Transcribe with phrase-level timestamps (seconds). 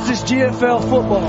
[0.00, 1.28] This is GFL Football.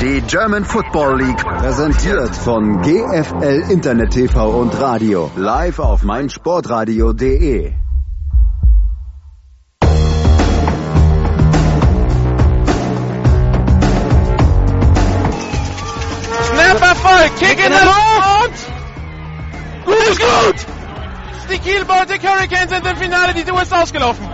[0.00, 7.72] Die German Football League präsentiert von GFL Internet TV und Radio live auf meinsportradio.de.
[16.42, 18.72] Snap Erfolg, Kick in der Luft!
[19.84, 20.66] Gut ist gut!
[21.52, 24.33] Die Kiel Baltic Hurricanes sind im Finale, die Tour ist ausgelaufen.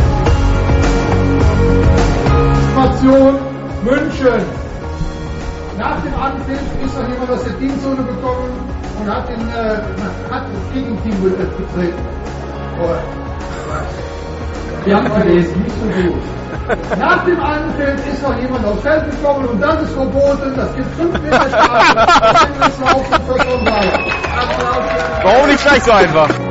[2.81, 3.37] Situation
[3.83, 4.41] München.
[5.77, 8.49] Nach dem Anpfiff ist noch jemand aus der Teamzone gekommen
[8.99, 9.75] und hat, den, äh,
[10.31, 11.93] hat das Gegenteam betreten.
[12.81, 12.95] Oh.
[14.85, 16.23] Wir haben gelesen, nicht so gut.
[16.99, 20.55] Nach dem Anpfiff ist noch jemand aufs Feld gekommen und das ist verboten.
[20.55, 21.95] Das gibt 5 Meter Strafe.
[25.23, 26.50] Warum nicht gleich so einfach?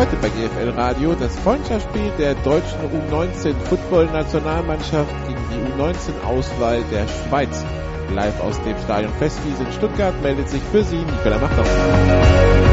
[0.00, 2.78] Heute bei GFL Radio das Freundschaftsspiel der deutschen
[3.10, 7.62] U19 Football-Nationalmannschaft gegen die U19-Auswahl der Schweiz.
[8.14, 12.69] Live aus dem Stadion Festwiese in Stuttgart meldet sich für Sie Nicola Machtau.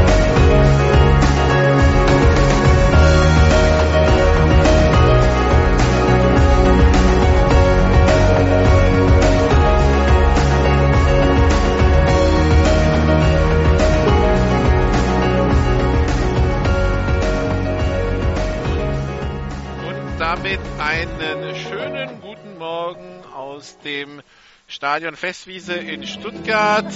[20.42, 24.22] Damit einen schönen guten Morgen aus dem
[24.68, 26.86] Stadion Festwiese in Stuttgart.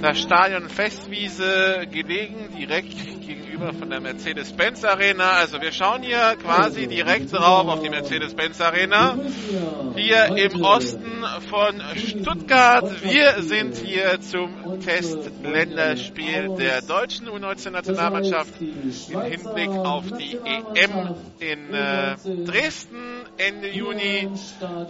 [0.00, 5.32] Das Stadion Festwiese gelegen direkt gegenüber von der Mercedes-Benz Arena.
[5.32, 9.18] Also wir schauen hier quasi direkt drauf auf die Mercedes-Benz Arena.
[9.96, 13.02] Hier im Osten von Stuttgart.
[13.02, 22.16] Wir sind hier zum Testländerspiel der deutschen U19-Nationalmannschaft im Hinblick auf die EM in äh,
[22.46, 24.28] Dresden Ende Juni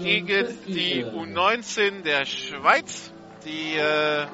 [0.00, 3.12] gegen die U19 der Schweiz.
[3.44, 4.26] Die äh,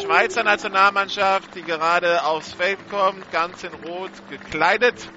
[0.00, 5.08] Schweizer Nationalmannschaft, die gerade aufs Feld kommt, ganz in Rot gekleidet.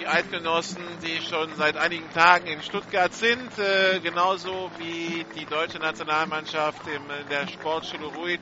[0.00, 5.78] Die Eidgenossen, die schon seit einigen Tagen in Stuttgart sind, äh, genauso wie die deutsche
[5.78, 8.40] Nationalmannschaft in der Sportschule Ruid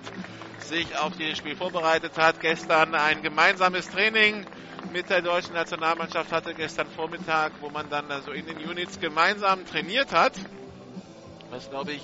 [0.60, 2.40] sich auf dieses Spiel vorbereitet hat.
[2.40, 4.46] Gestern ein gemeinsames Training
[4.92, 9.64] mit der deutschen Nationalmannschaft hatte gestern Vormittag, wo man dann also in den Units gemeinsam
[9.66, 10.32] trainiert hat.
[11.50, 12.02] Was glaube ich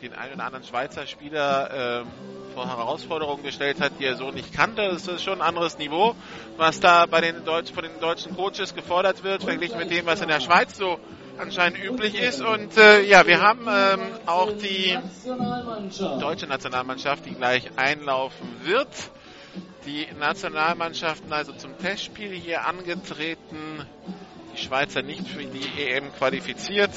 [0.00, 2.06] den einen oder anderen Schweizer Spieler ähm,
[2.54, 4.88] vor Herausforderungen gestellt hat, die er so nicht kannte.
[4.88, 6.14] Das ist schon ein anderes Niveau,
[6.56, 10.20] was da bei den Deutsch, von den deutschen Coaches gefordert wird, verglichen mit dem, was
[10.20, 10.98] in der Schweiz so
[11.38, 12.40] anscheinend üblich ist.
[12.40, 14.98] Und äh, ja, wir haben ähm, auch die
[16.20, 18.88] deutsche Nationalmannschaft, die gleich einlaufen wird.
[19.86, 23.86] Die Nationalmannschaften also zum Testspiel hier angetreten.
[24.54, 26.90] Die Schweizer nicht für die EM qualifiziert.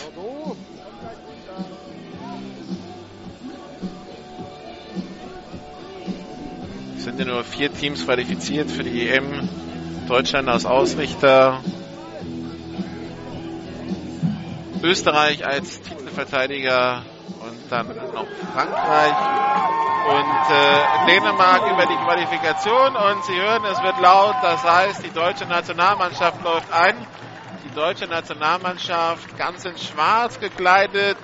[7.03, 9.49] Es sind ja nur vier Teams qualifiziert für die EM.
[10.07, 11.59] Deutschland als Ausrichter.
[14.81, 17.03] Österreich als Titelverteidiger
[17.41, 19.15] und dann noch Frankreich
[20.11, 25.11] und äh, Dänemark über die Qualifikation und Sie hören, es wird laut, das heißt, die
[25.11, 26.95] deutsche Nationalmannschaft läuft ein.
[27.65, 31.17] Die deutsche Nationalmannschaft ganz in schwarz gekleidet,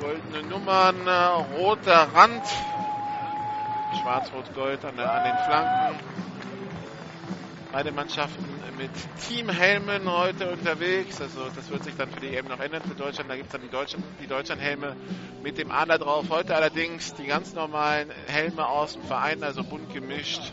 [0.00, 2.42] goldene Nummern, äh, roter Rand,
[3.94, 5.98] schwarz-rot-gold an, an den Flanken.
[7.72, 8.44] Beide Mannschaften
[8.78, 8.90] mit
[9.28, 11.20] Teamhelmen heute unterwegs.
[11.20, 13.30] Also das wird sich dann für die EM noch ändern für Deutschland.
[13.30, 14.96] Da gibt es dann die, Deutschen, die Deutschlandhelme
[15.42, 16.26] mit dem Adler drauf.
[16.30, 20.52] Heute allerdings die ganz normalen Helme aus dem Verein, also bunt gemischt.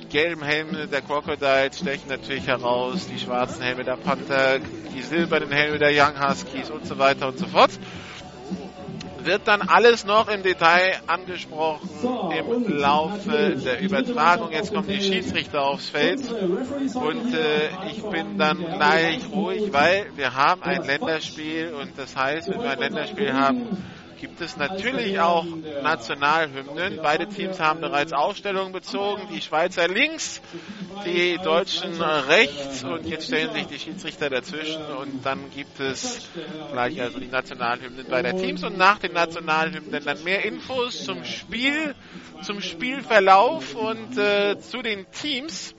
[0.00, 4.58] Die gelben Helme der Crocodiles stechen natürlich heraus, die schwarzen Helme der Panther,
[4.94, 7.70] die silbernen Helme der Young Huskies und so weiter und so fort
[9.24, 11.88] wird dann alles noch im Detail angesprochen
[12.36, 14.50] im Laufe der Übertragung.
[14.52, 16.20] Jetzt kommen die Schiedsrichter aufs Feld.
[16.30, 22.48] und äh, ich bin dann gleich ruhig, weil wir haben ein Länderspiel und das heißt,
[22.48, 23.66] wenn wir ein Länderspiel haben,
[24.22, 25.44] gibt es natürlich auch
[25.82, 27.00] Nationalhymnen.
[27.02, 29.22] Beide Teams haben bereits Aufstellungen bezogen.
[29.34, 30.40] Die Schweizer links,
[31.04, 36.28] die Deutschen rechts und jetzt stellen sich die Schiedsrichter dazwischen und dann gibt es
[36.70, 41.96] gleich also die Nationalhymnen beider Teams und nach den Nationalhymnen dann mehr Infos zum Spiel,
[42.42, 45.74] zum Spielverlauf und äh, zu den Teams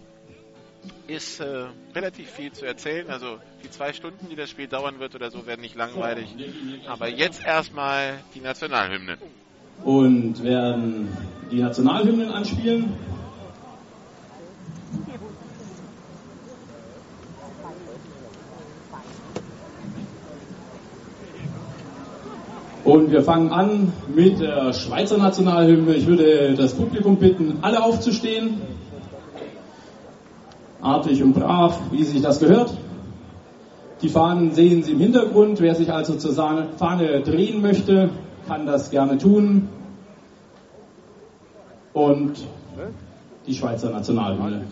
[1.08, 1.66] ist äh,
[1.96, 3.10] relativ viel zu erzählen.
[3.10, 6.36] Also die zwei Stunden, die das Spiel dauern wird oder so, werden nicht langweilig.
[6.88, 9.18] Aber jetzt erstmal die Nationalhymnen.
[9.84, 11.10] Und werden
[11.52, 12.94] die Nationalhymnen anspielen.
[22.84, 25.96] Und wir fangen an mit der Schweizer Nationalhymne.
[25.96, 28.62] Ich würde das Publikum bitten, alle aufzustehen
[30.84, 32.78] artig und brav, wie sich das gehört.
[34.02, 35.62] Die Fahnen sehen Sie im Hintergrund.
[35.62, 38.10] Wer sich also zur Fahne drehen möchte,
[38.48, 39.70] kann das gerne tun.
[41.94, 42.34] Und
[43.48, 44.66] die Schweizer Nationalhymne.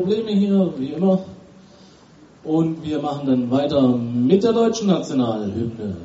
[0.00, 1.18] Probleme hier, wie immer.
[2.42, 5.96] Und wir machen dann weiter mit der deutschen Nationalhymne.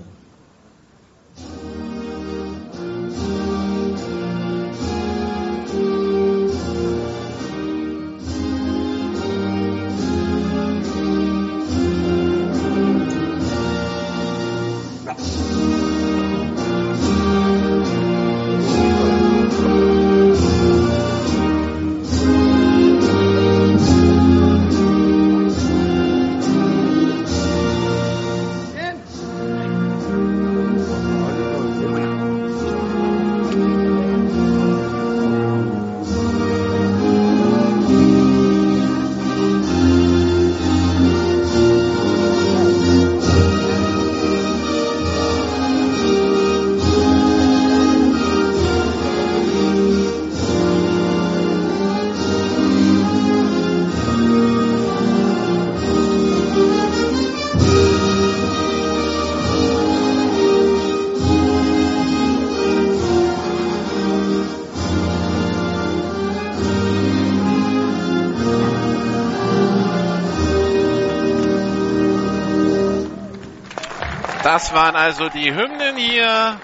[74.65, 76.60] Das waren also die Hymnen hier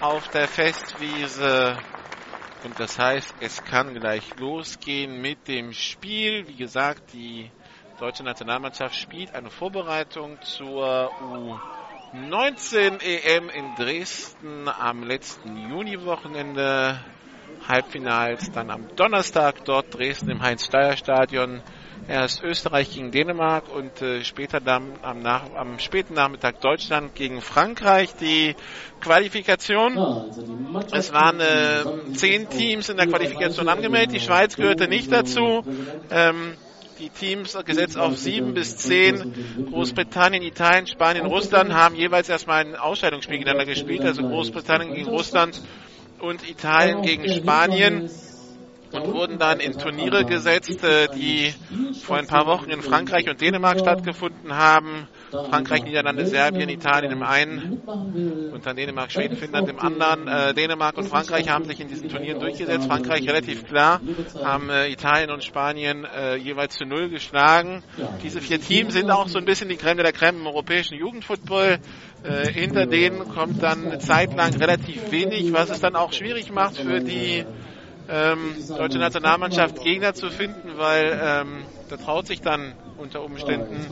[0.00, 1.76] auf der Festwiese.
[2.64, 6.48] Und das heißt, es kann gleich losgehen mit dem Spiel.
[6.48, 7.50] Wie gesagt, die
[8.00, 11.10] deutsche Nationalmannschaft spielt eine Vorbereitung zur
[12.14, 16.98] 19 EM in Dresden am letzten Juniwochenende.
[17.68, 21.62] Halbfinals dann am Donnerstag dort Dresden im Heinz-Steier-Stadion.
[22.06, 27.40] Erst Österreich gegen Dänemark und äh, später dann am, nach, am späten Nachmittag Deutschland gegen
[27.40, 28.14] Frankreich.
[28.16, 28.54] Die
[29.00, 29.96] Qualifikation.
[30.92, 34.14] Es waren äh, zehn Teams in der Qualifikation angemeldet.
[34.14, 35.64] Die Schweiz gehörte nicht dazu.
[36.10, 36.56] Ähm,
[36.98, 39.32] die Teams gesetzt auf sieben bis zehn.
[39.70, 44.02] Großbritannien, Italien, Spanien, Russland haben jeweils erstmal ein Ausscheidungsspiel gegeneinander gespielt.
[44.02, 45.60] Also Großbritannien gegen Russland
[46.20, 48.10] und Italien gegen Spanien
[48.94, 51.52] und wurden dann in Turniere gesetzt, äh, die
[52.02, 55.08] vor ein paar Wochen in Frankreich und Dänemark stattgefunden haben.
[55.30, 57.80] Frankreich, Niederlande, Serbien, Italien im einen
[58.52, 60.28] und dann Dänemark, Schweden, Finnland im anderen.
[60.28, 62.86] Äh, Dänemark und Frankreich haben sich in diesen Turnieren durchgesetzt.
[62.86, 64.00] Frankreich relativ klar,
[64.42, 67.82] haben äh, Italien und Spanien äh, jeweils zu null geschlagen.
[68.22, 71.80] Diese vier Teams sind auch so ein bisschen die Creme der Creme im europäischen Jugendfootball.
[72.22, 76.52] Äh, hinter denen kommt dann eine Zeit lang relativ wenig, was es dann auch schwierig
[76.52, 77.44] macht für die
[78.08, 83.86] ähm, deutsche Nationalmannschaft Gegner zu finden, weil ähm, da traut sich dann unter Umständen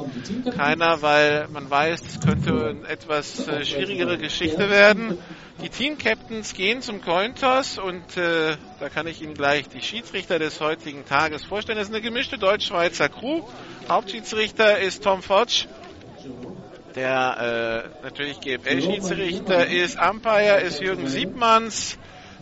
[0.57, 5.19] keiner, weil man weiß, es könnte eine etwas äh, schwierigere Geschichte werden.
[5.63, 10.61] Die Team-Captains gehen zum Cointos und äh, da kann ich Ihnen gleich die Schiedsrichter des
[10.61, 11.79] heutigen Tages vorstellen.
[11.79, 13.43] Das ist eine gemischte deutsch-schweizer Crew.
[13.89, 15.67] Hauptschiedsrichter ist Tom Fotsch.
[16.95, 21.99] Der äh, natürlich GFL-Schiedsrichter ist Umpire, ist Jürgen Siebmanns.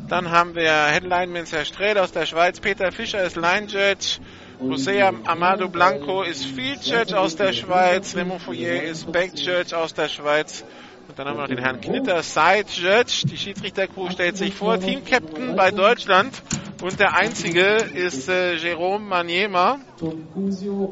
[0.08, 4.18] Dann haben wir Headlineman Herr Strehl aus der Schweiz, Peter Fischer ist Line Judge,
[4.58, 9.94] José Amado Blanco ist Field Judge aus der Schweiz, Raymond Fourier ist Back Judge aus
[9.94, 10.64] der Schweiz.
[11.10, 13.24] Und dann haben wir noch den Herrn Knitter, Side Judge.
[13.28, 16.40] Die Schiedsrichtercrew stellt sich vor, Team Captain bei Deutschland.
[16.82, 19.80] Und der einzige ist äh, Jerome Maniema.
[20.00, 20.86] Und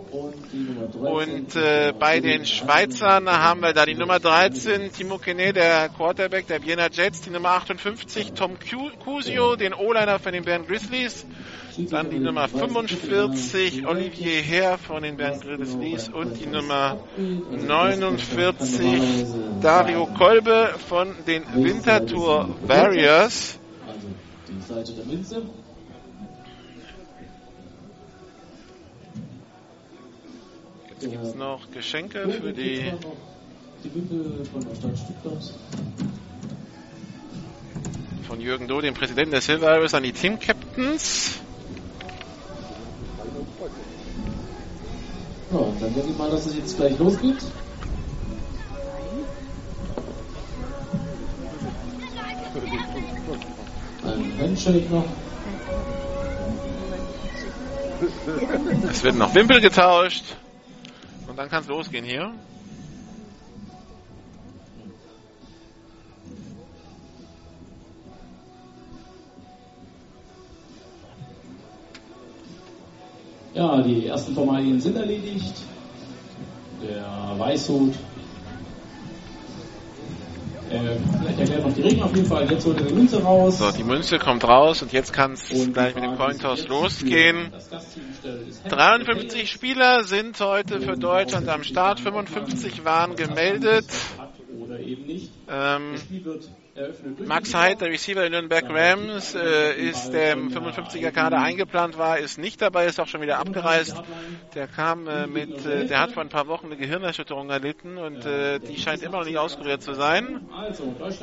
[1.55, 6.65] äh, bei den Schweizern haben wir da die Nummer 13, Timo Kene, der Quarterback der
[6.65, 11.27] Vienna Jets, die Nummer 58, Tom Cusio, den O-Liner von den Bern Grizzlies.
[11.87, 19.25] Dann die Nummer 45, Olivier Herr von den Bern Grizzlies und die Nummer 49,
[19.61, 23.59] Dario Kolbe von den Winterthur Warriors.
[23.87, 24.09] Also
[24.49, 25.43] die Seite der Münze.
[30.91, 32.93] Jetzt gibt es noch Geschenke für die
[33.85, 35.55] Die Wimpel von der Stadt Stuttgart.
[38.27, 41.41] von Jürgen Doh, dem Präsidenten der Silver Arrows, an die Team Captains.
[45.51, 47.39] Ja, dann denke ich mal, dass es jetzt gleich losgeht.
[54.05, 55.05] Ein Handshake noch.
[58.91, 60.25] Es wird noch Wimpel getauscht.
[61.27, 62.33] Und dann kann es losgehen hier.
[73.89, 75.55] Die ersten Formalien sind erledigt.
[76.83, 77.95] Der Weißhut.
[80.71, 82.51] Äh, vielleicht erklärt noch die Regeln auf jeden Fall.
[82.51, 83.59] Jetzt holt er die Münze raus.
[83.59, 86.13] So, die Münze kommt raus und jetzt kann es gleich mit dem
[86.53, 87.49] ist, losgehen.
[87.51, 92.01] Das Gastteam stellt ist 53 Spieler sind heute für Deutschland am Start.
[92.01, 93.87] 55 waren gemeldet.
[95.49, 95.95] Ähm,
[97.25, 102.19] Max Heid, der Receiver der Nürnberg Rams, äh, ist der im 55er Kader eingeplant war,
[102.19, 104.01] ist nicht dabei, ist auch schon wieder abgereist.
[104.55, 108.25] Der kam äh, mit, äh, der hat vor ein paar Wochen eine Gehirnerschütterung erlitten und
[108.25, 110.49] äh, die scheint immer noch nicht auskuriert zu sein.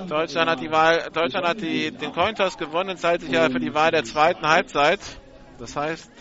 [0.07, 3.73] Deutschland, hat die Wahl, Deutschland hat die, den Cointoss gewonnen, zahlt sich ja für die
[3.73, 4.99] Wahl der zweiten Halbzeit.
[5.57, 6.11] Das heißt,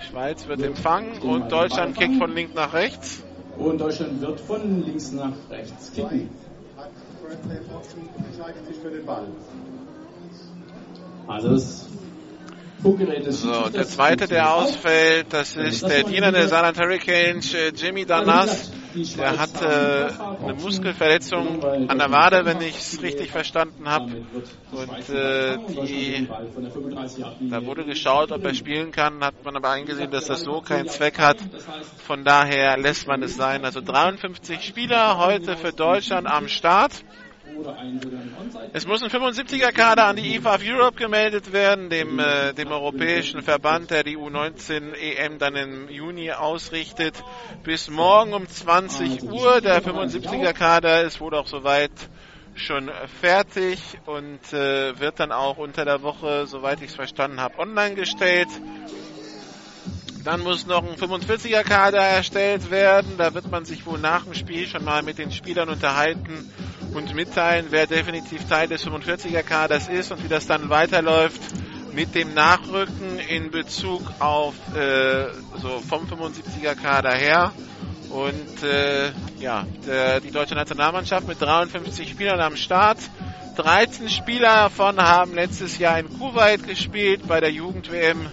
[0.00, 3.22] die Schweiz wird empfangen und Deutschland kickt von links nach rechts.
[3.56, 6.30] Und Deutschland wird von links nach rechts kicken.
[6.78, 7.21] Also das Funkgerät des
[13.30, 18.72] So, der zweite, der ausfällt, das ist der Diener der Saarland Hurricanes, äh, Jimmy Danas.
[19.16, 20.08] Der hat äh,
[20.42, 24.26] eine Muskelverletzung an der Wade, wenn ich es richtig verstanden habe.
[24.72, 26.28] Und äh, die,
[27.48, 30.88] da wurde geschaut, ob er spielen kann, hat man aber eingesehen, dass das so keinen
[30.88, 31.38] Zweck hat.
[32.04, 33.64] Von daher lässt man es sein.
[33.64, 36.92] Also 53 Spieler heute für Deutschland am Start.
[38.72, 42.68] Es muss ein 75er Kader an die IFA of Europe gemeldet werden, dem, äh, dem
[42.68, 47.22] europäischen Verband, der die U19 EM dann im Juni ausrichtet.
[47.64, 49.60] Bis morgen um 20 Uhr.
[49.60, 51.92] Der 75er Kader ist wohl auch soweit
[52.54, 52.90] schon
[53.20, 57.94] fertig und äh, wird dann auch unter der Woche, soweit ich es verstanden habe, online
[57.94, 58.48] gestellt.
[60.24, 63.14] Dann muss noch ein 45er-Kader erstellt werden.
[63.18, 66.50] Da wird man sich wohl nach dem Spiel schon mal mit den Spielern unterhalten
[66.94, 71.40] und mitteilen, wer definitiv Teil des 45er-Kaders ist und wie das dann weiterläuft
[71.92, 75.26] mit dem Nachrücken in Bezug auf äh,
[75.60, 77.52] so vom 75er-Kader her.
[78.10, 79.10] Und äh,
[79.40, 82.98] ja, der, die deutsche Nationalmannschaft mit 53 Spielern am Start.
[83.56, 88.30] 13 Spieler davon haben letztes Jahr in Kuwait gespielt bei der Jugend-WM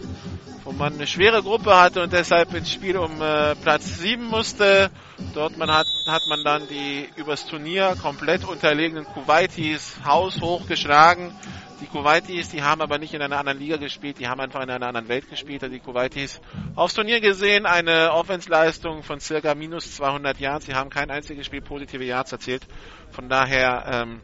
[0.70, 4.92] wo man eine schwere Gruppe hatte und deshalb ins Spiel um äh, Platz 7 musste.
[5.34, 11.34] Dort man hat, hat man dann die übers Turnier komplett unterlegenen Kuwaitis haushoch geschlagen.
[11.82, 14.70] Die Kuwaitis, die haben aber nicht in einer anderen Liga gespielt, die haben einfach in
[14.70, 15.64] einer anderen Welt gespielt.
[15.64, 16.40] Die Kuwaitis
[16.76, 20.68] aufs Turnier gesehen, eine Offensleistung von circa minus 200 Yards.
[20.68, 22.68] Sie haben kein einziges Spiel positive Yards erzielt.
[23.10, 24.22] Von daher ähm,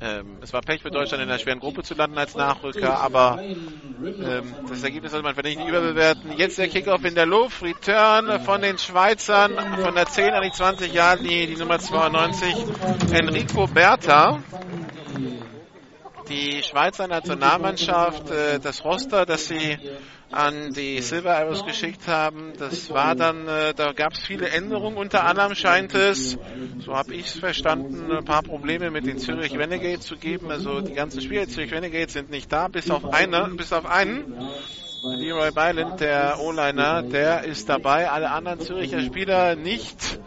[0.00, 3.40] ähm, es war Pech für Deutschland in einer schweren Gruppe zu landen als Nachrücker, aber
[3.42, 6.32] ähm, das Ergebnis sollte man vielleicht nicht überbewerten.
[6.36, 9.52] Jetzt der Kickoff in der Luft, Return von den Schweizern
[9.82, 12.54] von der 10 an die 20 Jahre, die, die Nummer 92,
[13.12, 14.40] Enrico Berta
[16.28, 19.78] die Schweizer Nationalmannschaft, äh, das Roster, das sie
[20.30, 24.96] an die Silver Arrows geschickt haben, das war dann, äh, da gab es viele Änderungen.
[24.96, 26.36] Unter anderem scheint es,
[26.84, 30.50] so habe ich es verstanden, ein paar Probleme mit den Zürich Renegades zu geben.
[30.50, 34.34] Also die ganzen Spieler Zürich Renegades sind nicht da, bis auf eine, bis auf einen.
[35.02, 38.10] Leroy Byland, der O-Liner, der ist dabei.
[38.10, 40.20] Alle anderen Züricher Spieler nicht,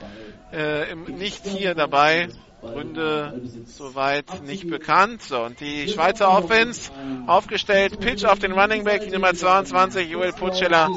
[0.51, 2.29] äh, nicht hier dabei.
[2.61, 5.21] Gründe soweit nicht bekannt.
[5.23, 6.91] So, und die Schweizer Offense
[7.27, 7.99] aufgestellt.
[7.99, 10.89] Pitch auf den Running Back, die Nummer 22, Joel Putschella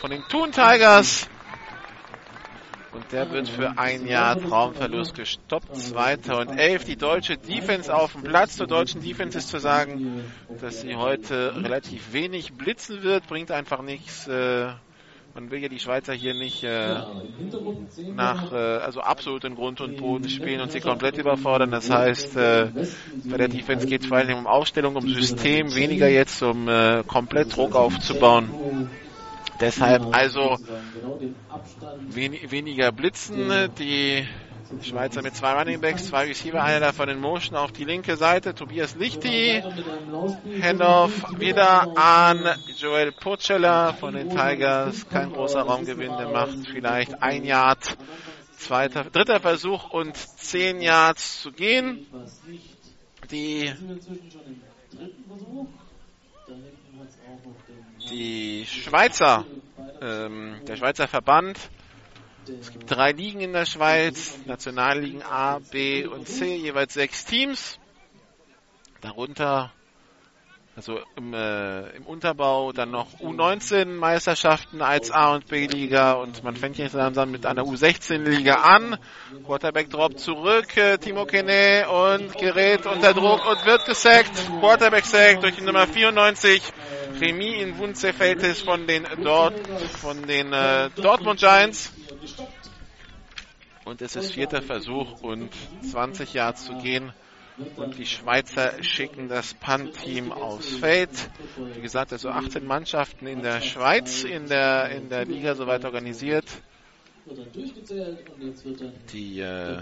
[0.00, 1.28] von den Thun Tigers.
[2.92, 5.76] Und der wird für ein Jahr Traumverlust gestoppt.
[5.76, 8.56] 2011 die deutsche Defense auf dem Platz.
[8.56, 10.24] Zur deutschen Defense ist zu sagen,
[10.60, 13.26] dass sie heute relativ wenig blitzen wird.
[13.28, 14.26] Bringt einfach nichts.
[14.26, 14.72] Äh,
[15.38, 16.96] man will ja die Schweizer hier nicht äh,
[18.16, 21.70] nach, äh, also absolut in Grund und Boden spielen und sie komplett überfordern.
[21.70, 22.70] Das heißt, äh,
[23.30, 27.04] bei der Defense geht es vor allem um Aufstellung, um System, weniger jetzt um äh,
[27.06, 28.48] komplett Druck aufzubauen.
[29.60, 30.58] Deshalb also
[32.10, 34.26] wen weniger Blitzen, die
[34.82, 38.54] Schweizer mit zwei Running Backs, zwei Receiver, einer davon in Motion auf die linke Seite.
[38.54, 39.62] Tobias Lichti.
[40.62, 45.08] Handoff wieder an Joel Purcella von den Tigers.
[45.08, 47.96] Kein großer Raumgewinn, der macht vielleicht ein Yard.
[48.58, 52.06] Zweiter, dritter Versuch und zehn Yards zu gehen.
[53.30, 53.72] Die,
[58.10, 59.46] die Schweizer,
[60.02, 61.70] ähm, der Schweizer Verband
[62.48, 67.78] es gibt drei Ligen in der Schweiz, Nationalligen A, B und C, jeweils sechs Teams.
[69.00, 69.72] Darunter,
[70.78, 76.78] also im, äh, im Unterbau, dann noch U19-Meisterschaften als A- und B-Liga und man fängt
[76.78, 78.96] jetzt langsam mit einer U16-Liga an.
[79.44, 84.30] Quarterback droppt zurück, äh, Timo Kene und gerät unter Druck und wird gesackt.
[84.60, 86.62] Quarterback sack durch die Nummer 94.
[87.20, 89.58] Remy in Wunzefeltes von den dort,
[90.00, 91.92] von den äh, Dortmund Giants.
[93.84, 95.50] Und es ist vierter Versuch und
[95.90, 97.12] 20 Yards zu gehen.
[97.76, 101.10] Und die Schweizer schicken das Punt-Team aufs Feld.
[101.74, 106.44] Wie gesagt, also 18 Mannschaften in der Schweiz in der, in der Liga soweit organisiert.
[109.12, 109.78] Die äh,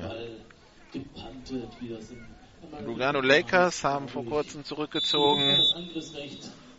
[2.85, 5.57] Lugano Lakers haben vor kurzem zurückgezogen.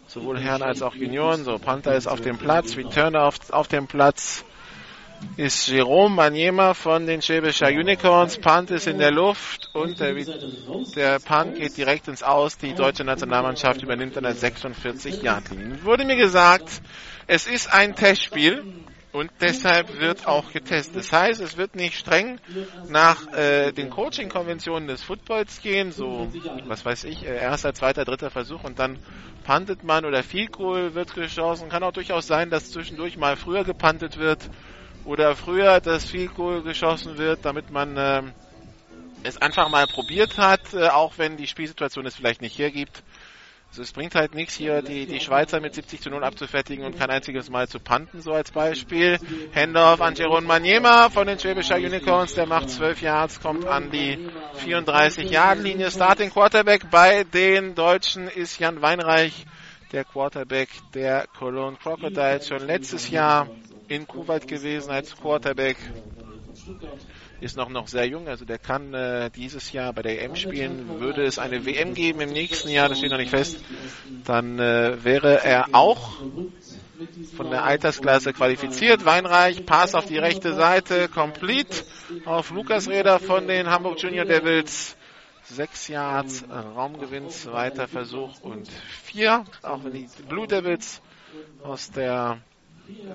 [0.07, 1.43] Sowohl Herren als auch Junioren.
[1.43, 4.45] So, Panther ist auf dem Platz, Returner auf, auf dem Platz
[5.37, 8.37] ist Jerome Maniema von den Schwäbischer Unicorns.
[8.37, 10.13] Punt ist in der Luft und der,
[10.95, 12.57] der Punt geht direkt ins Aus.
[12.57, 15.83] Die deutsche Nationalmannschaft übernimmt an der 46 Yard Linie.
[15.83, 16.81] Wurde mir gesagt,
[17.27, 18.63] es ist ein Testspiel
[19.11, 20.95] und deshalb wird auch getestet.
[20.95, 22.39] Das heißt, es wird nicht streng
[22.89, 26.31] nach äh, den Coaching-Konventionen des Footballs gehen, so
[26.65, 28.99] was weiß ich, äh, erster, zweiter, dritter Versuch und dann
[29.43, 31.69] puntet man oder Field Goal wird geschossen.
[31.69, 34.49] Kann auch durchaus sein, dass zwischendurch mal früher gepuntet wird
[35.07, 38.23] oder früher das Field Goal geschossen wird, damit man äh,
[39.23, 43.03] es einfach mal probiert hat, äh, auch wenn die Spielsituation es vielleicht nicht hergibt.
[43.69, 46.97] Also es bringt halt nichts hier, die, die Schweizer mit 70 zu 0 abzufertigen und
[46.97, 49.17] kein einziges Mal zu panten, so als Beispiel.
[49.53, 54.19] Handoff an Jeron Maniema von den Schwäbischer Unicorns, der macht 12 Yards, kommt an die
[54.55, 55.91] 34 Yard Linie.
[55.91, 59.45] Starting Quarterback bei den Deutschen ist Jan Weinreich,
[59.91, 63.47] der Quarterback der Cologne Crocodiles, schon letztes Jahr
[63.87, 65.77] in Kuwait gewesen als Quarterback.
[67.39, 70.99] Ist noch, noch sehr jung, also der kann äh, dieses Jahr bei der EM spielen.
[70.99, 73.63] Würde es eine WM geben im nächsten Jahr, das steht noch nicht fest,
[74.25, 76.19] dann äh, wäre er auch
[77.35, 79.05] von der Altersklasse qualifiziert.
[79.05, 81.83] Weinreich, Pass auf die rechte Seite, complete
[82.25, 84.97] auf Lukas Räder von den Hamburg Junior Devils.
[85.43, 88.67] Sechs Yards, Raumgewinn, zweiter Versuch und
[89.03, 89.45] vier.
[89.61, 91.01] Auch wenn die Blue Devils
[91.63, 92.41] aus der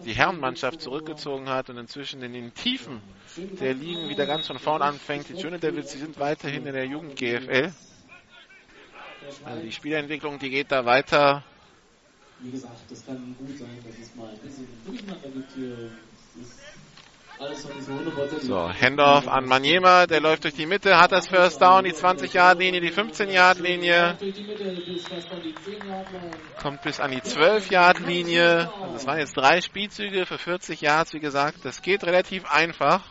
[0.05, 3.01] die Herrenmannschaft zurückgezogen hat und inzwischen in den Tiefen
[3.61, 5.29] der Ligen wieder ganz von vorn anfängt.
[5.29, 7.73] Die Junior Devils, die sind weiterhin in der Jugend GFL.
[9.45, 11.43] Also die Spielentwicklung, die geht da weiter.
[12.41, 15.91] Wie gesagt, das kann gut sein, dass es mal ein bisschen Durcheinander gibt hier.
[16.35, 16.51] Nicht
[17.55, 21.85] so 100% So, Handoff an Manjema, der läuft durch die Mitte, hat das First Down,
[21.85, 26.31] die 20-Yard-Linie, die 15-Yard-Linie, durch die Mitte bis fast an die 10 Yard Line.
[26.61, 28.71] kommt bis an die 12-Yard-Linie.
[28.93, 31.65] Das waren jetzt drei Spielzüge für 40 Yards, wie gesagt.
[31.65, 33.03] Das geht relativ einfach.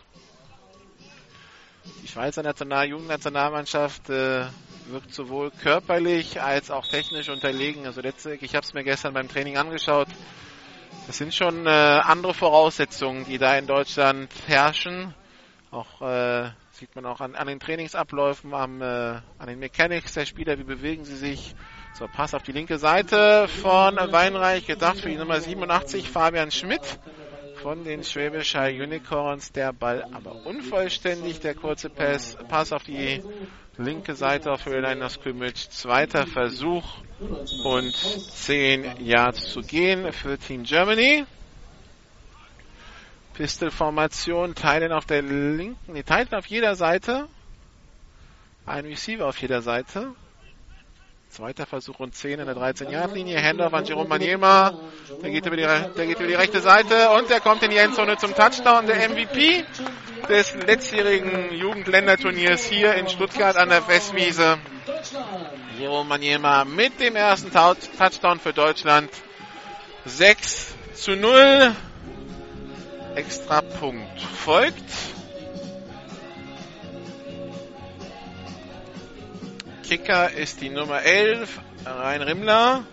[2.04, 4.46] Die Schweizer National Jugendnationalmannschaft äh,
[4.88, 7.86] wirkt sowohl körperlich als auch technisch unterlegen.
[7.86, 10.08] Also letztlich, ich habe es mir gestern beim Training angeschaut.
[11.12, 15.14] Das sind schon äh, andere Voraussetzungen, die da in Deutschland herrschen.
[15.70, 20.26] Auch äh, sieht man auch an, an den Trainingsabläufen, am, äh, an den Mechanics der
[20.26, 21.54] Spieler, wie bewegen sie sich.
[21.96, 26.98] So, Pass auf die linke Seite von Weinreich, gedacht für die Nummer 87, Fabian Schmidt
[27.62, 29.52] von den Schwäbischer Unicorns.
[29.52, 33.22] Der Ball aber unvollständig, der kurze Pass, Pass auf die
[33.78, 35.70] linke Seite auf Höhleiner Scrimmage.
[35.70, 36.84] Zweiter Versuch
[37.64, 41.26] und 10 Yards zu gehen für Team Germany.
[43.34, 47.28] Pistol-Formation, Teilen auf der linken, die Teilen auf jeder Seite.
[48.66, 50.14] Ein Receiver auf jeder Seite.
[51.32, 53.42] Zweiter Versuch und 10 in der 13-Yard-Linie.
[53.42, 54.78] Handoff an Jerome Maniema.
[55.24, 57.78] Der geht, über die, der geht über die rechte Seite und der kommt in die
[57.78, 58.86] Endzone zum Touchdown.
[58.86, 59.64] Der MVP
[60.28, 64.58] des letztjährigen Jugendländerturniers hier in Stuttgart an der Westwiese.
[65.80, 69.10] Jerome Maniema mit dem ersten Touchdown für Deutschland.
[70.04, 71.74] 6 zu 0.
[73.16, 74.84] Extrapunkt folgt.
[79.92, 82.86] Kicker ist die Nummer 11, Rein Rimmler,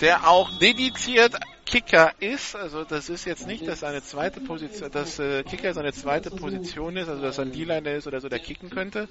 [0.00, 1.34] der auch dediziert
[1.66, 2.54] Kicker ist.
[2.54, 6.96] Also das ist jetzt nicht, dass eine zweite Position, dass äh, Kicker seine zweite Position
[6.96, 9.08] ist, also dass er ein D-Liner ist oder so, der kicken könnte.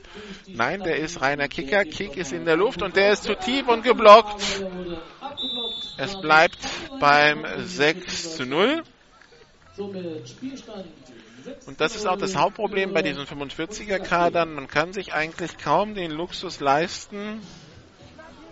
[0.48, 1.84] Nein, der ist reiner Kicker.
[1.84, 4.42] Kick ist in der Luft und der ist zu tief und geblockt.
[5.98, 6.60] Es bleibt
[7.02, 8.84] beim 6 zu 0.
[9.76, 10.86] Somit Spielstand
[11.66, 14.54] Und das ist auch das Hauptproblem bei diesen 45er-Kadern.
[14.54, 17.42] Man kann sich eigentlich kaum den Luxus leisten,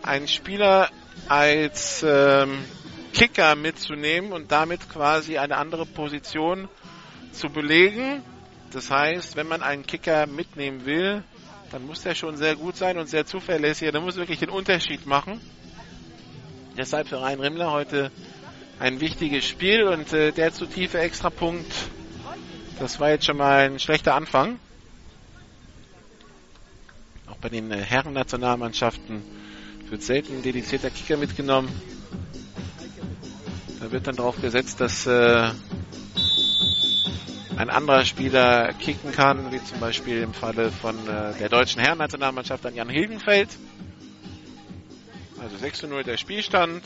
[0.01, 0.89] einen Spieler
[1.27, 2.63] als ähm,
[3.13, 6.69] Kicker mitzunehmen und damit quasi eine andere Position
[7.31, 8.23] zu belegen.
[8.71, 11.23] Das heißt, wenn man einen Kicker mitnehmen will,
[11.71, 13.91] dann muss der schon sehr gut sein und sehr zuverlässig.
[13.91, 15.41] Der muss wirklich den Unterschied machen.
[16.77, 18.11] Deshalb für Rhein Rimmler heute
[18.79, 21.71] ein wichtiges Spiel und äh, der zu tiefe Extrapunkt,
[22.79, 24.59] das war jetzt schon mal ein schlechter Anfang.
[27.29, 29.21] Auch bei den äh, Herren-Nationalmannschaften
[29.89, 31.69] wird selten ein dedizierter Kicker mitgenommen.
[33.79, 35.51] Da wird dann darauf gesetzt, dass äh,
[37.57, 42.65] ein anderer Spieler kicken kann, wie zum Beispiel im Falle von äh, der deutschen Herren-Nationalmannschaft
[42.65, 43.49] an Jan Hilgenfeld.
[45.41, 46.83] Also 6 zu 0 der Spielstand.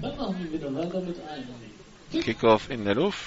[0.00, 3.20] Dann machen wir wieder weiter mit einem Kickoff in der Luft.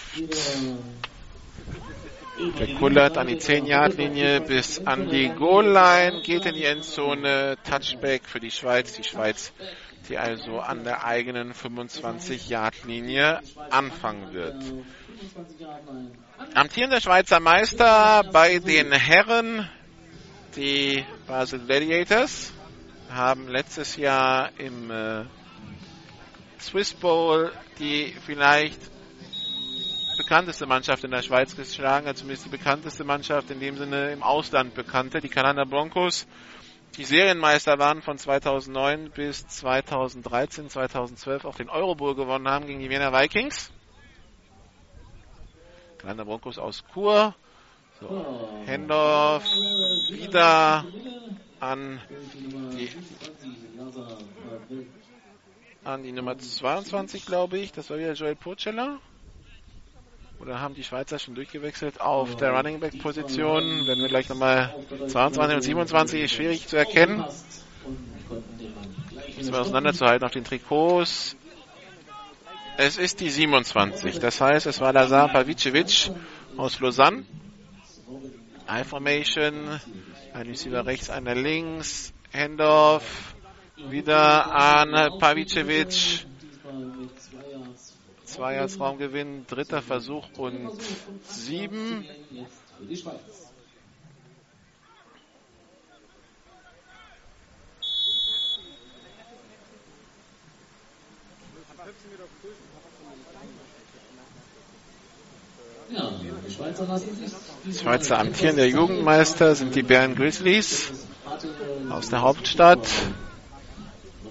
[2.60, 8.40] Der kullert an die 10-Yard-Linie bis an die Goal-Line, geht in die Endzone, Touchback für
[8.40, 8.94] die Schweiz.
[8.94, 9.52] Die Schweiz,
[10.08, 14.64] die also an der eigenen 25-Yard-Linie anfangen wird.
[14.64, 16.12] 25 Jahre Line.
[16.54, 19.68] Amtierender Schweizer Meister bei den Herren,
[20.56, 22.54] die Basel Gladiators,
[23.10, 25.24] haben letztes Jahr im äh,
[26.60, 28.80] Swiss Bowl die vielleicht
[30.18, 34.24] bekannteste Mannschaft in der Schweiz geschlagen, also zumindest die bekannteste Mannschaft in dem Sinne im
[34.24, 36.28] Ausland bekannte, die Kanada Broncos,
[36.98, 42.90] die Serienmeister waren von 2009 bis 2013, 2012 auch den Eurobowl gewonnen haben gegen die
[42.90, 43.72] Wiener Vikings.
[46.00, 47.36] Kanada Broncos aus Chur.
[48.00, 49.44] So, Hendorf
[50.10, 50.86] wieder
[51.60, 52.00] an
[52.34, 52.90] die,
[55.88, 57.72] an die Nummer 22, glaube ich.
[57.72, 59.00] Das war wieder Joel Purcella.
[60.40, 63.88] Oder haben die Schweizer schon durchgewechselt auf der Running Back Position?
[63.88, 64.76] Werden wir gleich nochmal
[65.08, 67.24] 22 und 27 ist schwierig zu erkennen.
[69.38, 71.38] Müssen wir auseinanderzuhalten auf den Trikots.
[72.78, 74.20] Es ist die 27.
[74.20, 76.12] Das heißt, es war Lazar Pavicevic
[76.58, 77.26] aus Lausanne.
[78.70, 79.80] I-Formation.
[80.34, 82.14] Ein Receiver rechts, einer links.
[82.34, 83.37] Handoff.
[83.78, 86.26] Wieder an Pavicevic.
[88.26, 89.46] Zwei Yards Raumgewinn.
[89.48, 90.82] Dritter Versuch und
[91.24, 92.06] sieben.
[92.90, 93.48] Die Schweizer.
[107.66, 110.92] Die Schweizer amtierende Jugendmeister sind die Bären Grizzlies
[111.90, 112.88] aus der Hauptstadt.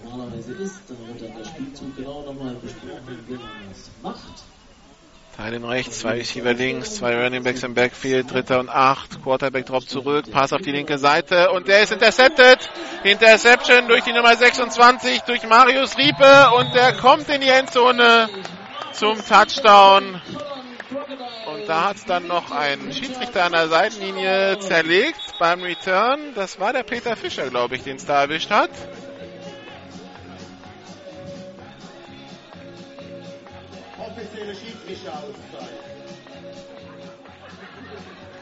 [0.04, 4.42] Normalerweise ist, dann wird dann der Spielzug genau nochmal besprochen, wie man das macht.
[5.46, 9.88] Teilen rechts, zwei Receiver links, zwei Running Backs im Backfield, dritter und acht, Quarterback drop
[9.88, 12.68] zurück, Pass auf die linke Seite und der ist intercepted.
[13.04, 18.28] Interception durch die Nummer 26, durch Marius Riepe und der kommt in die Endzone
[18.90, 20.20] zum Touchdown.
[21.54, 26.34] Und da hat es dann noch ein Schiedsrichter an der Seitenlinie zerlegt beim Return.
[26.34, 28.70] Das war der Peter Fischer, glaube ich, den es da erwischt hat.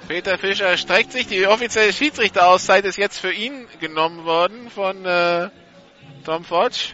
[0.08, 1.26] Peter Fischer streckt sich.
[1.26, 5.48] Die offizielle Schiedsrichterauszeit ist jetzt für ihn genommen worden von äh,
[6.24, 6.92] Tom Fodge.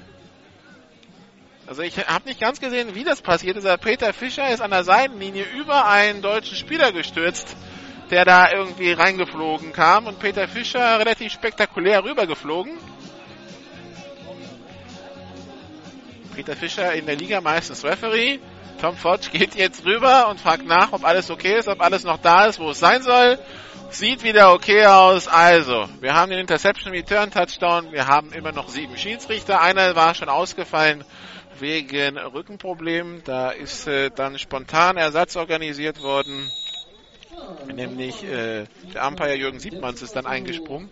[1.66, 3.64] Also ich habe nicht ganz gesehen, wie das passiert ist.
[3.64, 7.56] Aber Peter Fischer ist an der Seitenlinie über einen deutschen Spieler gestürzt,
[8.10, 10.06] der da irgendwie reingeflogen kam.
[10.06, 12.78] Und Peter Fischer relativ spektakulär rübergeflogen.
[16.34, 18.38] Peter Fischer in der Liga meistens Referee.
[18.80, 22.16] Tom Fodge geht jetzt rüber und fragt nach, ob alles okay ist, ob alles noch
[22.16, 23.38] da ist, wo es sein soll.
[23.90, 25.28] Sieht wieder okay aus.
[25.28, 27.92] Also, wir haben den Interception Return Touchdown.
[27.92, 29.60] Wir haben immer noch sieben Schiedsrichter.
[29.60, 31.04] Einer war schon ausgefallen
[31.58, 33.22] wegen Rückenproblemen.
[33.24, 36.50] Da ist äh, dann spontan Ersatz organisiert worden.
[37.74, 38.64] Nämlich äh,
[38.94, 40.88] der Umpire Jürgen Siebmanns ist dann eingesprungen.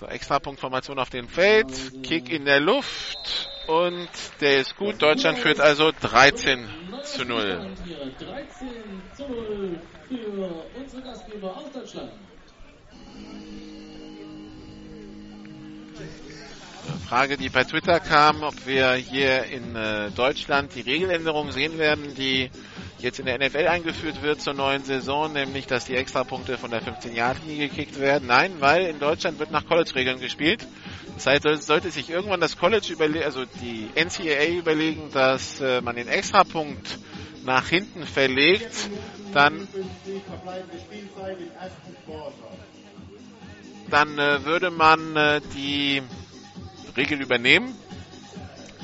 [0.00, 1.68] So, Extrapunktformation auf dem Feld.
[2.02, 3.48] Kick in der Luft.
[3.66, 4.08] Und
[4.40, 5.00] der ist gut.
[5.00, 6.68] Deutschland führt also 13
[7.02, 7.66] zu 0.
[8.18, 8.68] 13
[9.16, 12.10] zu 0 für unsere Gastgeber aus Deutschland.
[17.08, 22.14] Frage, die bei Twitter kam, ob wir hier in äh, Deutschland die Regeländerung sehen werden,
[22.14, 22.50] die
[23.04, 26.82] jetzt in der NFL eingeführt wird zur neuen Saison, nämlich dass die Extrapunkte von der
[26.82, 28.26] 15-Yard-Linie gekickt werden.
[28.26, 30.66] Nein, weil in Deutschland wird nach College-Regeln gespielt.
[31.14, 35.94] Das heißt, sollte sich irgendwann das College überlegen, also die NCAA überlegen, dass äh, man
[35.94, 36.98] den Extrapunkt
[37.44, 38.88] nach hinten verlegt,
[39.34, 39.68] dann
[43.90, 46.02] dann äh, würde man äh, die
[46.96, 47.76] Regel übernehmen.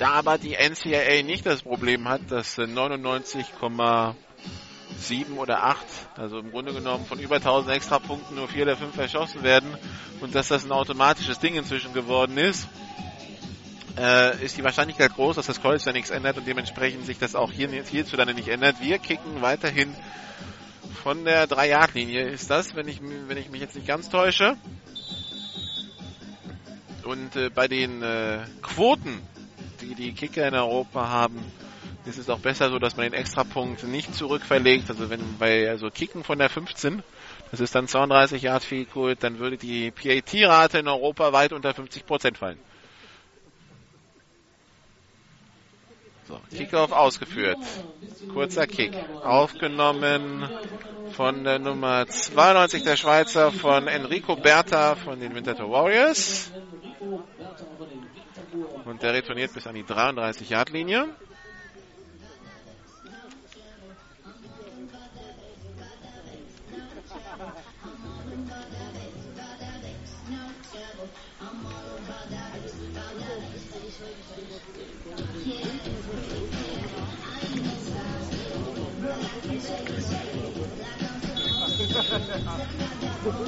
[0.00, 4.14] Da aber die NCAA nicht das Problem hat, dass 99,7
[5.36, 5.86] oder 8,
[6.16, 9.76] also im Grunde genommen von über 1000 Extrapunkten nur 4 oder 5 verschossen werden
[10.22, 12.66] und dass das ein automatisches Ding inzwischen geworden ist,
[13.98, 17.34] äh, ist die Wahrscheinlichkeit groß, dass das College da nichts ändert und dementsprechend sich das
[17.34, 18.76] auch hier, hierzulande nicht ändert.
[18.80, 19.94] Wir kicken weiterhin
[21.02, 24.56] von der 3-Yard-Linie ist das, wenn ich, wenn ich mich jetzt nicht ganz täusche.
[27.04, 29.20] Und äh, bei den äh, Quoten,
[29.90, 31.40] die die Kicker in Europa haben,
[32.06, 34.88] ist es auch besser so, dass man den Extrapunkt nicht zurückverlegt.
[34.88, 37.02] Also wenn bei also Kicken von der 15,
[37.50, 41.74] das ist dann 32 Yard Field Goal, dann würde die PAT-Rate in Europa weit unter
[41.74, 42.58] 50 Prozent fallen.
[46.28, 47.58] So, Kickoff ausgeführt.
[48.32, 48.92] Kurzer Kick.
[49.24, 50.48] Aufgenommen
[51.12, 56.52] von der Nummer 92 der Schweizer von Enrico Berta von den Winterthur Warriors.
[58.84, 61.08] Und der retourniert bis an die 33-Yard-Linie.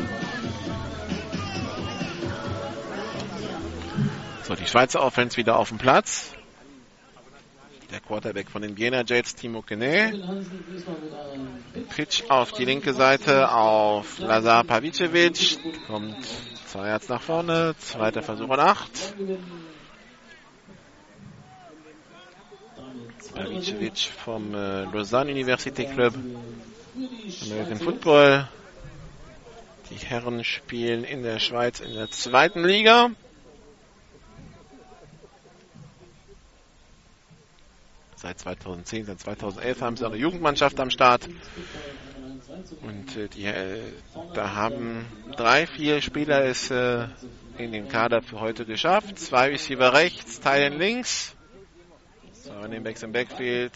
[4.53, 6.35] So, die Schweizer Offense wieder auf dem Platz.
[7.91, 10.45] Der Quarterback von den Jena Jets, Timo Kene.
[11.97, 15.59] Pitch auf die linke Seite auf Lazar Pavicevic.
[15.87, 16.19] Kommt
[16.67, 17.75] zwei Yards nach vorne.
[17.79, 19.15] Zweiter Versuch und acht.
[23.35, 26.13] Pavicevic vom äh, Lausanne University Club.
[27.47, 28.49] American Football.
[29.89, 33.13] Die Herren spielen in der Schweiz in der zweiten Liga.
[38.23, 41.29] Seit 2010, seit 2011 haben sie eine Jugendmannschaft am Start.
[42.83, 43.81] Und äh, die, äh,
[44.33, 45.07] da haben
[45.37, 47.09] drei, vier Spieler es äh,
[47.59, 49.19] in den Kader für heute geschafft.
[49.19, 51.35] Zwei Receiver rechts, Teilen links.
[52.33, 53.73] So, Running Backs im Backfield.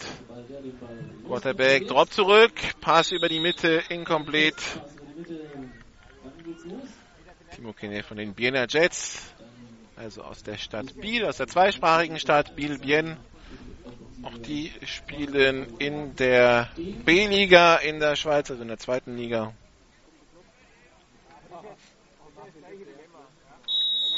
[1.25, 4.63] Quarterback, Drop zurück, Pass über die Mitte, incomplete.
[7.53, 9.23] Timo Kene von den Biener Jets,
[9.97, 13.17] also aus der Stadt Biel, aus der zweisprachigen Stadt Biel-Bien.
[14.23, 16.69] Auch die spielen in der
[17.05, 19.53] B-Liga in der Schweiz, also in der zweiten Liga.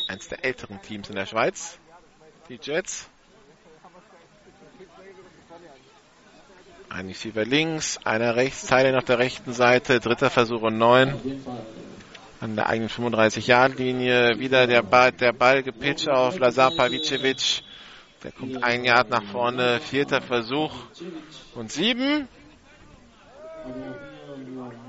[0.07, 1.77] Eins der älteren Teams in der Schweiz,
[2.47, 3.09] die Jets.
[6.89, 11.13] Ein Receiver links, einer rechts, Teile auf der rechten Seite, dritter Versuch und neun.
[12.39, 17.63] An der eigenen 35-Yard-Linie wieder der Ball, der Ball gepitcht auf Lazar Pavicevic.
[18.23, 20.73] Der kommt ein Yard nach vorne, vierter Versuch
[21.55, 22.27] und sieben.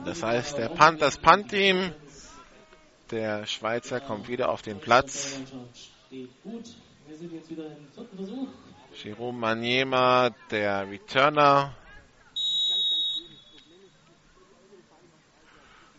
[0.05, 1.93] Das heißt, der Punt, das Punt-Team
[3.11, 5.39] der Schweizer kommt wieder auf den Platz.
[9.03, 11.75] Jerome Maniema, der Returner.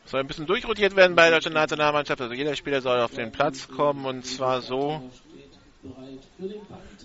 [0.06, 2.20] Soll ein bisschen durchrotiert werden bei der deutschen Nationalmannschaft.
[2.20, 5.10] Also jeder Spieler soll auf den Platz kommen und zwar so,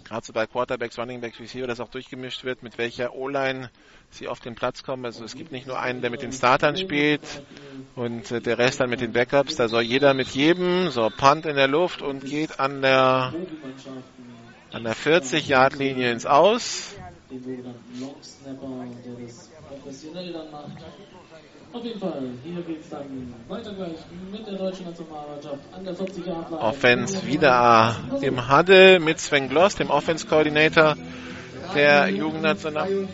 [0.05, 3.71] gerade so bei Quarterbacks, Runningbacks, Receiver, dass auch durchgemischt wird, mit welcher O-Line
[4.11, 5.05] sie auf den Platz kommen.
[5.05, 7.23] Also es gibt nicht nur einen, der mit den Startern spielt
[7.95, 9.57] und äh, der Rest dann mit den Backups.
[9.57, 13.35] Da soll jeder mit jedem, so Punt in der Luft und geht an der
[14.73, 16.95] an der 40-Yard-Linie ins Aus.
[17.31, 20.73] Den sogenannten Long-Snapper, der das professionell dann macht.
[21.73, 23.99] Auf jeden Fall, hier geht es dann weiter gleich
[24.33, 29.75] mit der deutschen Nationalmannschaft an der 40 Yard Offense wieder im Huddle mit Sven Gloss,
[29.75, 30.97] dem Offense Coordinator
[31.75, 33.09] der Jugendnational.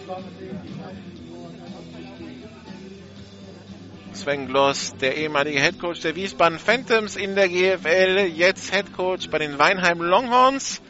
[4.12, 9.28] Sven Gloss, der ehemalige Head Coach der Wiesbaden Phantoms in der GFL, jetzt Head Coach
[9.30, 10.80] bei den Weinheim Longhorns.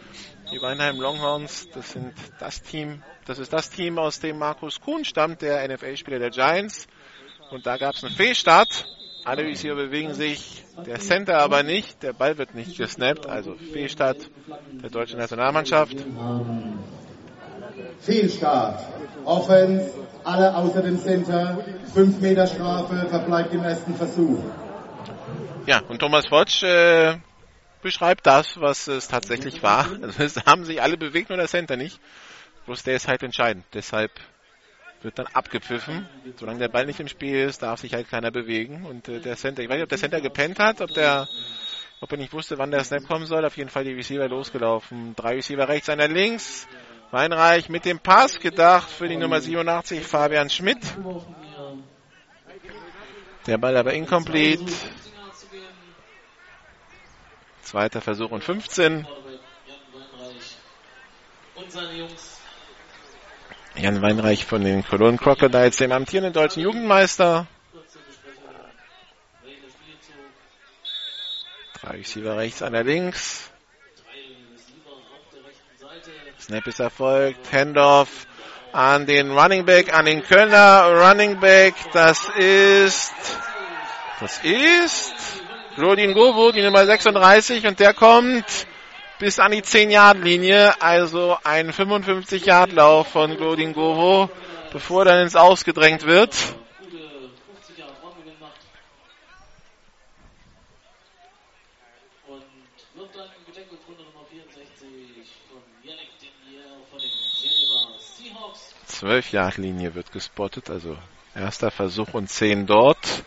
[0.52, 5.04] Die Weinheim Longhorns, das sind das Team, das ist das Team, aus dem Markus Kuhn
[5.04, 6.88] stammt, der NFL-Spieler der Giants.
[7.52, 8.86] Und da gab es einen Fehlstart.
[9.24, 12.02] Alle Receiver bewegen sich, der Center aber nicht.
[12.02, 14.30] Der Ball wird nicht gesnappt, also Fehlstart
[14.82, 15.94] der deutschen Nationalmannschaft.
[18.00, 18.82] Fehlstart.
[19.26, 19.92] Offense,
[20.24, 21.62] alle außer dem Center.
[21.92, 24.42] 5 Meter Strafe, verbleibt im ersten Versuch.
[25.66, 27.18] Ja, und Thomas Fotsch äh,
[27.82, 29.88] beschreibt das, was es tatsächlich war.
[30.00, 32.00] Also es haben sich alle bewegt, nur der Center nicht.
[32.64, 33.64] Bloß der ist halt entscheidend.
[33.74, 34.10] Deshalb
[35.04, 36.08] wird dann abgepfiffen.
[36.36, 38.86] Solange der Ball nicht im Spiel ist, darf sich halt keiner bewegen.
[38.86, 41.28] Und äh, der Center, ich weiß nicht, ob der Center gepennt hat, ob der,
[42.00, 43.44] ob er nicht wusste, wann der Snap kommen soll.
[43.44, 45.14] Auf jeden Fall die Receiver losgelaufen.
[45.16, 46.66] Drei Receiver rechts, einer links.
[47.10, 50.78] Weinreich mit dem Pass gedacht für die Nummer 87, Fabian Schmidt.
[53.46, 54.64] Der Ball aber incomplete.
[57.60, 59.06] Zweiter Versuch und 15.
[61.54, 62.31] Und seine Jungs
[63.76, 67.46] Jan Weinreich von den Cologne Crocodiles, dem amtierenden deutschen Jugendmeister.
[71.80, 73.50] Drei Receiver rechts, einer links.
[76.38, 77.52] Snap ist erfolgt.
[77.52, 78.26] Handoff
[78.72, 81.74] an den Running Back, an den Kölner Running Back.
[81.92, 83.14] Das ist,
[84.20, 85.14] das ist
[85.76, 88.66] Claudine Govo, die Nummer 36 und der kommt
[89.22, 90.82] bis an die 10-Yard-Linie.
[90.82, 94.28] Also ein 55-Yard-Lauf von Glodin Govo,
[94.72, 96.34] bevor er dann ins Ausgedrängt wird.
[108.86, 110.96] Zwölf Yard Linie wird gespottet, also
[111.34, 113.22] erster Versuch und zehn dort.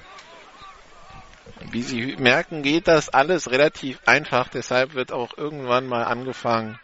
[1.71, 4.49] Wie Sie merken, geht das alles relativ einfach.
[4.49, 6.79] Deshalb wird auch irgendwann mal angefangen,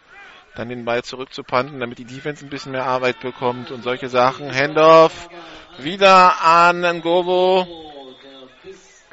[0.56, 4.54] dann den Ball zurückzupanten, damit die Defense ein bisschen mehr Arbeit bekommt und solche Sachen.
[4.54, 5.30] Handoff
[5.78, 7.67] wieder an Ngovo.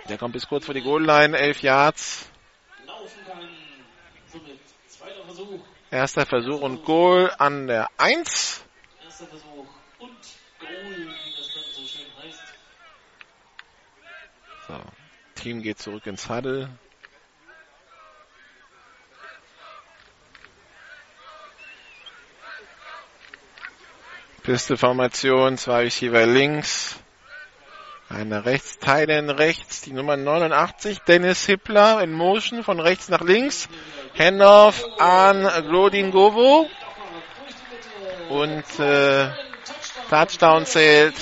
[0.08, 2.30] Der kommt bis kurz vor die Goal-Line, 11 Yards.
[5.90, 8.62] Erster Versuch und Goal an der 1.
[9.04, 9.66] Erster Versuch
[9.98, 10.18] und
[10.58, 12.42] Goal, wie das dann so schön heißt.
[14.68, 14.74] So.
[15.38, 16.68] Team geht zurück ins Huddle.
[24.42, 26.96] Pisteformation, zwei Receiver links,
[28.08, 33.68] einer rechts, Teilen rechts, die Nummer 89, Dennis Hippler in Motion von rechts nach links,
[34.18, 36.66] Handoff an Glodin Govo
[38.30, 39.28] und äh,
[40.08, 41.14] Touchdown zählt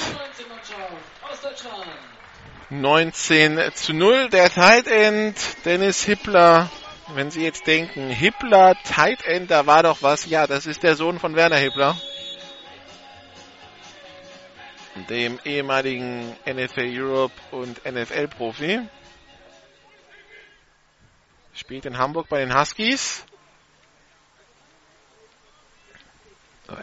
[2.71, 4.29] 19 zu 0.
[4.31, 6.71] Der Tight End Dennis Hippler.
[7.15, 10.27] Wenn Sie jetzt denken, Hippler, Tight End, da war doch was.
[10.27, 11.97] Ja, das ist der Sohn von Werner Hippler.
[15.09, 18.81] Dem ehemaligen NFL Europe und NFL Profi.
[21.55, 23.25] Spielt in Hamburg bei den Huskies.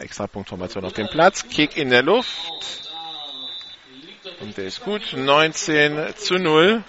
[0.00, 1.46] Extra Punktformation auf dem Platz.
[1.48, 2.93] Kick in der Luft.
[4.40, 5.14] Und der ist gut.
[5.16, 6.82] 19 zu 0.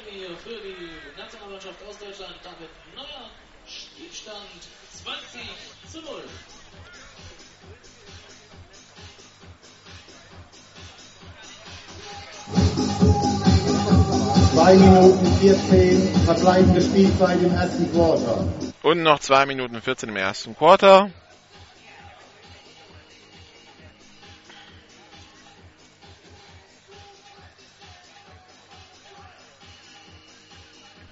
[14.53, 18.47] Zwei Minuten 14 verbleibende Spielzeit im ersten Quarter.
[18.81, 21.11] Und noch 2 Minuten 14 im ersten Quarter.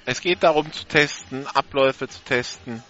[0.05, 2.83] Es geht darum zu testen, Abläufe zu testen.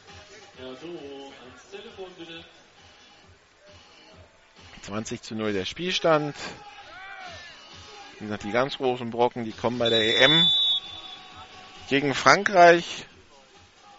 [4.81, 6.35] 20 zu 0 der Spielstand.
[8.19, 10.45] Wie gesagt, die ganz großen Brocken, die kommen bei der EM
[11.89, 13.05] gegen Frankreich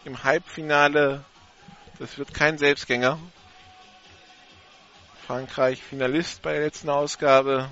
[0.04, 1.24] im Halbfinale.
[1.98, 3.18] Das wird kein Selbstgänger.
[5.26, 7.70] Frankreich Finalist bei der letzten Ausgabe.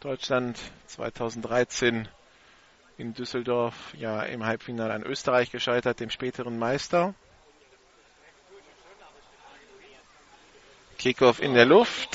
[0.00, 2.08] Deutschland 2013
[2.98, 7.14] in Düsseldorf ja im Halbfinale an Österreich gescheitert, dem späteren Meister.
[10.98, 12.10] Kickoff in der Luft.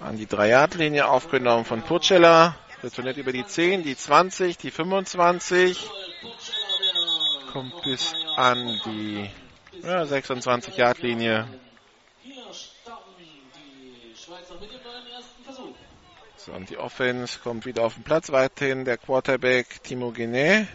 [0.00, 2.56] An die 3-Yard-Linie aufgenommen von Purcella.
[2.82, 5.88] Retourniert über die 10, die 20, die 25.
[7.52, 9.30] Kommt bis an die
[9.82, 11.46] ja, 26-Yard-Linie.
[16.54, 18.30] Und die Offense kommt wieder auf den Platz.
[18.30, 20.68] Weiterhin der Quarterback Timo Genet.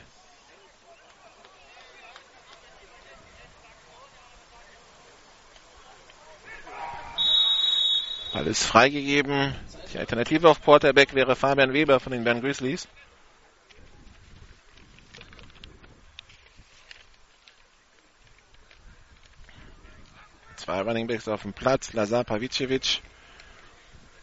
[8.34, 9.56] Alles freigegeben.
[9.94, 12.88] Die Alternative auf Quarterback wäre Fabian Weber von den Bern Grizzlies.
[20.58, 21.94] Zwei Running Backs auf dem Platz.
[21.94, 23.02] Lazar Pavicevic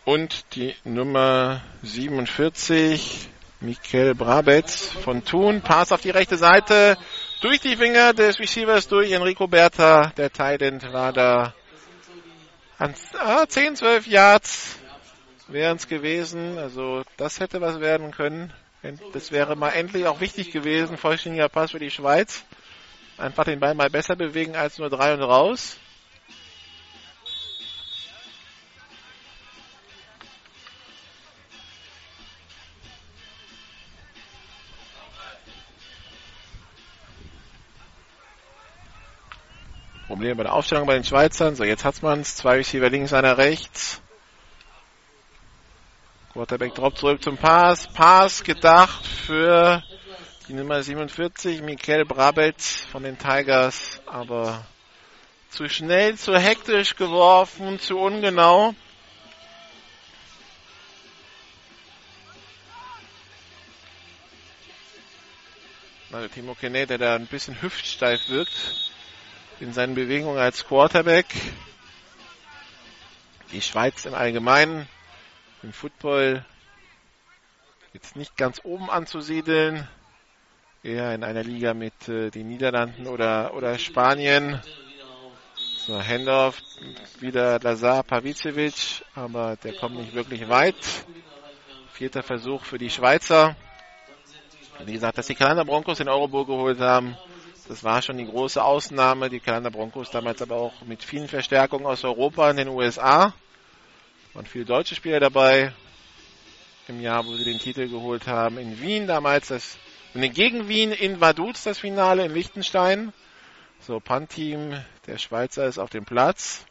[0.05, 3.29] und die Nummer 47,
[3.61, 5.61] Mikel Brabetz von Thun.
[5.63, 6.97] Pass auf die rechte Seite.
[7.41, 10.13] Durch die Finger des Receivers durch Enrico Berta.
[10.17, 11.55] Der Tident war da
[12.79, 14.79] an ah, 10, 12 Yards
[15.49, 16.59] wären es gewesen.
[16.59, 18.53] Also das hätte was werden können.
[19.13, 20.97] Das wäre mal endlich auch wichtig gewesen.
[20.97, 22.45] Vollständiger Pass für die Schweiz.
[23.19, 25.77] Einfach den Ball mal besser bewegen als nur drei und raus.
[40.13, 41.57] Probleme bei der Aufstellung bei den Schweizern.
[41.57, 42.37] So, jetzt hat's man's.
[42.37, 44.03] Zwei Receiver links, einer rechts.
[46.35, 47.91] Quarterback drop zurück zum Pass.
[47.95, 49.83] Pass gedacht für
[50.49, 54.67] die Nummer 47, Mikel Brabetz von den Tigers, aber
[55.49, 58.75] zu schnell, zu hektisch geworfen, zu ungenau.
[66.13, 68.92] Also Timo Kenne, der da ein bisschen hüftsteif wirkt,
[69.63, 71.27] in seinen Bewegungen als Quarterback.
[73.53, 74.89] Die Schweiz im Allgemeinen
[75.63, 76.45] im Football
[77.93, 79.87] jetzt nicht ganz oben anzusiedeln.
[80.83, 84.61] Eher in einer Liga mit äh, den Niederlanden oder, oder Spanien.
[85.87, 86.61] So, Handoff,
[87.21, 90.75] wieder Lazar Pavicevic, aber der kommt nicht wirklich weit.
[91.93, 93.55] Vierter Versuch für die Schweizer.
[94.85, 97.17] Wie gesagt, dass die Kalender Broncos in Euroburg geholt haben,
[97.73, 99.31] das war schon die große Ausnahme.
[99.31, 103.33] Die Kalender Broncos damals aber auch mit vielen Verstärkungen aus Europa in den USA.
[104.35, 105.73] Waren viele deutsche Spieler dabei.
[106.87, 108.59] Im Jahr, wo sie den Titel geholt haben.
[108.59, 109.79] In Wien damals das,
[110.13, 113.15] gegen Wien in Vaduz das Finale in Liechtenstein.
[113.81, 116.67] So, Punt-Team der Schweizer ist auf dem Platz.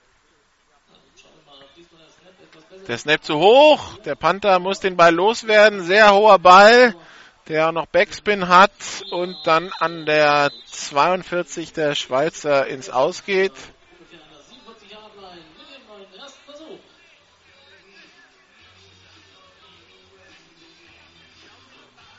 [2.88, 3.98] Der Snap zu hoch.
[4.06, 5.82] Der Panther muss den Ball loswerden.
[5.82, 6.96] Sehr hoher Ball
[7.52, 8.72] der noch Backspin hat
[9.12, 13.52] und dann an der 42 der Schweizer ins Ausgeht.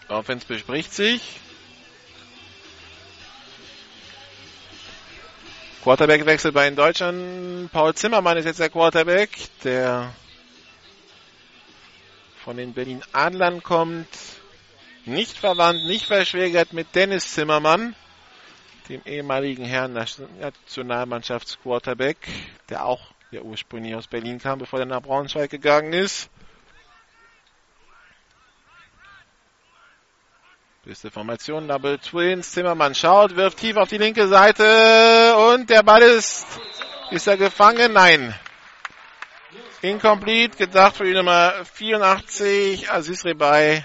[0.09, 1.41] Offense bespricht sich.
[5.83, 7.71] Quarterback-Wechsel bei den Deutschen.
[7.73, 9.31] Paul Zimmermann ist jetzt der Quarterback,
[9.65, 10.13] der
[12.45, 14.07] von den Berlin Adlern kommt.
[15.05, 17.97] Nicht verwandt, nicht verschwägert mit Dennis Zimmermann,
[18.89, 22.29] dem ehemaligen Herrn Nationalmannschaftsquarterback,
[22.69, 23.01] der auch
[23.33, 26.31] ja ursprünglich aus Berlin kam, bevor er nach Braunschweig gegangen ist.
[30.85, 32.53] Beste Formation, Double Twins.
[32.53, 36.47] Zimmermann schaut, wirft tief auf die linke Seite und der Ball ist,
[37.11, 37.93] ist er gefangen?
[37.93, 38.33] Nein.
[39.81, 43.85] Incomplete, gedacht für die Nummer 84, Aziz Rebay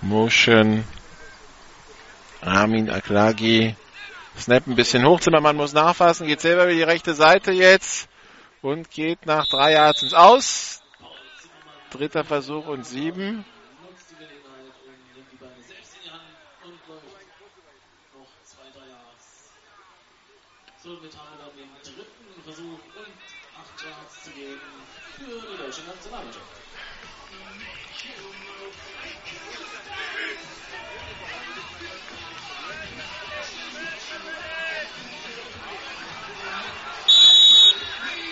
[0.00, 0.84] Motion.
[2.40, 3.74] Armin Aklagi.
[4.38, 5.20] Snap ein bisschen hoch.
[5.20, 6.26] Zimmermann muss nachfassen.
[6.26, 8.08] Geht selber über die rechte Seite jetzt.
[8.62, 10.82] Und geht nach drei Yards ins Aus.
[11.90, 13.44] Dritter Versuch und sieben.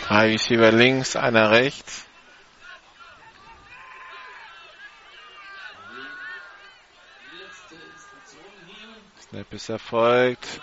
[0.08, 2.04] Drei Receiver links, einer rechts.
[9.28, 10.60] Snap ist erfolgt.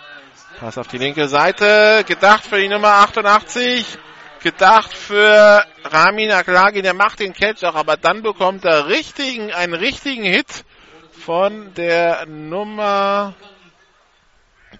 [0.58, 2.04] Pass auf die linke Seite.
[2.06, 3.98] Gedacht für die Nummer 88.
[4.42, 6.80] Gedacht für Ramin Aklagi.
[6.80, 10.64] Der macht den Catch auch, aber dann bekommt er richtigen, einen richtigen Hit
[11.12, 13.34] von der Nummer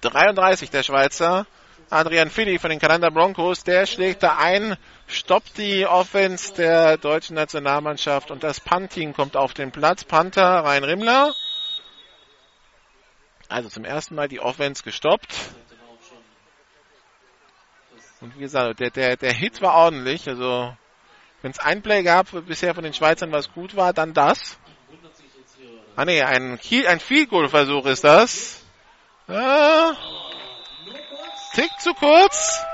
[0.01, 1.47] 33 der Schweizer.
[1.91, 4.77] Adrian Fili von den Kanada Broncos, der schlägt da ein,
[5.07, 10.05] stoppt die Offense der deutschen Nationalmannschaft und das Punting kommt auf den Platz.
[10.05, 11.35] Panther, Rhein Rimmler.
[13.49, 15.35] Also zum ersten Mal die Offense gestoppt.
[18.21, 20.29] Und wie gesagt, der, der, der Hit war ordentlich.
[20.29, 20.75] Also
[21.43, 24.59] wenn es ein Play gab bisher von den Schweizern, was gut war, dann das.
[25.95, 28.65] Ah ne, ein, ein Field Goal Versuch ist das.
[29.29, 29.93] Ah.
[31.55, 32.65] Tick zu kurz.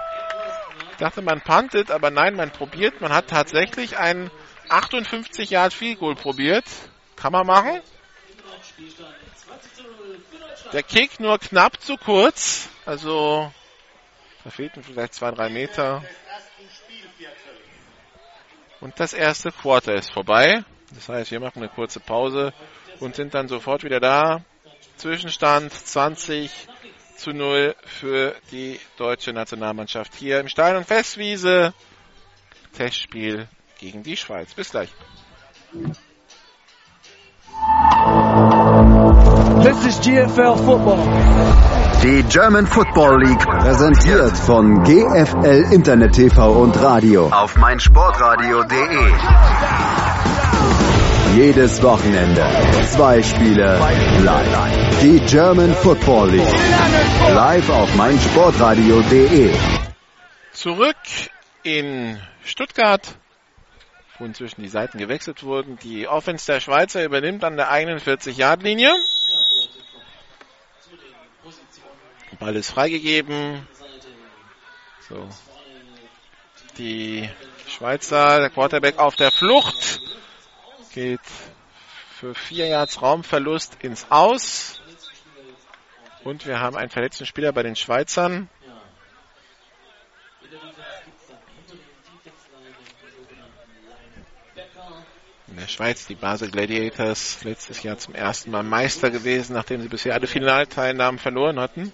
[0.93, 3.01] Ich dachte, man puntet, aber nein, man probiert.
[3.01, 4.31] Man hat tatsächlich ein
[4.71, 6.65] 58 Yard Field Goal probiert.
[7.17, 7.81] Kann man machen.
[10.73, 12.69] Der Kick nur knapp zu kurz.
[12.87, 13.53] Also,
[14.45, 16.03] da fehlten vielleicht zwei, drei Meter.
[18.81, 20.65] Und das erste Quarter ist vorbei.
[20.95, 22.55] Das heißt, wir machen eine kurze Pause
[22.99, 24.43] und sind dann sofort wieder da.
[24.97, 26.69] Zwischenstand 20
[27.21, 31.75] zu 0 für die deutsche Nationalmannschaft hier im Stadion Festwiese.
[32.77, 33.47] Testspiel
[33.79, 34.55] gegen die Schweiz.
[34.55, 34.91] Bis gleich.
[39.63, 40.99] This is GFL Football.
[42.03, 49.13] Die German Football League präsentiert von GFL Internet TV und Radio auf meinsportradio.de.
[51.37, 52.47] Jedes Wochenende
[52.89, 53.79] zwei Spiele
[54.23, 54.90] live.
[55.03, 56.53] Die German Football League
[57.31, 59.51] live auf meinsportradio.de.
[60.53, 60.97] Zurück
[61.63, 63.17] in Stuttgart,
[64.19, 65.79] wo inzwischen die Seiten gewechselt wurden.
[65.79, 68.93] Die Offense der Schweizer übernimmt an der 41-Yard-Linie.
[72.39, 73.67] Ball ist freigegeben.
[75.09, 75.27] So.
[76.77, 77.27] Die
[77.69, 79.99] Schweizer, der Quarterback auf der Flucht,
[80.93, 81.21] geht
[82.19, 84.80] für vier Yards Raumverlust ins Aus.
[86.25, 88.49] Und wir haben einen verletzten Spieler bei den Schweizern.
[95.47, 99.89] In der Schweiz die Basel Gladiators letztes Jahr zum ersten Mal Meister gewesen, nachdem sie
[99.89, 101.93] bisher alle Finalteilnahmen verloren hatten.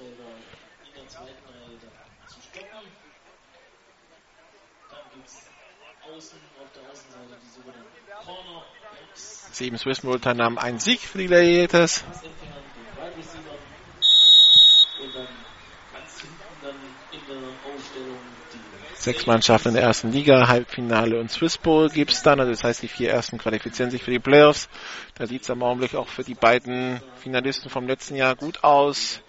[9.52, 12.04] Sieben Swiss Teilnahmen, ein Sieg für die Gladiators.
[19.06, 22.40] Sechs Mannschaften in der ersten Liga, Halbfinale und Swiss Bowl gibt es dann.
[22.40, 24.68] Also das heißt, die vier ersten qualifizieren sich für die Playoffs.
[25.14, 29.20] Da sieht es am Augenblick auch für die beiden Finalisten vom letzten Jahr gut aus.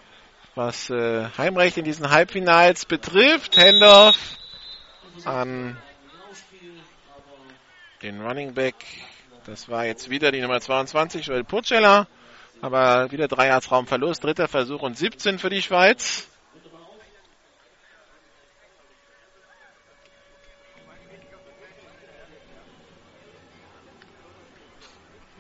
[0.56, 4.18] Was äh, Heimrecht in diesen Halbfinals betrifft, Hendorf
[5.26, 5.78] an
[8.02, 8.74] den Running Back.
[9.46, 12.08] Das war jetzt wieder die Nummer 22, Joel Purcella.
[12.62, 14.24] Aber wieder drei Yards Raumverlust.
[14.24, 16.28] Dritter Versuch und 17 für die Schweiz.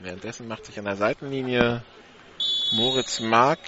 [0.08, 1.84] Währenddessen macht sich an der Seitenlinie
[2.72, 3.60] Moritz Mark,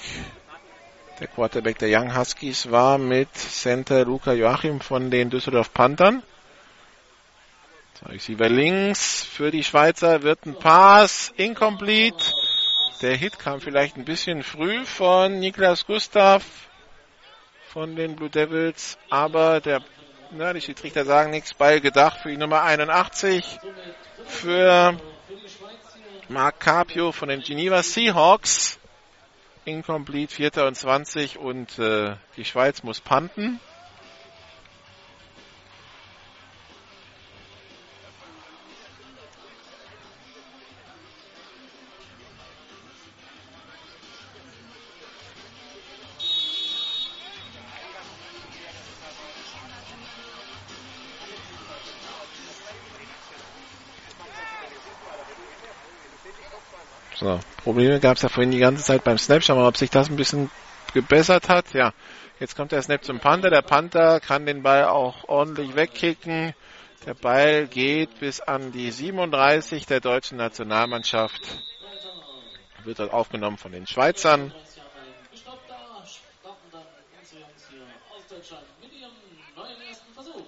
[1.19, 6.23] der Quarterback der Young Huskies, war mit Center Luca Joachim von den Düsseldorf Panthern.
[8.05, 12.23] Receiver links für die Schweizer wird ein Pass incomplete.
[13.01, 16.45] Der Hit kam vielleicht ein bisschen früh von Niklas Gustav
[17.67, 19.83] von den Blue Devils, aber der,
[20.31, 23.43] na, die Schiedsrichter sagen nichts, Ball gedacht für die Nummer 81
[24.25, 24.97] für
[26.32, 28.77] Mark Carpio von den Geneva Seahawks.
[29.65, 33.59] Incomplete, Vierter und 20 und äh, die Schweiz muss panten.
[57.70, 59.43] Probleme gab es ja vorhin die ganze Zeit beim Snap.
[59.43, 60.49] Schauen wir mal, ob sich das ein bisschen
[60.95, 61.72] gebessert hat.
[61.76, 61.93] Ja,
[62.39, 63.51] jetzt kommt der Snap zum Panther.
[63.51, 66.55] Der Panther kann den Ball auch ordentlich wegkicken.
[67.05, 71.41] Der Ball geht bis an die 37 der deutschen Nationalmannschaft.
[72.86, 74.51] Wird dort aufgenommen von den Schweizern.
[80.17, 80.47] So,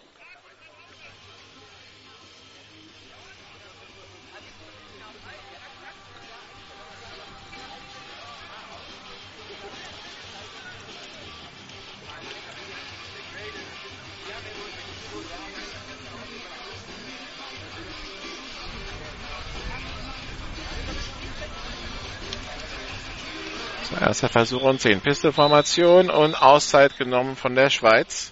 [24.01, 25.01] erster Versuch und 10.
[25.01, 28.31] Pisteformation und Auszeit genommen von der Schweiz.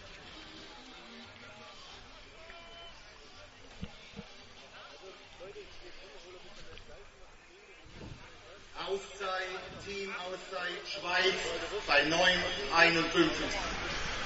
[8.88, 9.30] Auszeit,
[9.86, 11.34] Team Auszeit, Schweiz
[11.88, 13.30] bei 9,51.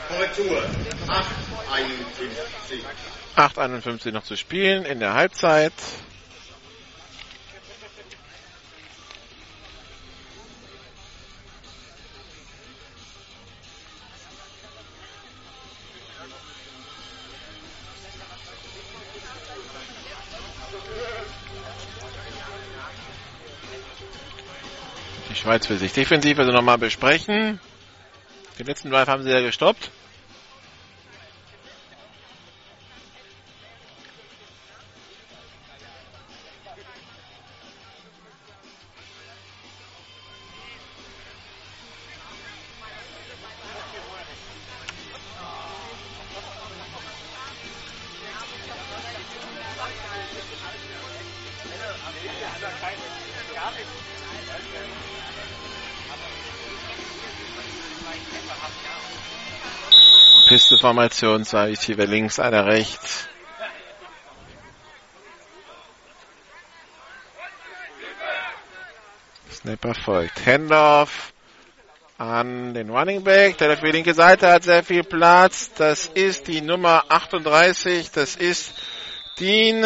[0.08, 0.64] Korrektur,
[1.08, 2.84] 8,51.
[3.36, 5.74] 8,51 noch zu spielen in der Halbzeit.
[25.44, 27.60] Schweiz will sich defensiv also nochmal besprechen.
[28.58, 29.92] Den letzten Drive haben sie ja gestoppt.
[60.84, 63.30] Pisteformation, zwei Receiver links, einer rechts.
[69.50, 70.46] Snapper folgt.
[70.46, 71.32] Handoff
[72.18, 73.58] an den Running Back.
[73.60, 75.72] Der auf die linke Seite hat sehr viel Platz.
[75.74, 78.12] Das ist die Nummer 38.
[78.12, 78.74] Das ist
[79.40, 79.86] Dean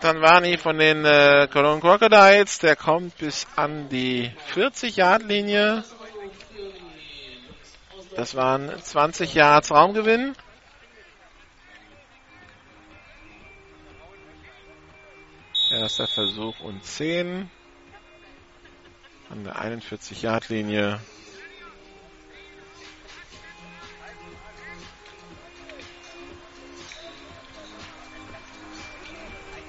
[0.00, 2.60] Tanwani von den äh, Cologne Crocodiles.
[2.60, 5.82] Der kommt bis an die 40-Yard-Linie.
[8.16, 10.34] Das waren 20 Yards Raumgewinn.
[15.70, 17.50] Erster Versuch und 10.
[19.30, 21.00] An der 41-Yard-Linie.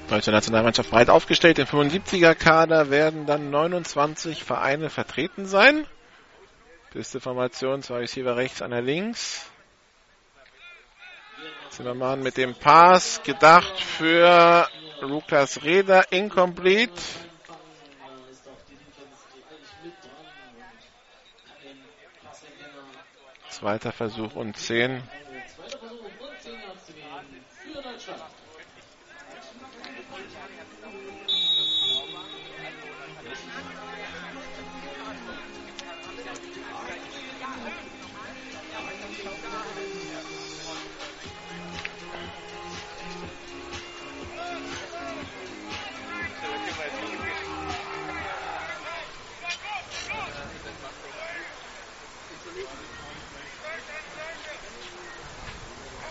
[0.08, 1.58] Deutsche Nationalmannschaft breit aufgestellt.
[1.58, 5.88] Im 75er-Kader werden dann 29 Vereine vertreten sein.
[6.96, 9.46] Beste Formation, zwei Receiver rechts, einer links.
[11.70, 14.66] Zimmermann mit dem Pass, gedacht für
[15.02, 16.94] Lukas Reda, incomplete.
[23.50, 25.04] Zweiter Versuch und 10.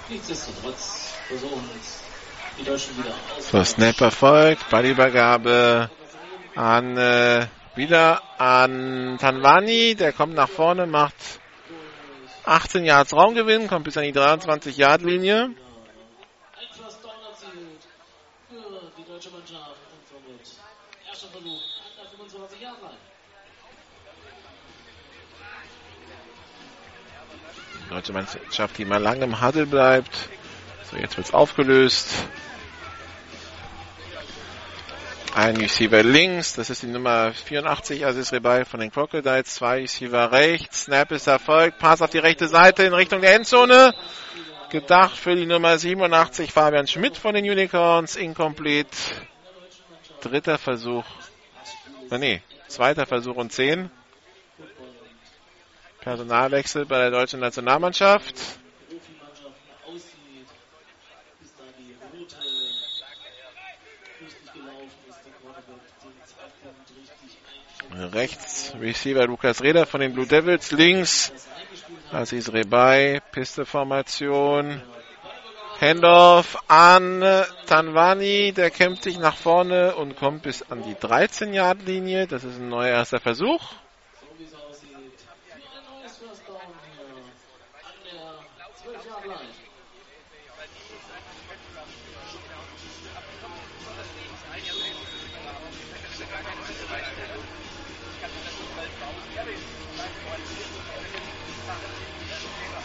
[0.09, 1.69] Nichtsdestotrotz versuchen
[2.59, 3.49] die Deutschen wieder aus.
[3.49, 5.91] So, Snap erfolgt, Ballübergabe
[6.55, 11.15] an äh, wieder an Tanwani, der kommt nach vorne, macht
[12.45, 15.51] 18 Yards Raumgewinn, kommt bis an die 23 Yard Linie.
[27.95, 30.29] Deutsche Mannschaft, die mal lange im Huddle bleibt.
[30.91, 32.09] So, jetzt wird's aufgelöst.
[35.37, 39.55] Ein Receiver links, das ist die Nummer 84, Aziz Rebay von den Crocodiles.
[39.55, 43.95] Zwei Receiver rechts, Snap ist erfolgt, Pass auf die rechte Seite in Richtung der Endzone.
[44.71, 48.97] Gedacht für die Nummer 87, Fabian Schmidt von den Unicorns, incomplete.
[50.21, 51.05] Dritter Versuch,
[52.11, 53.91] äh, nee, zweiter Versuch und 10.
[56.05, 58.35] Personalwechsel bei der deutschen Nationalmannschaft.
[68.13, 70.73] Rechts Receiver Lukas Reder von den Blue Devils.
[70.73, 71.33] Links
[72.13, 74.83] Aziz Rebay, Pisteformation.
[75.81, 77.25] Handoff an
[77.67, 82.27] Tanwani, der kämpft sich nach vorne und kommt bis an die 13-Yard-Linie.
[82.27, 83.61] Das ist ein neuer erster Versuch.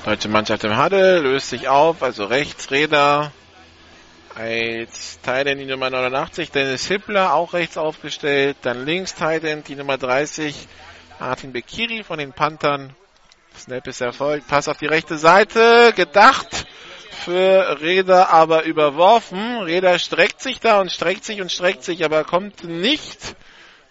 [0.10, 3.32] Deutsche Mannschaft im Huddle löst sich auf, also rechts Reda
[4.34, 9.99] als Titan die Nummer 89, Dennis Hippler auch rechts aufgestellt, dann links Titan die Nummer
[9.99, 10.68] 30,
[11.20, 12.95] Martin Bekiri von den Panthern.
[13.55, 16.66] Snap ist erfolgt, Pass auf die rechte Seite, gedacht
[17.12, 19.60] für Reda, aber überworfen.
[19.60, 23.36] Reda streckt sich da und streckt sich und streckt sich, aber kommt nicht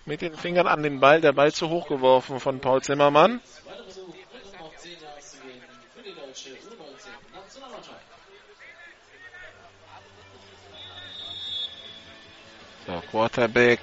[0.05, 1.21] mit den Fingern an den Ball.
[1.21, 3.41] Der Ball zu hoch geworfen von Paul Zimmermann.
[3.63, 4.15] Zweiter Versuch,
[4.59, 5.61] um auf 10 Yards zu gehen
[5.95, 7.99] für die deutsche U19 Nationalmannschaft.
[12.89, 13.81] So, Quarterback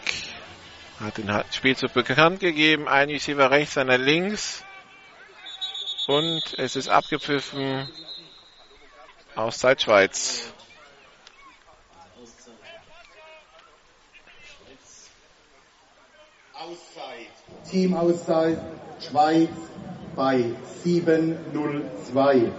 [1.00, 2.88] hat den Spielzug bekannt gegeben.
[2.88, 4.64] Ein Receiver rechts, einer links.
[6.08, 7.88] Und es ist abgepfiffen.
[9.36, 10.52] Auszeit Schweiz.
[12.20, 12.56] Auszeit.
[14.42, 15.12] Schweiz.
[16.54, 17.70] Auszeit.
[17.70, 18.58] Teamauszeit
[19.08, 19.50] Schweiz
[20.16, 20.52] bei
[20.84, 22.52] 7:02.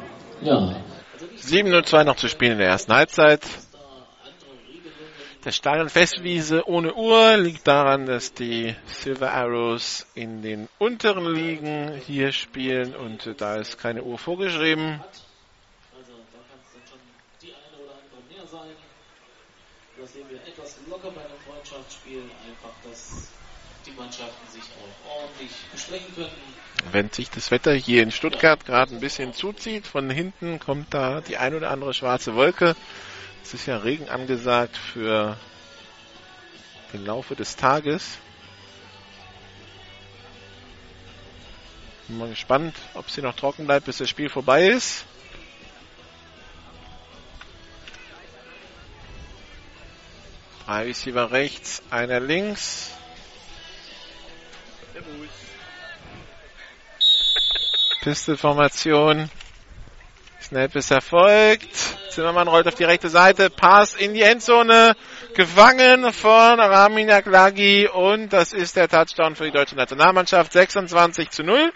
[0.42, 0.76] Ja,
[1.38, 3.42] 7:02 noch zu spielen in der ersten Halbzeit.
[5.46, 11.94] Der Stadion Festwiese ohne Uhr liegt daran, dass die Silver Arrows in den unteren Ligen
[12.04, 15.00] hier spielen und da ist keine Uhr vorgeschrieben.
[15.96, 16.98] Also da kann es dann schon
[17.40, 18.74] die eine oder andere mehr sein.
[20.00, 22.22] Da sehen wir etwas locker bei einem Freundschaftsspiel.
[22.22, 23.28] Einfach, dass
[23.86, 26.30] die Mannschaften sich auch ordentlich besprechen können.
[26.90, 31.20] Wenn sich das Wetter hier in Stuttgart gerade ein bisschen zuzieht, von hinten kommt da
[31.20, 32.74] die ein oder andere schwarze Wolke.
[33.46, 35.36] Es ist ja Regen angesagt für
[36.92, 38.18] den Laufe des Tages.
[42.08, 45.04] Bin mal gespannt, ob es hier noch trocken bleibt, bis das Spiel vorbei ist.
[50.64, 52.90] Drei Receiver rechts, einer links.
[58.00, 59.30] Pistolformation.
[60.46, 61.74] Snap ist erfolgt.
[62.10, 63.50] Zimmermann rollt auf die rechte Seite.
[63.50, 64.94] Pass in die Endzone.
[65.34, 67.88] Gefangen von Ramin Aklagi.
[67.88, 70.52] Und das ist der Touchdown für die deutsche Nationalmannschaft.
[70.52, 71.72] 26 zu 0.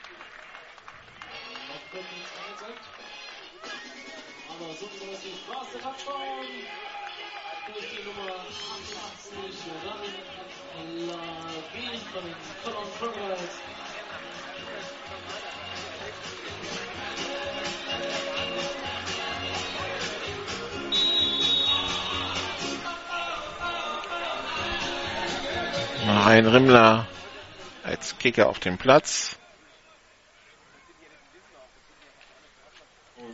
[26.30, 27.08] Ein Rimmler
[27.82, 29.36] als Kicker auf dem Platz.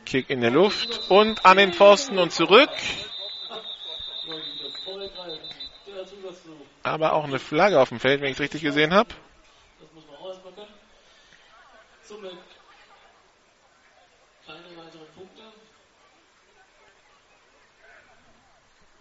[0.07, 2.71] Kick in der Luft und an den Pfosten und zurück.
[6.85, 9.11] Aber auch eine Flagge auf dem Feld, wenn ich es richtig gesehen habe.
[9.79, 10.75] Das muss man auch erstmal können.
[12.03, 12.33] Somit
[14.47, 15.43] keine weiteren Punkte.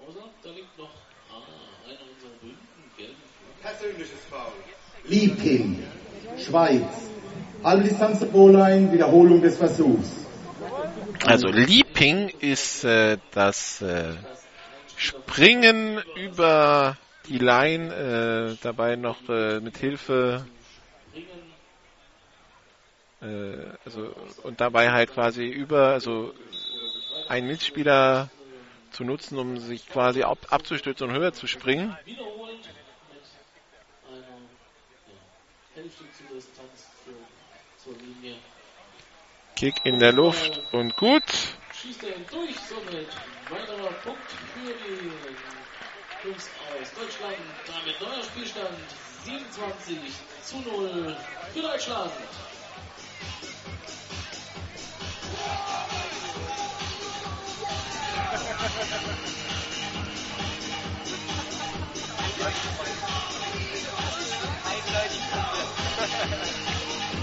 [0.06, 0.92] Außer da liegt noch
[1.32, 3.62] ah, einer unserer berühmten gelben Flaggen.
[3.62, 3.65] Persönliches Foul.
[5.08, 5.84] Liebking,
[6.38, 6.82] Schweiz.
[7.64, 10.26] Halbe Distanz zur Goal-Line, Wiederholung des Versuchs.
[11.26, 14.14] Also Leaping ist äh, das äh,
[14.96, 16.98] Springen über
[17.28, 17.94] die Line,
[18.54, 20.46] äh, dabei noch äh, mit Hilfe
[23.22, 24.14] äh, also
[24.44, 26.34] und dabei halt quasi über also
[27.28, 28.30] einen Mitspieler
[28.92, 31.98] zu nutzen, um sich quasi ab, abzustützen und höher zu springen.
[32.06, 32.70] Wiederholt mit
[34.10, 34.44] einer ja, Hälfte zur Distanz
[35.02, 35.65] für, zur Linie.
[39.56, 41.24] Kick in der Luft und gut.
[41.74, 43.10] Schießt er ihn durch, somit
[43.50, 45.12] weiterer Punkt für die
[46.28, 47.36] Jungs aus Deutschland.
[47.68, 48.78] Damit neuer Spielstand
[49.26, 49.98] 27
[50.44, 51.18] zu 0
[51.54, 52.12] für Deutschland.
[64.96, 65.30] 哎，你是
[67.12, 67.15] 不？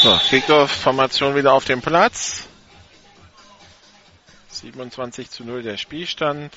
[0.00, 2.46] So, Kickoff-Formation wieder auf dem Platz.
[4.50, 6.54] 27 zu 0 der Spielstand.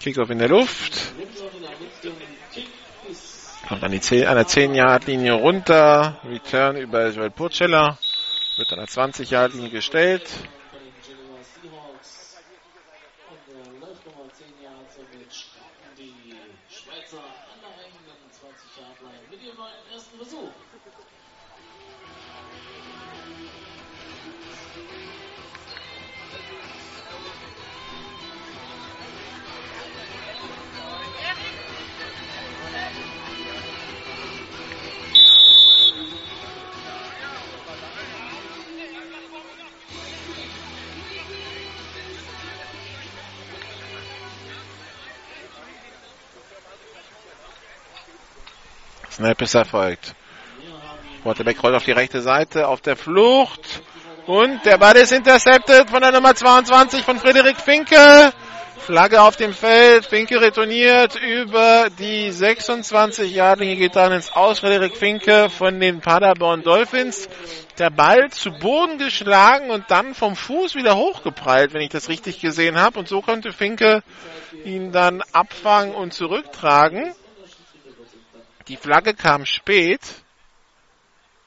[0.00, 1.12] Kickoff in der Luft.
[3.68, 6.20] Kommt an, die 10, an der 10-Yard-Linie runter.
[6.28, 7.98] Return über Joel Purcella.
[8.58, 10.28] Wird an der 20-Yard-Linie gestellt.
[49.18, 50.14] Snap ist erfolgt.
[51.24, 53.82] Quarterback rollt auf die rechte Seite, auf der Flucht.
[54.26, 58.32] Und der Ball ist intercepted von der Nummer 22 von Frederik Finke.
[58.78, 60.06] Flagge auf dem Feld.
[60.06, 64.60] Finke retourniert über die 26 Yardlinie geht dann ins Aus.
[64.60, 67.28] Frederik Finke von den Paderborn Dolphins.
[67.76, 72.40] Der Ball zu Boden geschlagen und dann vom Fuß wieder hochgeprallt, wenn ich das richtig
[72.40, 73.00] gesehen habe.
[73.00, 74.04] Und so konnte Finke
[74.64, 77.14] ihn dann abfangen und zurücktragen.
[78.68, 80.00] Die Flagge kam spät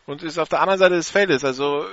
[0.08, 1.46] und ist auf der anderen Seite des Feldes.
[1.46, 1.86] Also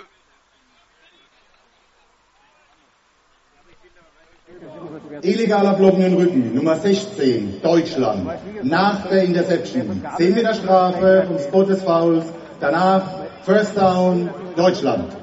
[5.22, 8.29] Illegaler Blocken in Rücken, Nummer 16, Deutschland.
[8.62, 10.05] Nach der Interception.
[10.16, 12.24] 10 Meter Strafe und Spot des Fouls.
[12.61, 15.16] Danach First Down, Deutschland.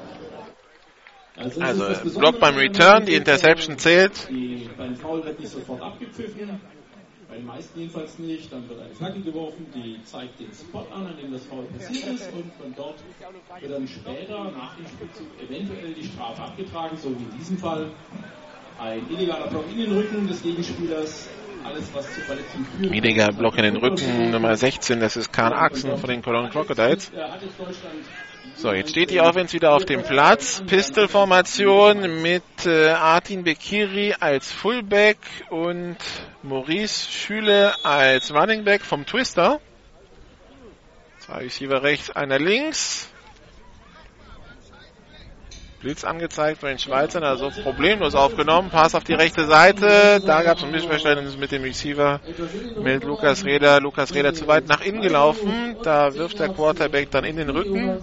[1.36, 4.28] Also, Also, Block beim Return, die Interception zählt.
[4.30, 6.60] Die, beim Foul wird nicht sofort abgepfiffen.
[7.36, 8.50] Bei den meisten jedenfalls nicht.
[8.50, 12.06] Dann wird eine Flagge geworfen, die zeigt den Spot an, an dem das Foul passiert
[12.14, 12.32] ist.
[12.32, 12.96] Und von dort
[13.60, 17.90] wird dann später nach dem Spielzug eventuell die Strafe abgetragen, so wie in diesem Fall.
[18.78, 21.28] Ein illegaler Block in den Rücken des Gegenspielers.
[21.62, 22.94] Alles, was zur Verletzung führt.
[22.94, 27.12] Illegaler Block in den Rücken, Nummer 16, das ist Karl Axen von den Cologne Crocodiles.
[27.12, 28.00] Äh, hat jetzt Deutschland
[28.54, 30.62] So, jetzt steht die Offense wieder auf dem Platz.
[30.66, 35.18] Pistol-Formation mit äh, Artin Bekiri als Fullback
[35.50, 35.96] und
[36.42, 39.60] Maurice Schüle als Running Back vom Twister.
[41.18, 43.10] Zwei Receiver rechts, einer links.
[45.80, 48.70] Blitz angezeigt von den Schweizern, also problemlos aufgenommen.
[48.70, 50.20] Pass auf die rechte Seite.
[50.24, 52.20] Da gab es ein Missverständnis mit dem Receiver,
[52.80, 53.80] mit Lukas Reder.
[53.80, 55.76] Lukas Reder zu weit nach innen gelaufen.
[55.82, 57.98] Da wirft der Quarterback dann in den Rücken.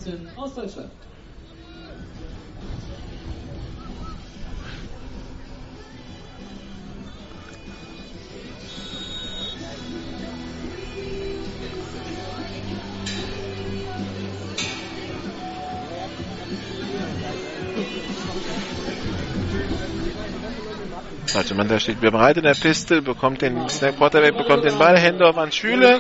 [21.44, 24.98] Also man da steht bereit in der Pistol, bekommt den Snap Quarterback bekommt den Ball,
[24.98, 26.00] Handoff an Schüle.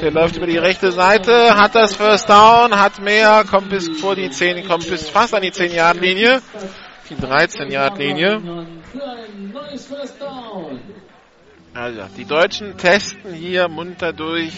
[0.00, 4.16] Der läuft über die rechte Seite, hat das First Down, hat mehr, kommt bis vor
[4.16, 6.40] die 10, kommt bis fast an die 10 Yard Linie.
[7.10, 8.40] die 13-Yard-Linie.
[8.40, 10.80] Für ein neues First Down.
[11.74, 14.54] Also, die Deutschen testen hier munter durch.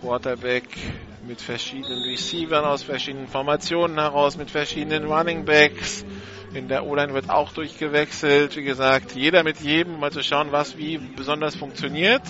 [0.00, 0.68] Quarterback
[1.26, 6.04] mit verschiedenen Receivern aus verschiedenen Formationen heraus, mit verschiedenen Running Backs.
[6.56, 8.56] In der O-Line wird auch durchgewechselt.
[8.56, 12.22] Wie gesagt, jeder mit jedem, mal zu schauen, was wie besonders funktioniert.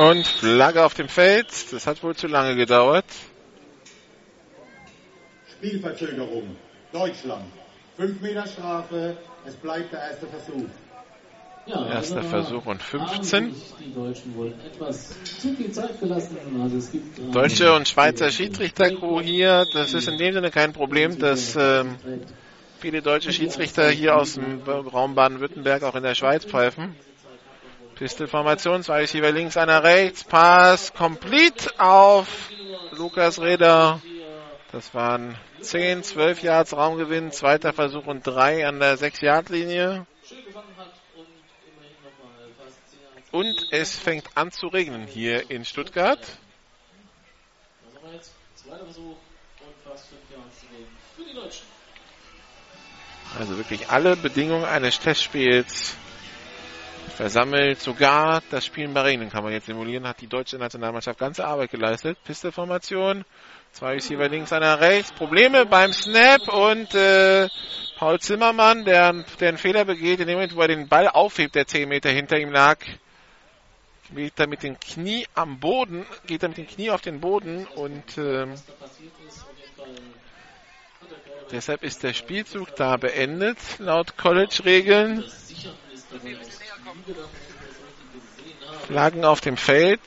[0.00, 1.48] Und Flagge auf dem Feld.
[1.72, 3.04] Das hat wohl zu lange gedauert.
[5.58, 6.56] Spielverzögerung.
[6.90, 7.44] Deutschland.
[7.98, 9.18] 5 Meter Strafe.
[9.44, 10.70] Es bleibt der erste Versuch.
[11.66, 13.44] Ja, Erster Versuch und 15.
[13.44, 16.38] haben sich Die Deutschen wohl etwas zu viel Zeit gelassen.
[16.62, 19.66] Also es gibt, ähm, Deutsche und Schweizer Schiedsrichter-Crew hier.
[19.74, 21.96] Das ist in dem Sinne kein Problem, dass ähm,
[22.78, 26.96] viele deutsche Schiedsrichter hier aus dem Raum Baden-Württemberg auch in der Schweiz pfeifen.
[28.00, 32.48] Pistolformation, zwei Receiver links, einer rechts, Pass, complete auf
[32.92, 34.00] Lukas Reder.
[34.72, 40.06] Das waren 10, 12 Yards Raumgewinn, zweiter Versuch und drei an der 6-Yard-Linie.
[40.26, 41.26] schön gefangen hat und
[41.68, 43.28] immerhin nochmal fast 10 Yards.
[43.32, 46.20] Und es fängt an zu regnen hier in Stuttgart.
[47.84, 49.16] Haben wir jetzt zweiter Versuch
[49.60, 50.86] und fast 5 Yards zu gehen
[51.18, 51.66] für die Deutschen.
[53.38, 55.98] Also wirklich alle Bedingungen eines Testspiels
[57.20, 57.80] versammelt.
[57.80, 60.08] Sogar das Spielen bei Regnen kann man jetzt simulieren.
[60.08, 62.16] Hat die deutsche Nationalmannschaft ganze Arbeit geleistet.
[62.24, 63.24] Pistolformation.
[63.72, 65.12] Zwei Receiver links, einer rechts.
[65.12, 67.48] Probleme beim Snap und äh,
[67.98, 71.54] Paul Zimmermann, der, der einen Fehler begeht, in dem Moment, wo er den Ball aufhebt,
[71.54, 72.78] der 10 Meter hinter ihm lag,
[74.12, 77.66] geht er mit dem Knie am Boden, geht er mit dem Knie auf den Boden
[77.76, 78.54] und ist, keine
[81.52, 85.24] deshalb ist der Spielzug da beendet, laut College-Regeln.
[88.86, 90.00] Flaggen auf dem Feld.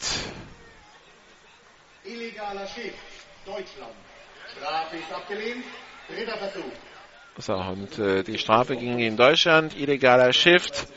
[2.03, 2.93] Illegaler Schiff.
[3.45, 3.93] Deutschland.
[4.57, 5.65] Strafe ist abgelehnt.
[6.09, 6.71] Dritter Versuch.
[7.37, 10.87] So, und äh, die Strafe ging in Deutschland, illegaler Shift.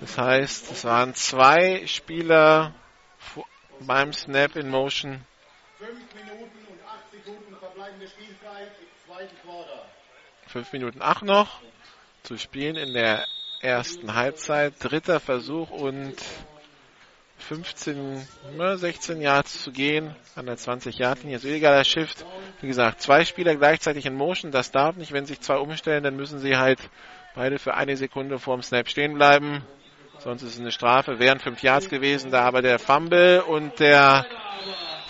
[0.00, 2.74] Das heißt, es waren zwei Spieler
[3.80, 5.24] beim Snap in Motion.
[5.78, 9.84] 5 Minuten und 8 Sekunden verbleibende Spielzeit im zweiten Quarter.
[10.46, 11.60] Fünf Minuten acht noch
[12.22, 13.26] zu spielen in der
[13.66, 14.74] ersten Halbzeit.
[14.78, 16.14] Dritter Versuch und
[17.38, 21.36] 15, ne, 16 Yards zu gehen an der 20 Yard Linie.
[21.36, 22.24] Also illegaler Shift.
[22.60, 24.52] Wie gesagt, zwei Spieler gleichzeitig in Motion.
[24.52, 25.12] Das darf nicht.
[25.12, 26.78] Wenn sich zwei umstellen, dann müssen sie halt
[27.34, 29.62] beide für eine Sekunde vorm Snap stehen bleiben.
[30.18, 31.18] Sonst ist es eine Strafe.
[31.18, 34.24] Wären fünf Yards gewesen, da aber der Fumble und der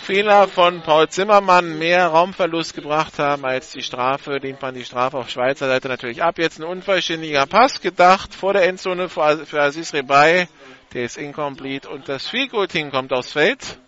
[0.07, 5.17] Fehler von Paul Zimmermann mehr Raumverlust gebracht haben als die Strafe, lehnt man die Strafe
[5.17, 6.37] auf Schweizer Seite natürlich ab.
[6.37, 10.47] Jetzt ein unvollständiger Pass gedacht vor der Endzone für Aziz Rebay.
[10.93, 13.79] Der ist incomplete und das Field Goal Team kommt aufs Feld.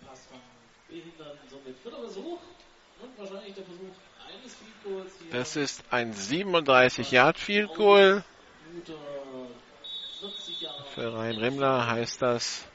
[5.30, 8.22] Das ist ein 37 Yard Field Goal.
[8.74, 8.92] Guter
[10.20, 10.84] 40 Jahre.
[10.94, 12.69] Für Rhein Rimmler heißt das.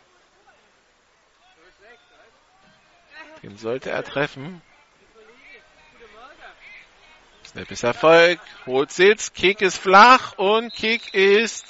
[3.45, 4.59] Den sollte er treffen.
[7.45, 8.39] Snap ist Erfolg.
[8.65, 9.33] Holt Sitz.
[9.33, 11.67] Kick ist flach und Kick ist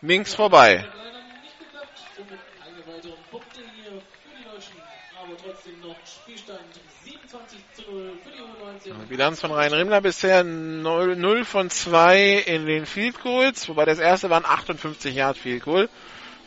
[0.00, 0.88] links vorbei.
[0.92, 2.00] Leider nicht geklappt.
[2.16, 4.74] Somit keine weiteren Punkte hier für die Deutschen.
[5.22, 6.62] Aber trotzdem noch Spielstand
[7.04, 9.06] 27 zu 0 für die U19.
[9.06, 14.00] Bilanz von Rhein Rimmler bisher 0, 0 von 2 in den Field Goals, wobei das
[14.00, 15.88] erste waren 58 Yard Field Goal.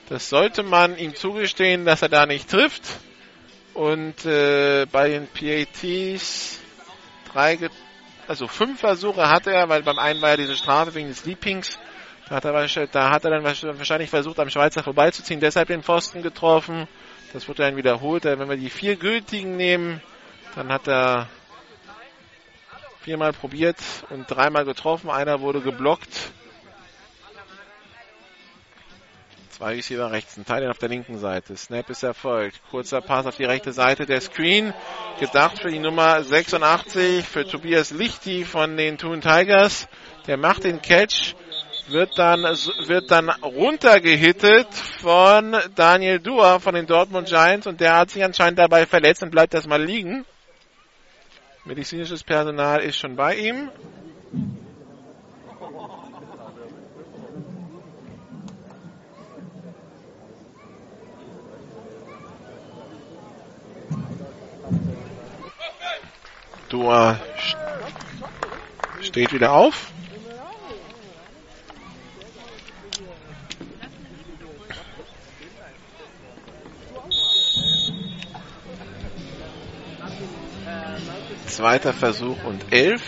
[0.10, 2.84] Das sollte man ihm zugestehen, dass er da nicht trifft.
[3.78, 6.60] Und äh, bei den PATs
[7.32, 7.60] drei,
[8.28, 11.78] also fünf Versuche hatte er, weil beim einen war ja diese Strafe wegen des Leapings.
[12.28, 16.24] Da hat er, da hat er dann wahrscheinlich versucht, am Schweizer vorbeizuziehen, deshalb den Pfosten
[16.24, 16.88] getroffen.
[17.34, 18.26] Das wurde dann wiederholt.
[18.26, 20.02] Äh, Wenn wir die vier gültigen nehmen,
[20.56, 21.30] dann hat er
[23.02, 23.78] viermal probiert
[24.10, 25.12] und dreimal getroffen.
[25.12, 26.32] Einer wurde geblockt.
[29.58, 31.58] Zwei Receiver rechts, ein Teil auf der linken Seite.
[31.58, 32.62] Snap ist erfolgt.
[32.70, 34.06] Kurzer Pass auf die rechte Seite.
[34.06, 34.72] Der Screen
[35.20, 39.88] gedacht für die Nummer 86 für Tobias Lichti von den Toon Tigers.
[40.28, 41.34] Der macht den Catch,
[41.88, 48.12] wird dann, wird dann runtergehittet von Daniel Dua von den Dortmund Giants und der hat
[48.12, 50.24] sich anscheinend dabei verletzt und bleibt erstmal liegen.
[51.66, 53.72] Medizinisches Personal ist schon bei ihm.
[66.70, 67.20] Tor
[69.02, 69.92] steht wieder auf.
[81.48, 83.02] Zweiter Versuch und elf.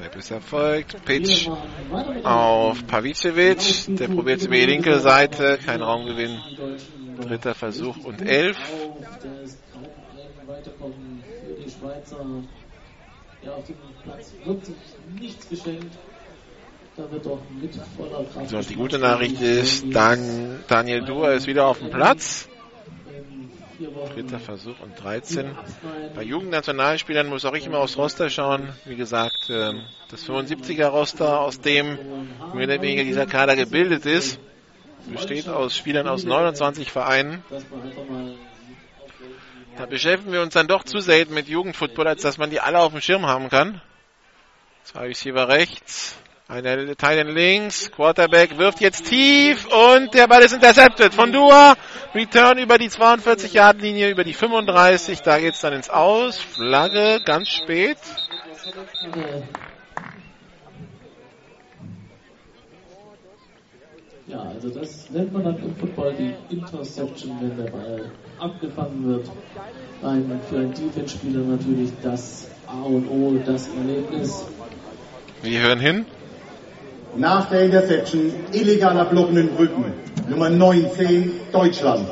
[0.00, 1.04] Snap ist erfolgt.
[1.04, 1.46] Pitch
[2.24, 3.84] auf Pavicevic.
[3.98, 5.58] Der probiert über die linke Seite.
[5.64, 6.40] Kein Raumgewinn.
[7.20, 8.56] Dritter Versuch und elf.
[18.46, 22.48] So, die gute Nachricht ist, Dan Daniel Duhr ist wieder auf dem Platz.
[24.14, 25.56] Dritter Versuch und 13.
[26.14, 28.68] Bei Jugendnationalspielern muss auch ich immer aufs Roster schauen.
[28.84, 31.98] Wie gesagt, ähm, das 75er-Roster, aus dem
[32.52, 34.38] mehr oder weniger dieser Kader gebildet ist,
[35.06, 37.42] besteht aus Spielern aus 29 Vereinen.
[39.78, 42.80] Da beschäftigen wir uns dann doch zu selten mit Jugendfootball, als dass man die alle
[42.80, 43.80] auf dem Schirm haben kann.
[44.84, 46.18] Zwei Receiver rechts,
[46.50, 51.76] eine Teilen links, Quarterback wirft jetzt tief und der Ball ist intercepted von Dua.
[52.12, 56.38] Return über die 42-Yard-Linie, über die 35, da geht's dann ins Aus.
[56.38, 57.98] Flagge ganz spät.
[64.26, 69.30] Ja, also das nennt man dann im Football die Interception, wenn der Ball abgefangen wird.
[70.02, 74.46] Ein, für einen Defense-Spieler natürlich das A und O, das Erlebnis.
[75.42, 76.06] Wir hören hin.
[77.16, 79.92] Nach der Interception illegaler Blocken im Rücken.
[80.28, 82.08] Nummer 19 Deutschland.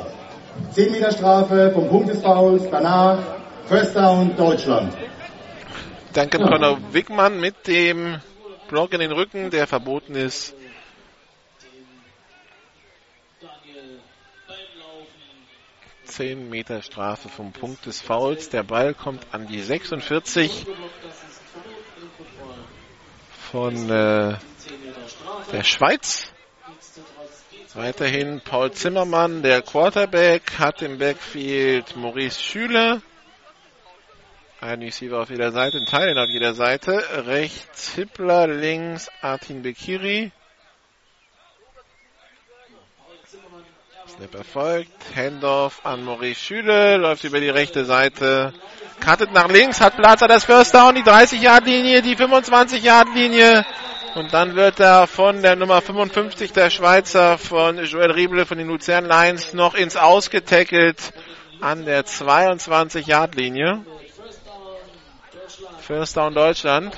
[0.71, 2.63] 10 Meter Strafe vom Punkt des Fouls.
[2.69, 3.17] Danach
[3.67, 4.93] First Down Deutschland.
[6.13, 8.19] Danke Conor Wickmann mit dem
[8.67, 10.55] Block in den Rücken, der verboten ist.
[16.03, 18.49] Zehn Meter Strafe vom Punkt des Fouls.
[18.49, 20.65] Der Ball kommt an die 46
[23.51, 24.35] von äh,
[25.51, 26.31] der Schweiz.
[27.73, 33.01] Weiterhin Paul Zimmermann, der Quarterback, hat im Backfield Maurice Schüler.
[34.61, 37.01] Ein Receiver auf jeder Seite, ein Teil auf jeder Seite.
[37.27, 40.31] Rechts Hippler, links Artin Bekiri.
[44.07, 44.91] Snap erfolgt.
[45.15, 48.53] Handoff an Maurice Schüle, läuft über die rechte Seite.
[48.99, 53.65] Cuttet nach links, hat Platz, hat das First Down, die 30-Yard-Linie, die 25-Yard-Linie.
[54.19, 58.67] Und dann wird er von der Nummer 55 der Schweizer, von Joel Rieble von den
[58.67, 61.13] Luzern Lions, noch ins Ausgetackelt
[61.61, 63.85] an der 22-Yard-Linie.
[65.79, 66.97] First Down Deutschland.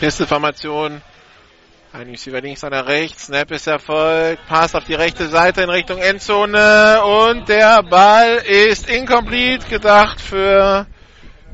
[0.00, 1.02] Pisteformation.
[1.92, 3.26] Ein Receiver links, einer rechts.
[3.26, 4.46] Snap ist erfolgt.
[4.48, 7.02] Pass auf die rechte Seite in Richtung Endzone.
[7.04, 10.86] Und der Ball ist incomplete gedacht für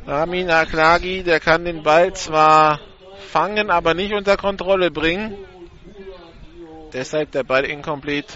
[0.07, 1.25] Ramin Aklagi.
[1.25, 2.79] Der kann den Ball zwar
[3.33, 5.37] fangen, aber nicht unter Kontrolle bringen.
[6.93, 8.35] Deshalb der Ball incomplete.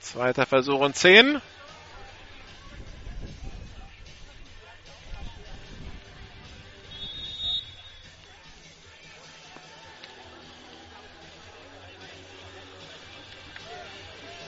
[0.00, 1.40] Zweiter Versuch und 10.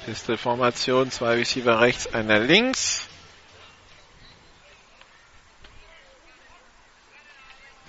[0.04, 3.08] Pistol-Formation, zwei Receiver rechts, einer links.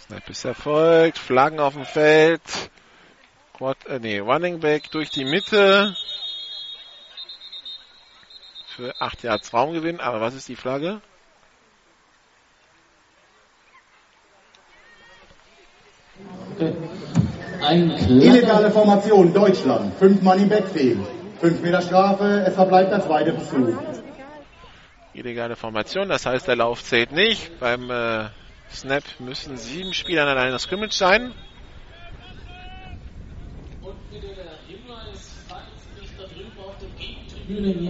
[0.06, 2.42] Snap ist erfolgt, Flaggen auf dem Feld.
[3.54, 5.96] Quad, äh, nee, Running Back durch die Mitte.
[8.76, 11.02] Für 8 Yards Raumgewinn, aber was ist die Flagge?
[18.10, 19.94] Illegale Formation Deutschland.
[19.98, 21.00] Fünf Mann im Backfield.
[21.44, 23.78] 5 Meter Strafe, es verbleibt der zweite Versuch.
[25.14, 27.60] Illegale Formation, das heißt, der Lauf zählt nicht.
[27.60, 28.30] Beim äh,
[28.72, 31.34] Snap müssen sieben Spieler an einer Scrimmage sein.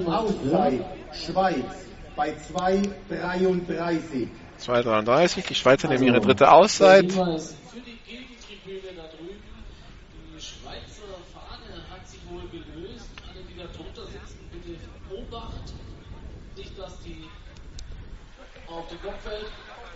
[0.07, 4.29] Auszeit, Schweiz, bei 2,33.
[4.59, 7.13] 2,33, die Schweizer nehmen ihre dritte Auszeit.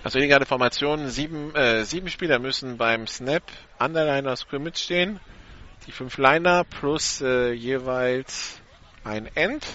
[0.03, 3.43] Also illegale Formation, sieben, äh, sieben Spieler müssen beim Snap
[3.77, 5.19] an der Line of Scrimmage stehen.
[5.85, 8.61] Die fünf Liner plus äh, jeweils
[9.03, 9.65] ein End.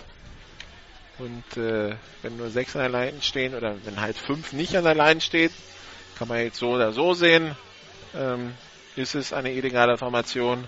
[1.19, 4.85] Und äh, wenn nur sechs an der Line stehen oder wenn halt fünf nicht an
[4.85, 5.53] der Line steht,
[6.19, 7.55] kann man jetzt so oder so sehen,
[8.15, 8.55] ähm,
[8.97, 10.67] ist es eine illegale Formation.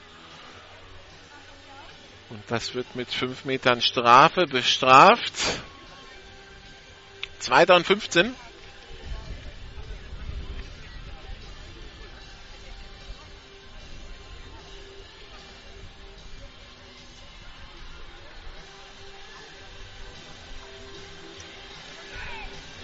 [2.30, 5.32] Und das wird mit fünf Metern Strafe bestraft.
[7.44, 8.34] Zweiter und 15.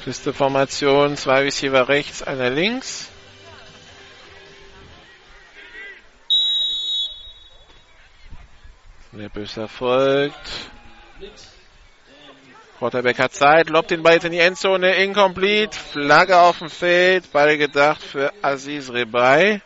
[0.05, 3.09] Feste Formation, zwei Receiver rechts, einer links.
[9.11, 10.70] Snappers erfolgt.
[12.81, 17.31] Quarterback hat Zeit, lobt den Ball jetzt in die Endzone, incomplete, Flagge auf dem Feld,
[17.31, 19.61] Ball gedacht für Aziz Rebay.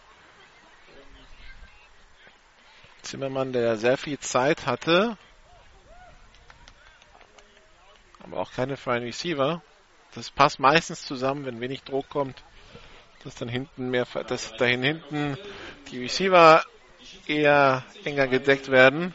[3.03, 5.17] Zimmermann, der sehr viel Zeit hatte,
[8.19, 9.63] aber auch keine freien Receiver.
[10.17, 12.43] Das passt meistens zusammen, wenn wenig Druck kommt,
[13.23, 15.39] dass dann hinten mehr, dass dahin hinten
[15.93, 16.65] die Receiver
[17.29, 19.15] eher enger gedeckt werden.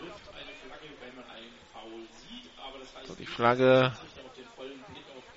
[3.10, 3.92] So, die Flagge,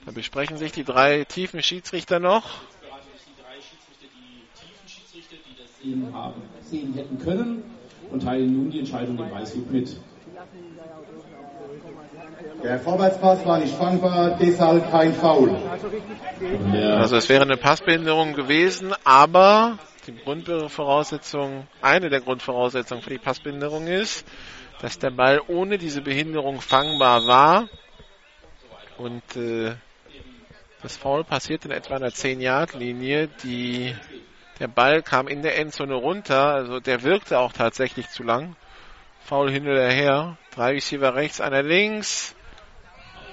[0.05, 2.45] da besprechen sich die drei tiefen Schiedsrichter noch.
[5.83, 7.65] Sehen, haben, sehen hätten können
[8.11, 9.97] und teilen nun die Entscheidung dem Weißwig mit.
[12.63, 15.57] Der Vorwärtspass war nicht fangbar, deshalb kein Foul.
[16.99, 23.87] Also es wäre eine Passbehinderung gewesen, aber die Grundvoraussetzung, eine der Grundvoraussetzungen für die Passbehinderung
[23.87, 24.27] ist,
[24.83, 27.69] dass der Ball ohne diese Behinderung fangbar war
[28.99, 29.75] und äh,
[30.83, 33.29] das Foul passiert in etwa einer 10-Yard-Linie.
[33.45, 33.95] Die
[34.59, 38.57] der Ball kam in der Endzone runter, also der wirkte auch tatsächlich zu lang.
[39.25, 40.37] Foul hin oder her.
[40.55, 42.35] Drei Receiver rechts, einer links.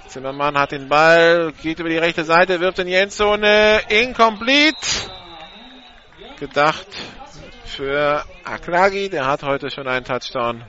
[0.06, 3.80] Zimmermann hat den Ball, geht über die rechte Seite, wirft in die Endzone.
[3.88, 4.76] Incomplete.
[6.38, 6.86] Gedacht
[7.64, 10.64] für Aklagi, der hat heute schon einen Touchdown.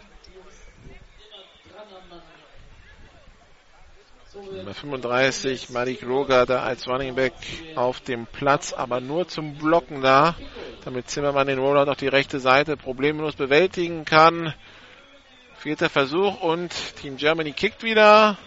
[4.34, 7.34] Nummer 35, Malik Roger da als Running Back
[7.76, 10.36] auf dem Platz, aber nur zum Blocken da,
[10.86, 14.54] damit Zimmermann den Rollout auf die rechte Seite problemlos bewältigen kann.
[15.58, 18.38] Vierter Versuch und Team Germany kickt wieder.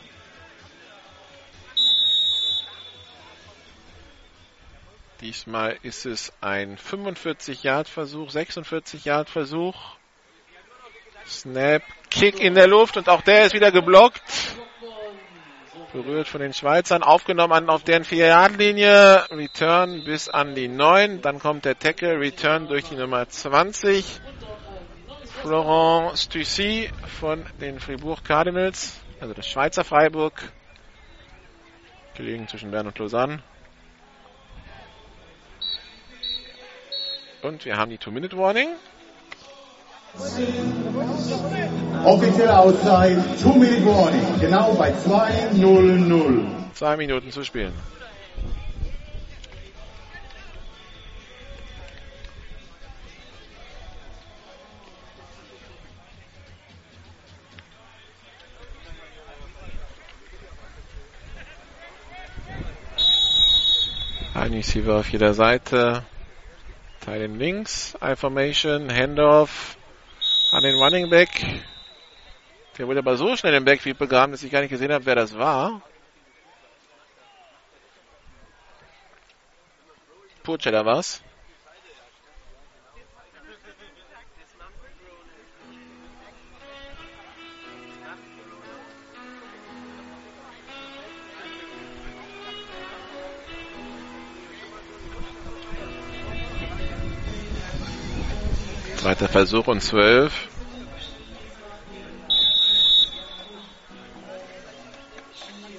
[5.21, 9.77] Diesmal ist es ein 45-Yard-Versuch, 46-Yard-Versuch.
[11.27, 14.23] Snap, Kick in der Luft und auch der ist wieder geblockt.
[15.95, 19.31] Berührt von den Schweizern, aufgenommen auf deren 4-Yard-Linie.
[19.31, 21.23] Return bis an die 9.
[21.23, 24.05] Dann kommt der Tackle, Return durch die Nummer 20.
[25.41, 30.43] Florent Stussy von den Fribourg Cardinals, also das Schweizer Freiburg.
[32.17, 33.41] Gelegen zwischen Bern und Lausanne.
[37.43, 38.71] Und wir haben die Two-Minute-Warning.
[42.05, 46.45] Offizielle Auszeit, Two-Minute Warning, genau bei 2-0-0.
[46.75, 47.73] Zwei Minuten zu spielen.
[64.35, 66.05] Ein Receiver auf jeder Seite.
[67.01, 67.97] Teilen links.
[68.01, 68.93] Information.
[68.93, 69.77] Handoff
[70.55, 71.31] an den Running Back.
[72.79, 75.17] Der wurde aber so schnell im Backfield begraben, dass ich gar nicht gesehen habe, wer
[75.17, 75.83] das war.
[80.45, 81.23] Purcheller war's.
[99.15, 100.49] Zweiter Versuch und zwölf.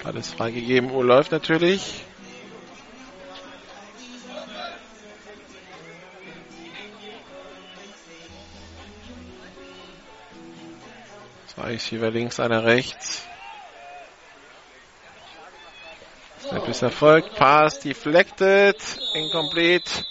[0.06, 0.90] Alles freigegeben.
[0.90, 2.06] Uhr läuft natürlich.
[11.48, 13.28] Zwei Receiver links, einer rechts.
[16.40, 17.36] Snap ist erfolgt.
[17.36, 18.78] Pass deflected.
[19.14, 20.06] Incomplete.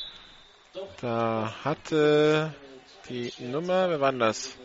[1.01, 2.55] Da hatte
[3.09, 4.57] die Nummer, wer war denn das?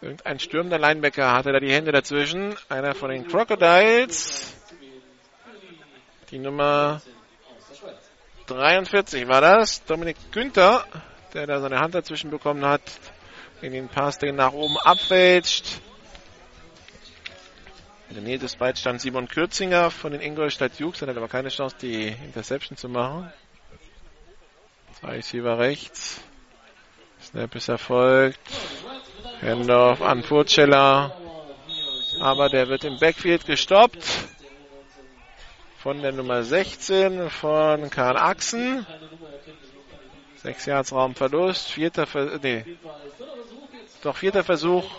[0.00, 2.56] Irgendein stürmender Linebacker hatte da die Hände dazwischen.
[2.68, 4.54] Einer von den Crocodiles.
[6.30, 7.00] Die Nummer
[8.46, 9.84] 43 war das.
[9.84, 10.84] Dominik Günther,
[11.34, 12.82] der da seine Hand dazwischen bekommen hat,
[13.60, 15.80] in den Pass, den nach oben abwälzt.
[18.08, 21.50] In der Nähe des Bytes stand Simon Kürzinger von den Ingolstadt Jukes, hat aber keine
[21.50, 23.30] Chance, die Interception zu machen.
[25.00, 26.20] Zwei Receiver rechts.
[27.22, 28.38] Snap ist erfolgt.
[29.42, 31.16] Handoff an Furceller.
[32.20, 34.04] Aber der wird im Backfield gestoppt.
[35.78, 38.86] Von der Nummer 16 von Karl Axen.
[40.36, 41.70] Sechs Yards Raumverlust.
[41.70, 42.40] Vierter Versuch.
[42.42, 42.64] Nee.
[44.02, 44.90] Doch vierter Versuch.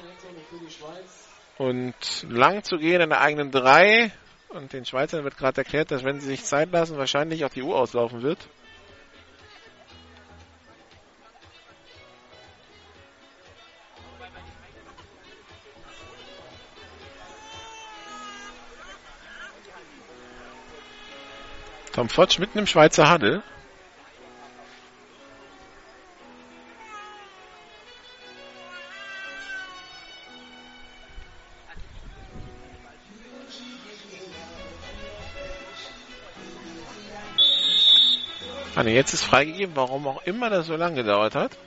[1.58, 4.12] Und lang zu gehen in der eigenen drei.
[4.50, 7.62] Und den Schweizern wird gerade erklärt, dass wenn sie sich Zeit lassen, wahrscheinlich auch die
[7.62, 8.40] Uhr auslaufen wird.
[22.00, 23.44] Tom Fotsch mitten im Schweizer Handel.
[38.76, 41.58] Ah, ne, jetzt ist freigegeben, warum auch immer das so lange gedauert hat.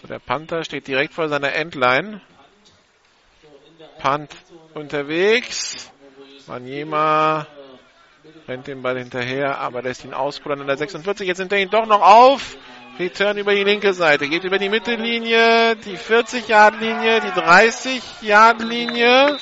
[0.00, 2.22] So, der Panther steht direkt vor seiner Endline.
[4.00, 4.34] Punt
[4.74, 5.90] unterwegs.
[6.46, 7.46] Manjema
[8.48, 11.26] rennt den Ball hinterher, aber lässt ihn auskullern an der 46.
[11.26, 12.56] Jetzt nimmt er ihn doch noch auf.
[12.98, 19.38] Return über die linke Seite, geht über die Mittellinie, die 40-Yard-Linie, die 30-Yard-Linie.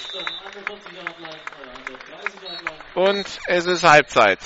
[2.95, 4.39] Und es ist Halbzeit.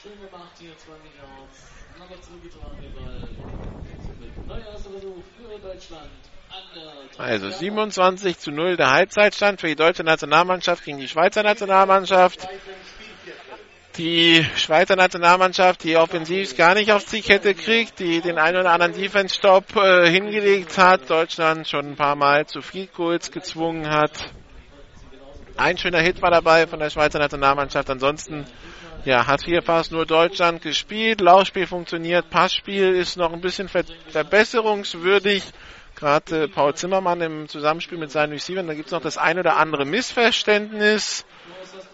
[0.00, 1.66] Schön gemacht hier, 20 Yards.
[2.00, 3.28] Aber zugetragen den Ball.
[4.46, 6.10] Neuer erster Versuch für Deutschland.
[7.16, 12.48] Also 27 zu 0 der Halbzeitstand für die deutsche Nationalmannschaft gegen die Schweizer Nationalmannschaft.
[13.96, 18.92] Die Schweizer Nationalmannschaft, die offensiv gar nicht aufs Zielkette kriegt, die den einen oder anderen
[18.92, 24.32] Defense-Stop äh, hingelegt hat, Deutschland schon ein paar Mal zu viel Goals gezwungen hat.
[25.56, 27.88] Ein schöner Hit war dabei von der Schweizer Nationalmannschaft.
[27.88, 28.44] Ansonsten
[29.04, 31.20] ja, hat hier fast nur Deutschland gespielt.
[31.20, 32.28] Laufspiel funktioniert.
[32.30, 35.44] Passspiel ist noch ein bisschen ver verbesserungswürdig.
[35.96, 39.56] Gerade Paul Zimmermann im Zusammenspiel mit seinen Receivern, da gibt es noch das ein oder
[39.56, 41.24] andere Missverständnis.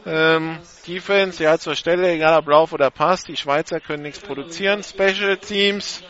[0.07, 4.83] Ähm, Defense, ja, zur Stelle, egal ob Lauf oder Pass, die Schweizer können nichts produzieren.
[4.83, 6.03] Special Teams,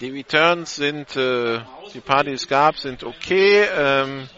[0.00, 1.60] die Returns sind, äh,
[1.94, 3.66] die paar, es gab, sind okay.
[3.76, 4.28] Ähm,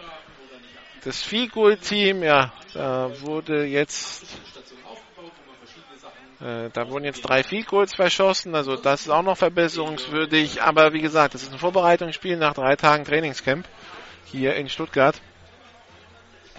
[1.04, 4.24] das Field-Goal-Team, ja, da wurde jetzt
[6.42, 10.62] äh, da wurden jetzt drei Field Goals verschossen, also das ist auch noch verbesserungswürdig.
[10.62, 13.66] Aber wie gesagt, das ist ein Vorbereitungsspiel nach drei Tagen Trainingscamp
[14.24, 15.20] hier in Stuttgart.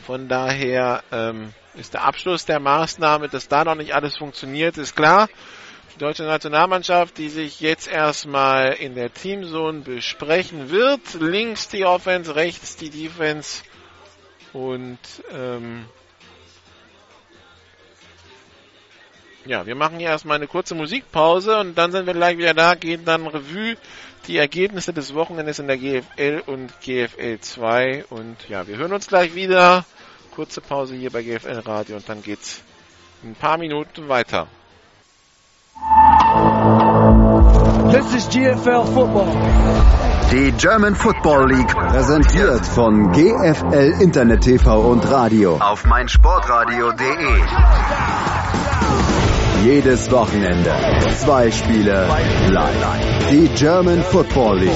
[0.05, 4.95] Von daher ähm, ist der Abschluss der Maßnahme, dass da noch nicht alles funktioniert, ist
[4.95, 5.27] klar.
[5.95, 11.01] Die deutsche Nationalmannschaft, die sich jetzt erstmal in der Teamzone besprechen wird.
[11.19, 13.63] Links die Offense, rechts die Defense.
[14.53, 14.99] Und
[15.31, 15.85] ähm,
[19.45, 22.75] Ja, wir machen hier erstmal eine kurze Musikpause und dann sind wir gleich wieder da,
[22.75, 23.75] gehen dann Revue
[24.27, 29.07] die Ergebnisse des Wochenendes in der GFL und GFL 2 und ja, wir hören uns
[29.07, 29.83] gleich wieder.
[30.33, 32.61] Kurze Pause hier bei GFL Radio und dann geht's
[33.21, 34.47] in ein paar Minuten weiter.
[37.91, 39.27] This is GFL Football.
[40.31, 47.41] Die German Football League präsentiert von GFL Internet TV und Radio auf meinsportradio.de.
[49.63, 50.75] Jedes Wochenende
[51.15, 52.05] zwei Spiele
[52.49, 53.29] live.
[53.31, 54.71] Die German Football League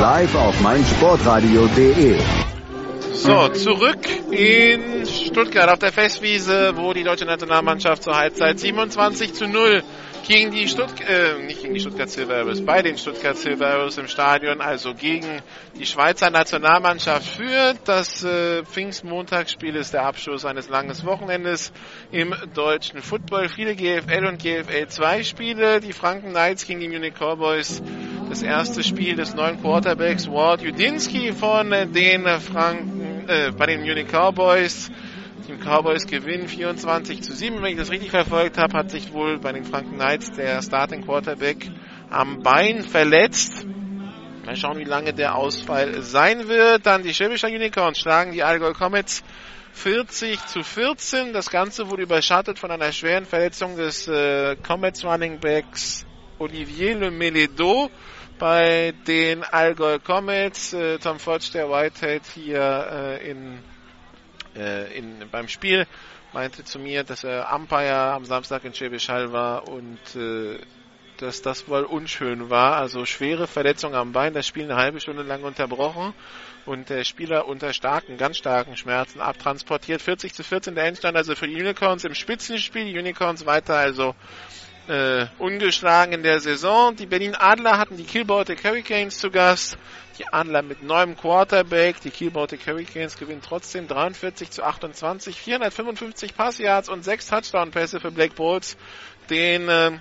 [0.00, 2.16] live auf meinsportradio.de.
[3.12, 3.98] So, zurück
[4.30, 9.82] in Stuttgart auf der Festwiese, wo die deutsche Nationalmannschaft zur Halbzeit 27 zu 0
[10.26, 13.98] gegen die Stuttgart, äh, nicht gegen die Stuttgart Silver Arrows, bei den Stuttgart Silver Arrows
[13.98, 15.42] im Stadion, also gegen
[15.78, 17.78] die Schweizer Nationalmannschaft führt.
[17.84, 21.72] Das äh, Pfingstmontagsspiel ist der Abschluss eines langen Wochenendes
[22.10, 23.48] im deutschen Football.
[23.48, 25.80] Viele GFL und GFL 2 Spiele.
[25.80, 27.82] Die Franken Knights gegen die Munich Cowboys.
[28.28, 34.08] Das erste Spiel des neuen Quarterbacks Ward Judinski von den Franken, äh, bei den Munich
[34.08, 34.90] Cowboys.
[35.50, 37.60] Die Cowboys gewinnen 24 zu 7.
[37.60, 41.04] Wenn ich das richtig verfolgt habe, hat sich wohl bei den Franken Knights der Starting
[41.04, 41.68] Quarterback
[42.08, 43.66] am Bein verletzt.
[44.46, 46.86] Mal schauen, wie lange der Ausfall sein wird.
[46.86, 49.24] Dann die Schwäbischer Unicorns schlagen die Allgäu Comets
[49.72, 51.32] 40 zu 14.
[51.32, 56.06] Das Ganze wurde überschattet von einer schweren Verletzung des äh, Comets Running Backs
[56.38, 57.90] Olivier Le Meledo
[58.38, 60.74] bei den Allgäu Comets.
[60.74, 63.58] Äh, Tom Fodge, der Whitehead hier äh, in
[64.56, 65.86] äh, in, beim Spiel
[66.32, 70.58] meinte zu mir, dass er Umpire am Samstag in Schwäbisch Hall war und äh,
[71.18, 72.76] dass das wohl unschön war.
[72.76, 76.14] Also schwere Verletzung am Bein, das Spiel eine halbe Stunde lang unterbrochen
[76.66, 80.00] und der Spieler unter starken, ganz starken Schmerzen abtransportiert.
[80.00, 82.98] 40 zu 14 der Endstand also für die Unicorns im Spitzenspiel.
[82.98, 84.14] Unicorns weiter also
[84.90, 86.96] äh, ungeschlagen in der Saison.
[86.96, 89.78] Die Berlin Adler hatten die Kiel Baltic Hurricanes zu Gast.
[90.18, 92.00] Die Adler mit neuem Quarterback.
[92.00, 95.36] Die Kiel Baltic Hurricanes gewinnen trotzdem 43 zu 28.
[95.36, 98.76] 455 Passyards und 6 Touchdown-Pässe für Blake Bowles.
[99.30, 99.92] Den äh,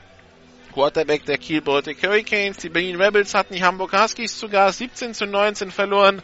[0.73, 2.57] Quarterback der Kiel Baltic Hurricanes.
[2.57, 4.79] Die Berlin Rebels hatten die Hamburg Huskies zu Gast.
[4.79, 6.23] 17 zu 19 verloren.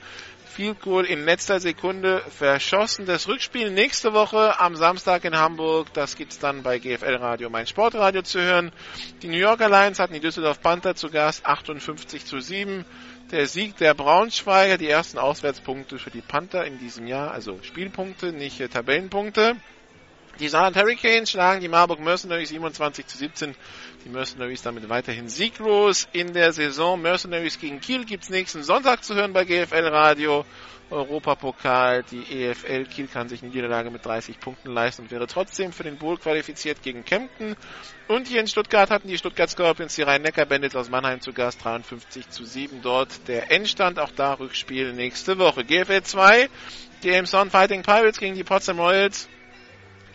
[0.55, 3.05] Field Goal in letzter Sekunde verschossen.
[3.05, 5.93] Das Rückspiel nächste Woche am Samstag in Hamburg.
[5.93, 8.71] Das gibt's dann bei GFL Radio, mein Sportradio zu hören.
[9.21, 11.45] Die New Yorker Lions hatten die Düsseldorf Panther zu Gast.
[11.45, 12.85] 58 zu 7.
[13.31, 18.31] Der Sieg der Braunschweiger, die ersten Auswärtspunkte für die Panther in diesem Jahr, also Spielpunkte,
[18.31, 19.57] nicht Tabellenpunkte.
[20.39, 23.55] Die Saarland Hurricanes schlagen die Marburg Mercenaries 27 zu 17.
[24.05, 27.01] Die Mercenaries damit weiterhin sieglos in der Saison.
[27.01, 30.45] Mercenaries gegen Kiel gibt's nächsten Sonntag zu hören bei GFL Radio.
[30.91, 35.71] Europapokal, die EFL Kiel kann sich eine Niederlage mit 30 Punkten leisten und wäre trotzdem
[35.71, 37.55] für den Bowl qualifiziert gegen Kempten.
[38.07, 42.29] Und hier in Stuttgart hatten die Stuttgart Scorpions die Rhein-Neckar-Bandits aus Mannheim zu Gast, 53
[42.29, 45.63] zu 7 dort der Endstand, auch da Rückspiel nächste Woche.
[45.63, 46.49] GFL 2,
[47.01, 49.27] die Elmshorn Fighting Pirates gegen die Potsdam Royals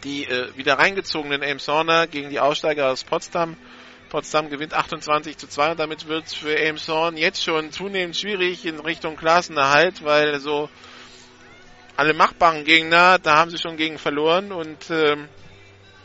[0.04, 3.56] die äh, wieder reingezogenen Elmshorner gegen die Aussteiger aus Potsdam.
[4.10, 8.66] Potsdam gewinnt 28 zu 2 und damit wird es für Elmshorn jetzt schon zunehmend schwierig
[8.66, 10.68] in Richtung Klassenerhalt, weil so
[11.96, 14.52] alle machbaren Gegner, da haben sie schon gegen verloren.
[14.52, 15.28] Und ähm,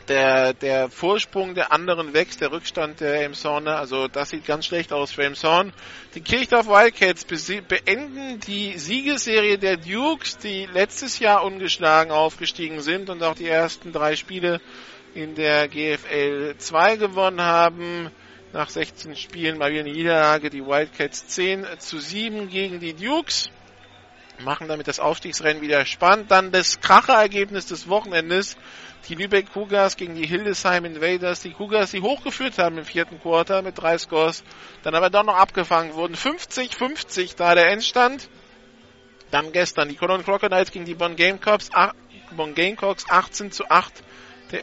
[0.07, 4.94] der, der Vorsprung der anderen wächst, der Rückstand der Elmshorner, also das sieht ganz schlecht
[4.94, 5.73] aus für Elmshorn.
[6.14, 13.23] Die Kirchdorf Wildcats beenden die Siegesserie der Dukes, die letztes Jahr ungeschlagen aufgestiegen sind und
[13.23, 14.61] auch die ersten drei Spiele
[15.16, 18.12] in der GFL 2 gewonnen haben.
[18.54, 23.50] Nach 16 Spielen mal wieder eine Niederlage, die Wildcats 10 zu 7 gegen die Dukes
[24.44, 26.32] machen damit das Aufstiegsrennen wieder spannend.
[26.32, 28.58] Dann das Kracherergebnis des Wochenendes
[29.08, 31.42] die Lübeck Cougars gegen die Hildesheim Invaders.
[31.42, 34.44] Die Cougars, die hochgeführt haben im vierten Quarter mit drei Scores,
[34.84, 36.16] dann aber doch noch abgefangen wurden.
[36.16, 38.30] 50-50 da der Endstand.
[39.32, 41.70] Dann gestern die Cologne Crocodiles gegen die Bonn Gamecocks,
[42.36, 44.04] Bonn Gamecocks 18 zu 8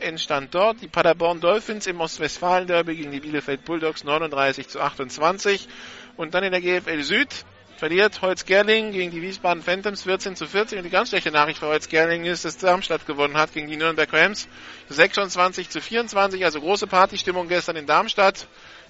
[0.00, 0.80] Endstand dort.
[0.80, 5.68] Die Paderborn Dolphins im Ostwestfalen-Derby gegen die Bielefeld Bulldogs 39 zu 28.
[6.16, 7.44] Und dann in der GFL Süd
[7.76, 10.78] verliert Holz Gerling gegen die Wiesbaden Phantoms 14 zu 40.
[10.78, 13.76] Und die ganz schlechte Nachricht für Holz Gerling ist, dass Darmstadt gewonnen hat gegen die
[13.76, 14.46] Nürnberg Rams
[14.88, 16.44] 26 zu 24.
[16.44, 18.46] Also große Partystimmung gestern in Darmstadt.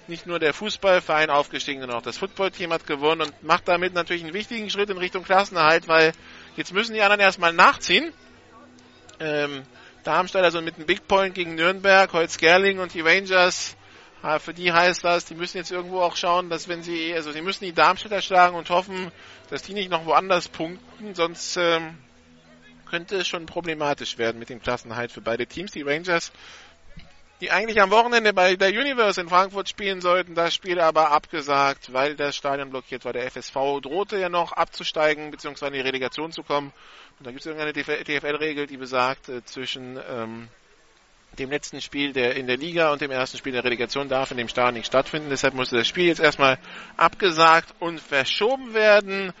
[0.07, 4.23] Nicht nur der Fußballverein aufgestiegen, sondern auch das Footballteam hat gewonnen und macht damit natürlich
[4.23, 6.11] einen wichtigen Schritt in Richtung Klassenerhalt, weil
[6.55, 8.13] jetzt müssen die anderen erstmal nachziehen.
[9.19, 9.63] Ähm,
[10.03, 13.75] Darmstadt also mit einem Big Point gegen Nürnberg, Holz Gerling und die Rangers
[14.39, 17.41] für die heißt das, die müssen jetzt irgendwo auch schauen, dass wenn sie, also sie
[17.41, 19.11] müssen die Darmstädter schlagen und hoffen,
[19.49, 21.97] dass die nicht noch woanders punkten, sonst ähm,
[22.89, 25.71] könnte es schon problematisch werden mit dem Klassenhalt für beide Teams.
[25.71, 26.31] Die Rangers,
[27.41, 31.91] die eigentlich am Wochenende bei der Universe in Frankfurt spielen sollten, das Spiel aber abgesagt,
[31.91, 33.11] weil das Stadion blockiert war.
[33.11, 36.71] Der FSV drohte ja noch abzusteigen, beziehungsweise in die Relegation zu kommen.
[37.19, 40.49] Und da gibt es irgendeine DFL-Regel, die besagt, äh, zwischen ähm,
[41.39, 44.37] dem letzten Spiel der in der Liga und dem ersten Spiel der Relegation darf in
[44.37, 45.29] dem Stadion nicht stattfinden.
[45.29, 46.57] Deshalb musste das Spiel jetzt erstmal
[46.97, 49.33] abgesagt und verschoben werden.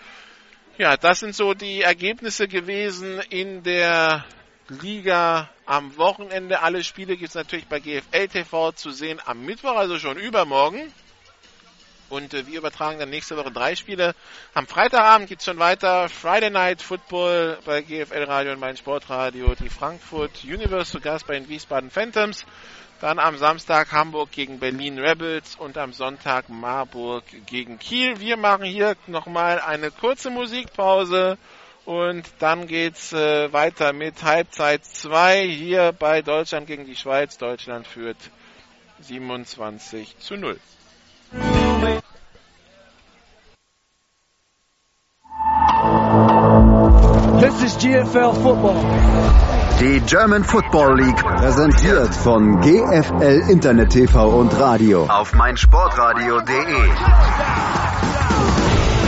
[0.77, 4.25] Ja, das sind so die Ergebnisse gewesen in der
[4.69, 6.61] Liga am Wochenende.
[6.61, 10.91] Alle Spiele gibt es natürlich bei GFL TV zu sehen am Mittwoch, also schon übermorgen.
[12.13, 14.13] Und äh, wir übertragen dann nächste Woche drei Spiele.
[14.53, 16.09] Am Freitagabend geht's schon weiter.
[16.09, 19.55] Friday Night Football bei GFL Radio und mein Sportradio.
[19.55, 22.45] Die Frankfurt Universe zu Gast bei den Wiesbaden Phantoms.
[23.01, 28.19] Dann am Samstag Hamburg gegen Berlin Rebels und am Sonntag Marburg gegen Kiel.
[28.19, 31.39] Wir machen hier nochmal eine kurze Musikpause
[31.83, 37.39] und dann geht's äh, weiter mit Halbzeit 2 hier bei Deutschland gegen die Schweiz.
[37.39, 38.17] Deutschland führt
[39.01, 40.59] 27 zu 0.
[47.83, 48.81] GFL Football.
[49.81, 56.89] Die German Football League präsentiert von GFL Internet TV und Radio auf meinsportradio.de.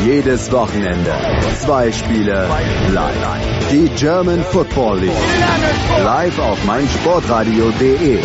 [0.06, 1.16] Jedes Wochenende
[1.58, 2.50] zwei Spiele
[2.90, 3.70] live.
[3.72, 8.20] Die German Football League live auf meinsportradio.de.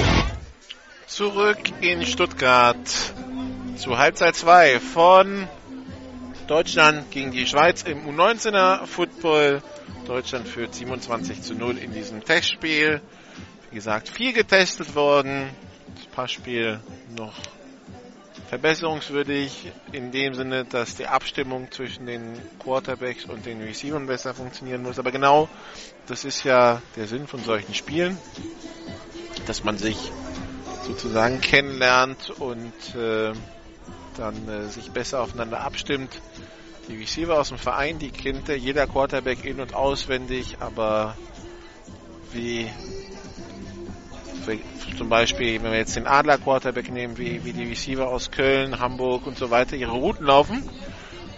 [1.06, 2.90] Zurück in Stuttgart
[3.76, 5.46] zu Halbzeit 2 von
[6.48, 9.62] Deutschland gegen die Schweiz im U19er Football Football.
[10.06, 13.02] Deutschland führt 27 zu 0 in diesem Testspiel.
[13.68, 15.50] Wie gesagt, viel getestet worden.
[15.94, 16.80] Das Passspiel
[17.16, 17.34] noch
[18.48, 24.82] verbesserungswürdig in dem Sinne, dass die Abstimmung zwischen den Quarterbacks und den Receivern besser funktionieren
[24.82, 24.98] muss.
[24.98, 25.48] Aber genau
[26.06, 28.16] das ist ja der Sinn von solchen Spielen,
[29.46, 29.98] dass man sich
[30.86, 33.32] sozusagen kennenlernt und äh,
[34.16, 36.10] dann äh, sich besser aufeinander abstimmt.
[36.90, 41.16] Die Receiver aus dem Verein, die kennt jeder Quarterback in- und auswendig, aber
[42.32, 42.68] wie
[44.98, 48.80] zum Beispiel, wenn wir jetzt den Adler Quarterback nehmen, wie, wie die Receiver aus Köln,
[48.80, 50.68] Hamburg und so weiter ihre Routen laufen.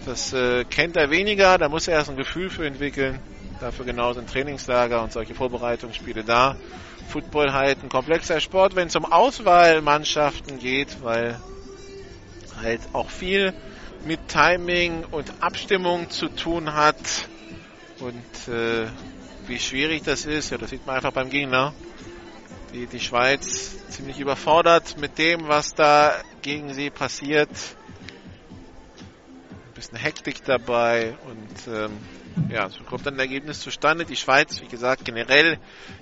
[0.05, 3.19] Das äh, kennt er weniger, da muss er erst ein Gefühl für entwickeln.
[3.61, 6.57] Dafür genau sind Trainingslager und solche Vorbereitungsspiele da.
[7.07, 11.39] Football halt ein komplexer Sport, wenn es um Auswahlmannschaften geht, weil
[12.61, 13.53] halt auch viel
[14.05, 16.97] mit Timing und Abstimmung zu tun hat.
[17.99, 18.87] Und äh,
[19.47, 21.73] wie schwierig das ist, ja, das sieht man einfach beim Gegner
[22.73, 27.49] die, die Schweiz ziemlich überfordert mit dem, was da gegen sie passiert.
[29.49, 31.97] Ein bisschen Hektik dabei und ähm,
[32.49, 34.05] ja, so kommt dann ein Ergebnis zustande.
[34.05, 35.59] Die Schweiz, wie gesagt, generell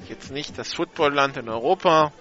[0.07, 2.14] jetzt nicht das Footballland in Europa.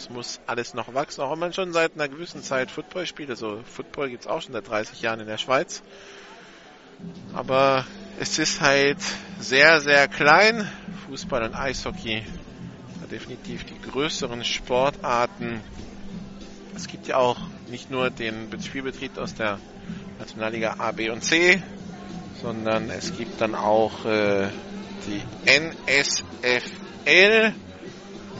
[0.00, 3.28] Das muss alles noch wachsen, auch wenn man schon seit einer gewissen Zeit Football spielt.
[3.28, 5.82] Also Football gibt es auch schon seit 30 Jahren in der Schweiz.
[7.34, 7.84] Aber
[8.18, 8.96] es ist halt
[9.40, 10.66] sehr, sehr klein.
[11.06, 12.22] Fußball und Eishockey
[13.10, 15.60] definitiv die größeren Sportarten.
[16.74, 17.36] Es gibt ja auch
[17.68, 19.58] nicht nur den Spielbetrieb aus der
[20.18, 21.62] Nationalliga A, B und C,
[22.40, 24.48] sondern es gibt dann auch äh,
[25.06, 27.52] die NSFL.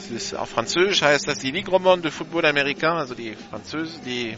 [0.00, 4.00] Das ist auf Französisch heißt das die Ligue Romande de Football Américain, also die Französ
[4.00, 4.34] die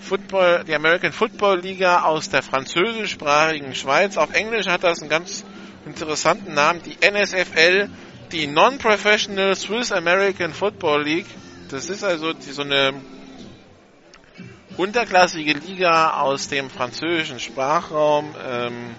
[0.00, 4.16] Football, die American Football Liga aus der französischsprachigen Schweiz.
[4.16, 5.44] Auf Englisch hat das einen ganz
[5.86, 7.88] interessanten Namen, die NSFL
[8.32, 11.26] die Non-Professional Swiss American Football League.
[11.70, 12.94] Das ist also die, so eine
[14.76, 18.96] unterklassige Liga aus dem französischen Sprachraum, ähm,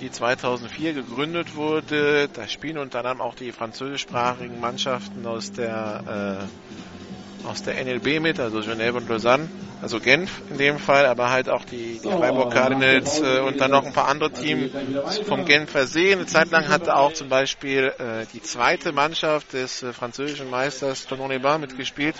[0.00, 2.28] die 2004 gegründet wurde.
[2.32, 6.48] Da spielen unter anderem auch die französischsprachigen Mannschaften aus der
[7.44, 9.48] äh, aus der NLB mit, also Genève und Lausanne
[9.82, 13.70] also Genf in dem Fall, aber halt auch die, die Freiburg Cardinals äh, und dann
[13.70, 14.70] noch ein paar andere Teams
[15.26, 16.12] vom Genfer See.
[16.12, 21.06] Eine Zeit lang hatte auch zum Beispiel äh, die zweite Mannschaft des äh, französischen Meisters
[21.06, 22.16] Tonon-les-Bains mitgespielt.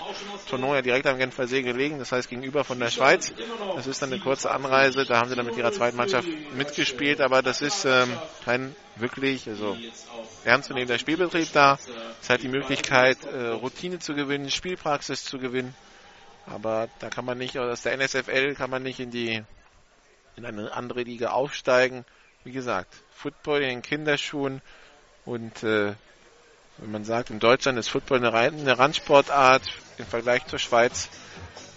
[0.49, 3.33] Tonon ja direkt am Genfer See gelegen, das heißt gegenüber von der Schweiz.
[3.75, 7.21] Das ist dann eine kurze Anreise, da haben sie dann mit ihrer zweiten Mannschaft mitgespielt,
[7.21, 8.09] aber das ist ähm,
[8.43, 9.77] kein wirklich, also
[10.45, 11.77] ernstzunehmender Spielbetrieb da.
[12.21, 15.75] Es halt die Möglichkeit, äh, Routine zu gewinnen, Spielpraxis zu gewinnen.
[16.45, 19.43] Aber da kann man nicht, aus der NSFL kann man nicht in die,
[20.35, 22.05] in eine andere Liga aufsteigen.
[22.43, 24.61] Wie gesagt, Football in den Kinderschuhen
[25.25, 25.93] und äh,
[26.77, 29.61] wenn man sagt, in Deutschland ist Football eine, eine Randsportart
[29.99, 31.09] im Vergleich zur Schweiz,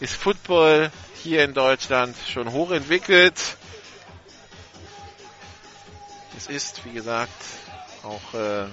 [0.00, 0.90] ist Football
[1.22, 3.38] hier in Deutschland schon hochentwickelt.
[6.36, 7.32] Es ist, wie gesagt,
[8.02, 8.66] auch äh,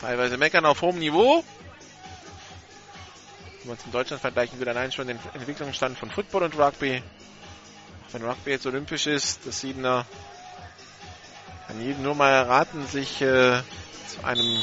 [0.00, 1.44] teilweise meckern auf hohem Niveau.
[3.68, 7.02] Wenn man es in Deutschland vergleichen will, allein schon den Entwicklungsstand von Football und Rugby.
[8.12, 10.06] Wenn Rugby jetzt olympisch ist, das Siebener
[11.66, 13.60] kann jedem nur mal erraten, sich äh,
[14.06, 14.56] zu einem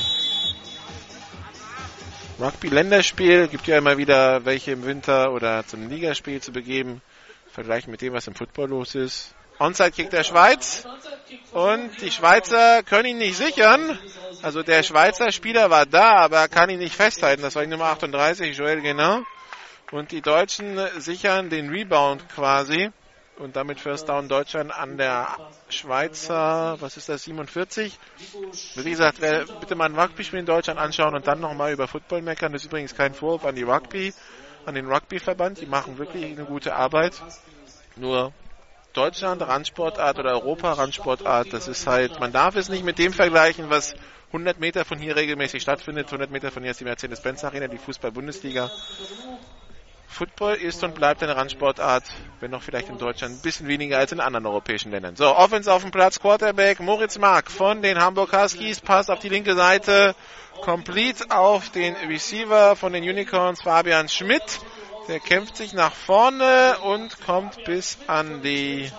[2.40, 7.00] Rugby-Länderspiel, gibt ja immer wieder welche im Winter oder zum Ligaspiel zu begeben,
[7.52, 9.36] vergleichen mit dem, was im Football los ist.
[9.60, 10.86] Onside-Kick der Schweiz.
[11.52, 13.98] Und die Schweizer können ihn nicht sichern.
[14.42, 17.42] Also der Schweizer Spieler war da, aber er kann ihn nicht festhalten.
[17.42, 19.22] Das war die Nummer 38, Joel Genau.
[19.92, 22.92] Und die Deutschen sichern den Rebound quasi.
[23.38, 25.28] Und damit First Down Deutschland an der
[25.68, 27.98] Schweizer, was ist das, 47?
[28.76, 32.22] Wie gesagt, wer bitte mal ein Rugby-Spiel in Deutschland anschauen und dann nochmal über Football
[32.22, 32.54] meckern.
[32.54, 34.14] Das ist übrigens kein Vorwurf an die Rugby,
[34.66, 35.60] an den Rugby-Verband.
[35.60, 37.22] Die machen wirklich eine gute Arbeit.
[37.98, 38.32] Nur
[38.96, 43.70] Deutschland Randsportart oder Europa Randsportart, das ist halt, man darf es nicht mit dem vergleichen,
[43.70, 43.94] was
[44.28, 46.08] 100 Meter von hier regelmäßig stattfindet.
[46.08, 48.72] 100 Meter von hier ist die Mercedes-Benz Arena, die Fußball-Bundesliga.
[50.08, 52.06] Football ist und bleibt eine Randsportart,
[52.40, 55.18] wenn noch vielleicht in Deutschland ein bisschen weniger als in anderen europäischen Ländern.
[55.18, 59.28] So, Offense auf dem Platz, Quarterback Moritz Mark von den Hamburg Huskies, passt auf die
[59.28, 60.16] linke Seite,
[60.62, 64.62] complete auf den Receiver von den Unicorns Fabian Schmidt.
[65.08, 68.92] Der kämpft sich nach vorne und kommt bis an die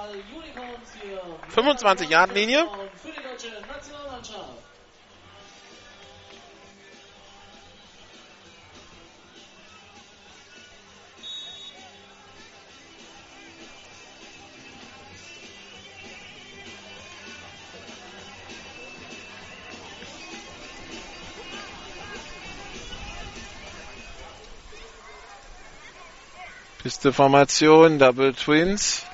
[26.86, 26.90] 25-Yard-Linie.
[26.90, 29.04] Piste-Formation, Double Twins.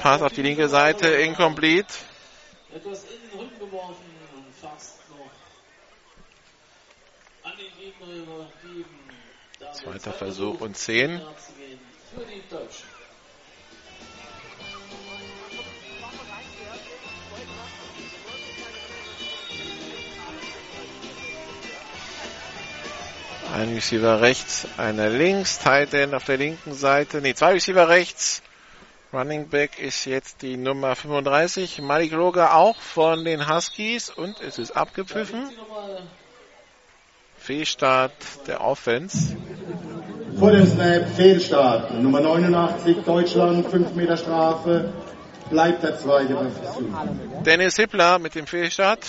[0.00, 1.92] Pass auf die linke Seite, incomplete.
[2.72, 4.04] Etwas in den Rücken geworfen
[4.36, 5.32] und fast noch
[7.50, 8.98] an den Gegner übergeben.
[9.72, 11.14] Zweiter Versuch und 10.
[11.14, 11.80] nachzugehen
[12.14, 12.97] Für die Deutschen.
[23.54, 27.20] Ein Receiver rechts, einer links, Tight End auf der linken Seite.
[27.20, 28.42] Ne, zwei Receiver rechts.
[29.12, 31.80] Running Back ist jetzt die Nummer 35.
[31.80, 35.50] Malik Loga auch von den Huskies und es ist abgepfiffen.
[37.38, 38.12] Fehlstart
[38.46, 39.34] der Offense.
[40.38, 41.94] Vor dem Snap Fehlstart.
[41.94, 44.92] Nummer 89 Deutschland, 5 Meter Strafe.
[45.48, 46.82] Bleibt der zweite Versuch.
[47.44, 49.06] Dennis Hippler mit dem Fehlstart.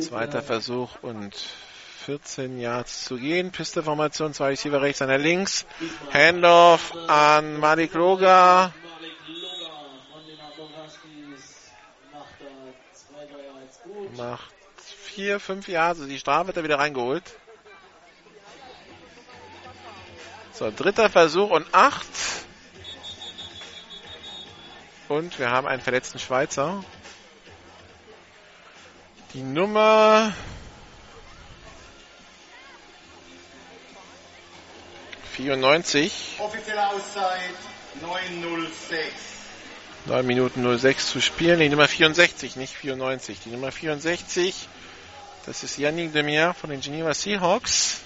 [0.00, 1.34] Zweiter Versuch und
[2.04, 3.52] 14 Yards zu gehen.
[3.52, 5.66] Pisteformation, zwei Receiver rechts, einer links.
[6.12, 8.72] Handoff an Malik Loga.
[12.12, 12.46] Macht da
[12.92, 14.16] zwei, drei Yards gut.
[14.16, 16.00] Macht vier, fünf Yards.
[16.00, 17.24] Also die Strafe wird er wieder reingeholt.
[20.52, 22.06] So, dritter Versuch und acht.
[25.08, 26.84] Und wir haben einen verletzten Schweizer.
[29.32, 30.34] Die Nummer
[35.32, 36.36] 94.
[36.38, 37.54] Offizielle Auszeit
[38.02, 39.38] 906.
[40.04, 41.60] 9 Minuten 06 zu spielen.
[41.60, 43.40] Die Nummer 64, nicht 94.
[43.40, 44.68] Die Nummer 64,
[45.46, 48.00] das ist Yannick Demir von den Geneva Seahawks.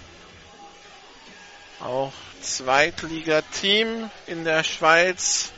[1.80, 5.52] Auch Zweitligateam in der Schweiz.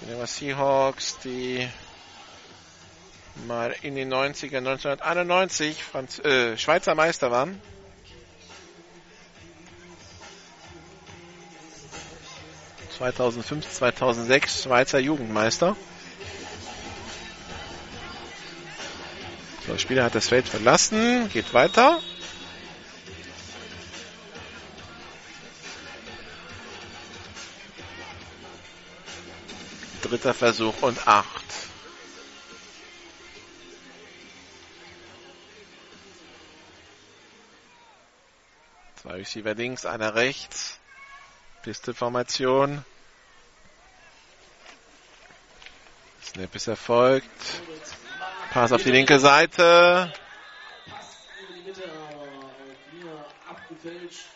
[0.00, 1.68] Geneva Seahawks, die
[3.46, 7.60] mal in den 90er 1991 Franz äh, Schweizer Meister waren.
[12.98, 15.76] ...2005, 2006 Schweizer Jugendmeister.
[19.66, 22.00] So, der Spieler hat das Feld verlassen, geht weiter.
[30.04, 31.44] Dritter Versuch und acht.
[39.00, 40.78] Zwei Receiver links, einer rechts.
[41.62, 42.84] Pistolformation.
[46.22, 47.62] Snap ist erfolgt.
[48.52, 50.12] Pass auf die linke Seite.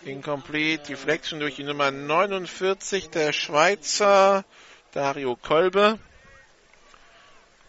[0.02, 0.84] Incomplete.
[0.84, 4.46] Deflection durch die Nummer 49 der Schweizer
[4.92, 5.98] Dario Kolbe.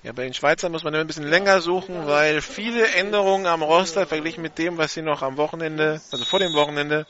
[0.04, 3.62] Ja, bei den Schweizern muss man immer ein bisschen länger suchen, weil viele Änderungen am
[3.62, 7.06] Roster verglichen mit dem, was sie noch am Wochenende, also vor dem Wochenende,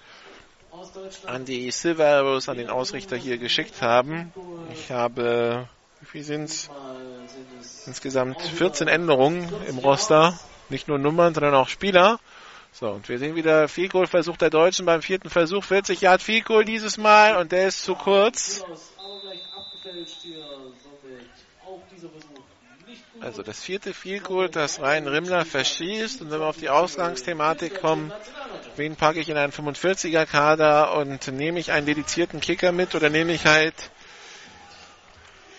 [1.26, 4.34] an die Silver an den Ausrichter hier geschickt haben.
[4.74, 5.68] Ich habe,
[6.00, 6.70] wie viel sind's?
[7.86, 10.40] Insgesamt 14 Änderungen im Roster.
[10.70, 12.20] Nicht nur Nummern, sondern auch Spieler.
[12.72, 15.64] So, und wir sehen wieder Field Goal Versuch der Deutschen beim vierten Versuch.
[15.64, 18.64] 40 Yard Field Goal dieses Mal und der ist zu kurz.
[19.84, 20.44] Hier.
[20.84, 21.30] Somit
[21.66, 22.44] auch dieser Versuch.
[23.22, 26.22] Also das vierte Field Goal, das Ryan Rimmler verschießt.
[26.22, 28.12] Und wenn wir auf die Ausgangsthematik kommen,
[28.78, 33.10] wen packe ich in einen 45er Kader und nehme ich einen dedizierten Kicker mit oder
[33.10, 33.76] nehme ich halt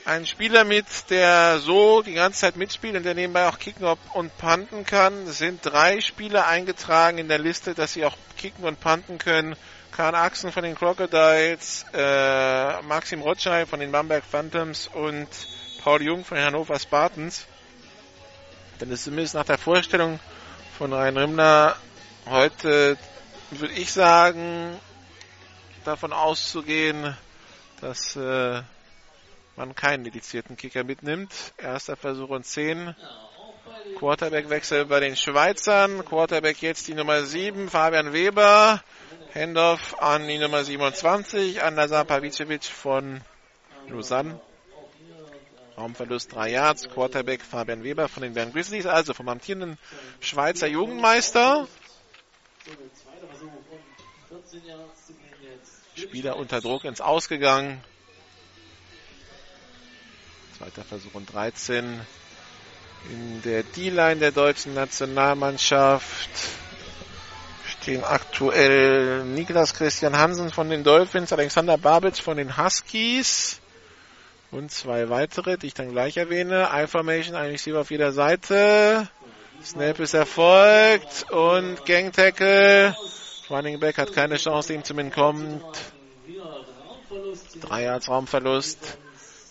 [0.04, 4.36] einen Spieler mit, der so die ganze Zeit mitspielt und der nebenbei auch kicken und
[4.38, 5.14] punten kann.
[5.28, 9.54] Es sind drei Spieler eingetragen in der Liste, dass sie auch kicken und punten können.
[9.92, 15.28] Karl Axen von den Crocodiles, äh, Maxim Rotschei von den Bamberg Phantoms und
[15.82, 17.46] Paul Jung von den Hannover Spartans.
[18.80, 20.20] Denn es ist zumindest nach der Vorstellung
[20.78, 21.76] von Ryan Rimmler
[22.26, 22.96] heute,
[23.50, 24.78] würde ich sagen,
[25.84, 27.16] davon auszugehen,
[27.80, 28.62] dass äh,
[29.56, 31.34] man keinen dedizierten Kicker mitnimmt.
[31.58, 32.94] Erster Versuch und 10.
[33.98, 36.04] Quarterback-Wechsel bei den Schweizern.
[36.04, 38.82] Quarterback jetzt die Nummer 7, Fabian Weber.
[39.34, 43.20] Handoff an die Nummer 27, an Nazar Pavicevic von
[43.88, 44.40] Lausanne.
[45.76, 46.88] Raumverlust 3 Yards.
[46.88, 49.78] Quarterback Fabian Weber von den Bern Grizzlies, also vom amtierenden
[50.20, 51.68] Schweizer Jugendmeister.
[52.64, 56.08] Somit zweiter Versuch und 14 Yards zu gehen jetzt.
[56.08, 57.82] Spieler unter Druck ins Ausgegangen.
[60.58, 62.00] Zweiter Versuch und 13.
[63.10, 66.28] In der D-Line der deutschen Nationalmannschaft
[67.80, 73.60] stehen aktuell Niklas Christian Hansen von den Dolphins, Alexander Babitz von den Huskies,
[74.52, 76.68] Und zwei weitere, die ich dann gleich erwähne.
[76.74, 79.08] I-Formation, ein Receiver auf jeder Seite.
[79.64, 82.94] Snap ist erfolgt und Gang Tackle.
[83.48, 85.62] Running Back hat keine Chance, ihm zu entkommen.
[87.60, 88.98] Drei Yards Raumverlust.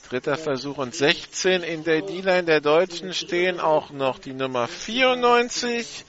[0.10, 1.62] Dritter Versuch und 16.
[1.62, 6.04] In der D-Line der Deutschen stehen auch noch die Nummer 94.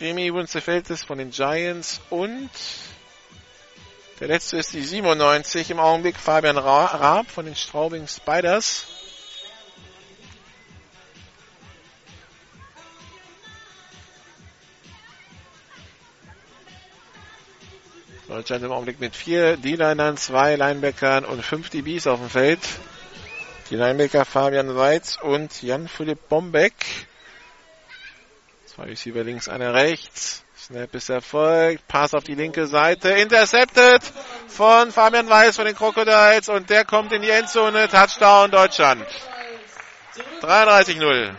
[0.00, 2.50] Remy Wunzefeltes von den Giants und
[4.20, 6.16] der letzte ist die 97 im Augenblick.
[6.16, 8.86] Fabian Raab von den Straubing Spiders.
[18.28, 22.60] Deutschland im Augenblick mit vier D-Linern, zwei Linebackern und fünf DBs auf dem Feld.
[23.72, 26.74] Die Linebacker Fabian Weitz und Jan-Philipp Bombeck.
[28.66, 30.44] Zwei Receiver links, einer rechts.
[30.58, 31.88] Snap ist erfolgt.
[31.88, 33.08] Pass auf die linke Seite.
[33.12, 34.02] Intercepted
[34.46, 37.88] von Fabian Weiß von den Crocodiles und der kommt in die Endzone.
[37.88, 39.06] Touchdown Deutschland.
[40.42, 41.34] 33-0.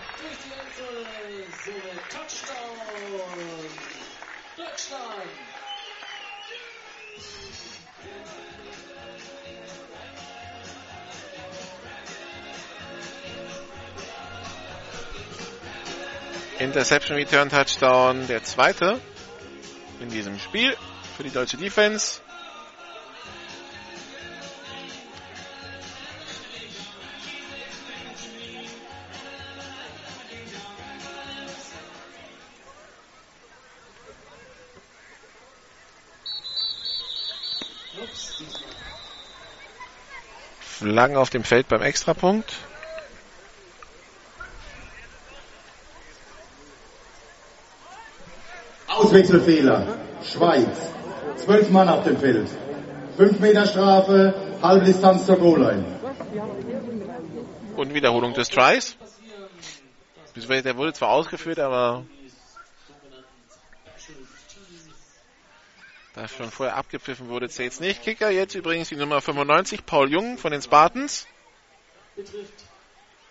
[16.64, 19.02] Interception Return Touchdown, der zweite
[20.00, 20.78] in diesem Spiel
[21.18, 22.22] für die deutsche Defense.
[40.62, 42.54] Flaggen auf dem Feld beim Extrapunkt.
[49.04, 49.98] Auswechselfehler.
[50.24, 50.92] Schweiz.
[51.36, 52.48] Zwölf Mann auf dem Feld.
[53.18, 55.86] Fünf Meter Strafe, halbe Distanz zur Goal-Line.
[57.76, 58.96] Und Wiederholung des Tries.
[60.36, 62.06] Der wurde zwar ausgeführt, aber
[66.16, 68.04] da schon vorher abgepfiffen wurde, zählt nicht.
[68.04, 71.28] Kicker jetzt übrigens die Nummer 95, Paul Jung von den Spartans.
[72.16, 72.54] Betrifft,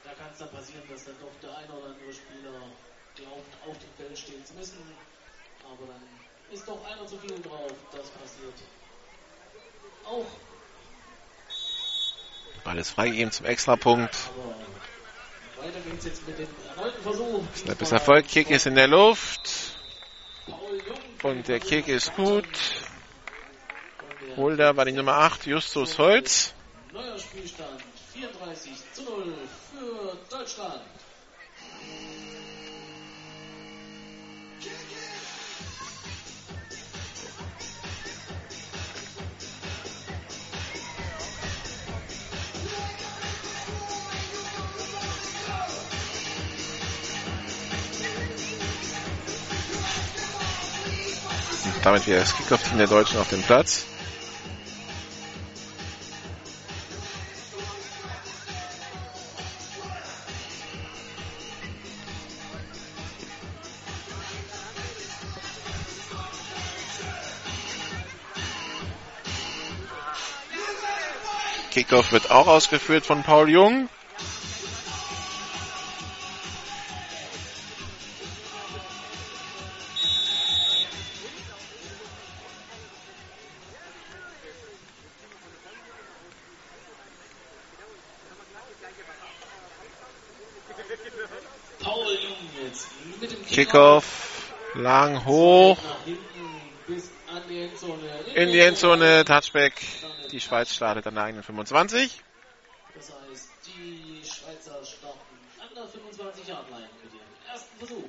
[0.05, 2.59] da kann es dann passieren, dass dann doch der eine oder andere Spieler
[3.15, 5.02] glaubt, auf dem Feld stehen zu müssen.
[5.73, 6.03] Aber dann
[6.53, 7.73] ist doch einer zu viel drauf.
[7.93, 8.55] Das passiert.
[10.05, 10.27] Auch.
[12.65, 14.15] Ball ist freigegeben zum Extrapunkt.
[14.37, 17.45] Aber weiter geht's jetzt mit dem erneuten Versuch.
[17.57, 18.29] Snap ist Erfolg.
[18.29, 19.77] Kick ist in der Luft.
[21.23, 22.47] Und der Kick ist gut.
[24.37, 26.53] Holder war die Nummer 8, Justus Holz.
[26.93, 27.83] Neuer Spielstand
[28.13, 29.35] 34 zu 0
[29.71, 30.83] für Deutschland.
[51.83, 53.87] Damit wieder das Kickoff-Team der Deutschen auf dem Platz.
[71.73, 73.89] Kickoff wird auch ausgeführt von Paul Jung.
[93.73, 95.79] Kickoff lang hoch
[98.35, 99.25] in die Endzone.
[99.25, 99.73] Touchback.
[100.31, 102.21] Die Schweiz startet an der eigenen 25.
[102.95, 105.21] Das heißt, die Schweizer starten
[105.59, 108.09] an der 25 Yard Line mit ihrem ersten Versuch.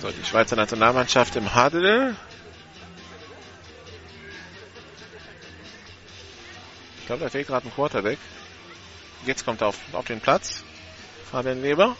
[0.00, 2.16] So, die Schweizer Nationalmannschaft im Huddle.
[7.02, 8.18] Ich glaube, da fehlt gerade ein Quarterback.
[9.26, 10.62] Jetzt kommt er auf, auf den Platz.
[11.28, 11.96] Fabian Weber.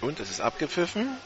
[0.00, 1.16] Und es ist abgepfiffen.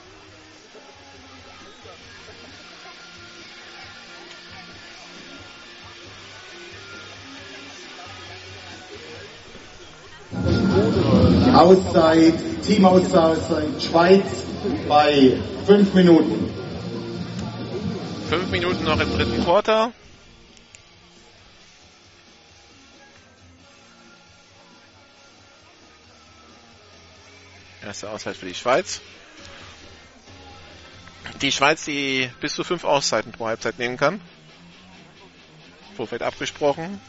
[11.55, 14.24] Auszeit, Teamauszeit Schweiz
[14.86, 16.51] bei Fünf Minuten.
[18.28, 19.95] Fünf Minuten noch im dritten Quarter.
[27.82, 29.01] Erster Auszeit für die Schweiz.
[31.41, 34.20] Die Schweiz, die bis zu fünf Auszeiten pro Halbzeit nehmen kann.
[35.97, 37.01] Vorfeld abgesprochen.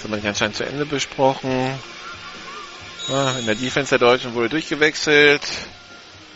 [0.00, 1.78] Jetzt haben wir anscheinend zu Ende besprochen.
[3.10, 5.42] Ah, in der Defense der Deutschen wurde durchgewechselt.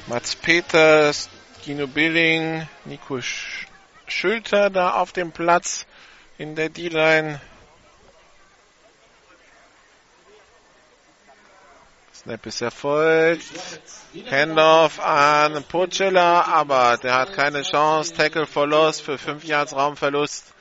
[0.07, 1.31] Mats Peters,
[1.65, 3.67] Gino Billing, Nico Sch
[4.07, 5.87] Schülter da auf dem Platz
[6.37, 7.41] in der D-Line.
[12.13, 13.47] Snap ist erfolgt.
[14.31, 18.13] Handoff an Pocella, aber der hat keine Chance.
[18.13, 20.53] Tackle for Loss für 5 Yards Raumverlust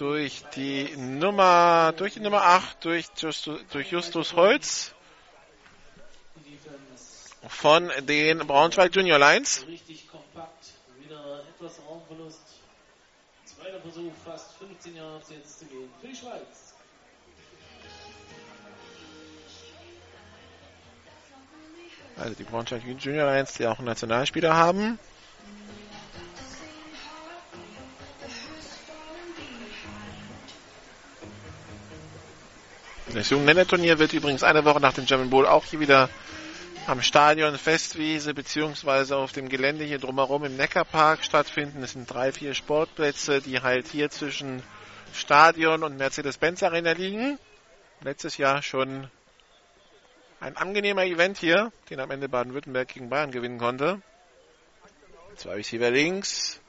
[0.00, 4.94] durch die Nummer, durch die Nummer 8, durch Justus, durch Justus Holz
[7.46, 9.66] von den Braunschweig Junior Lions.
[9.66, 12.40] Richtig kompakt, wieder etwas Raumverlust.
[13.44, 16.74] Zweiter Versuch, fast 15 Jahre jetzt zu gehen für die Schweiz.
[22.16, 24.98] Also die Braunschweig Junior Lions, die auch einen Nationalspieler haben.
[33.12, 36.08] Das Jungen-Männer-Turnier wird übrigens eine Woche nach dem German Bowl auch hier wieder
[36.86, 41.82] am Stadion Festwiese beziehungsweise auf dem Gelände hier drumherum im Neckarpark stattfinden.
[41.82, 44.62] Es sind drei, vier Sportplätze, die halt hier zwischen
[45.12, 47.36] Stadion und Mercedes-Benz Arena liegen.
[48.02, 49.10] Letztes Jahr schon
[50.38, 54.00] ein angenehmer Event hier, den am Ende Baden-Württemberg gegen Bayern gewinnen konnte.
[55.34, 56.60] Zwei Receiver links.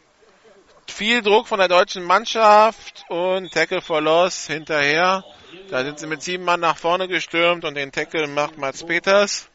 [0.87, 5.23] Viel Druck von der deutschen Mannschaft und Tackle for Loss hinterher.
[5.69, 9.49] Da sind sie mit sieben Mann nach vorne gestürmt und den Tackle macht Mats Peters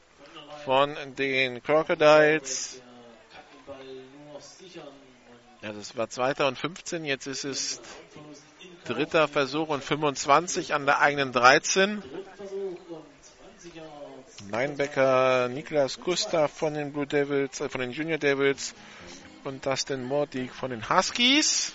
[0.65, 2.83] von den Crocodiles.
[5.63, 7.81] Ja, das war zweiter und 15, jetzt ist es
[8.85, 12.03] dritter Versuch und 25 an der eigenen 13.
[14.51, 18.75] Linebacker Niklas Gustav von den Blue Devils, äh, von den Junior Devils
[19.45, 21.75] und Dustin Mordig von den Huskies.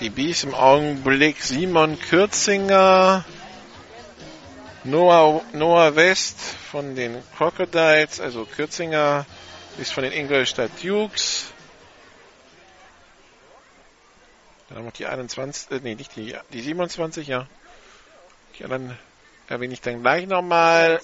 [0.00, 3.22] Die Bees im Augenblick Simon Kürzinger,
[4.82, 9.26] Noah, Noah West von den Crocodiles, also Kürzinger
[9.76, 11.52] ist von den Ingolstadt Dukes.
[14.70, 17.46] Dann haben wir die 21, äh, nee, nicht die, die 27, ja.
[18.58, 18.96] Die anderen
[19.48, 21.02] erwähne ich dann gleich nochmal.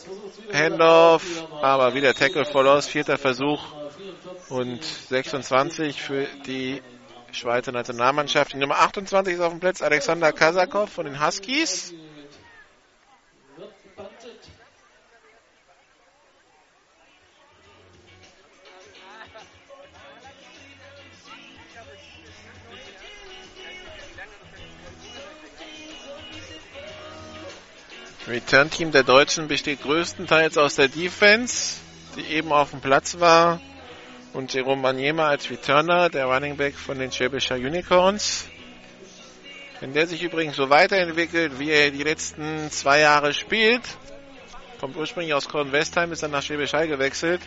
[0.55, 1.23] Handoff,
[1.61, 3.63] aber wieder Tackle for Loss, vierter Versuch
[4.49, 6.81] und 26 für die
[7.37, 8.53] Schweizer Nationalmannschaft.
[8.55, 11.93] Die Nummer 28 ist auf dem Platz Alexander Kasakov von den Huskies.
[28.27, 31.77] Return-Team der Deutschen besteht größtenteils aus der Defense,
[32.17, 33.61] die eben auf dem Platz war
[34.37, 38.47] und Jerome Maniema als Returner, der Running Back von den Schwäbischer Unicorns.
[39.81, 43.83] Wenn der sich übrigens so weiterentwickelt, wie er die letzten zwei Jahre spielt,
[44.79, 47.41] kommt ursprünglich aus Kornwestheim, ist dann nach Schwäbisch Hall gewechselt,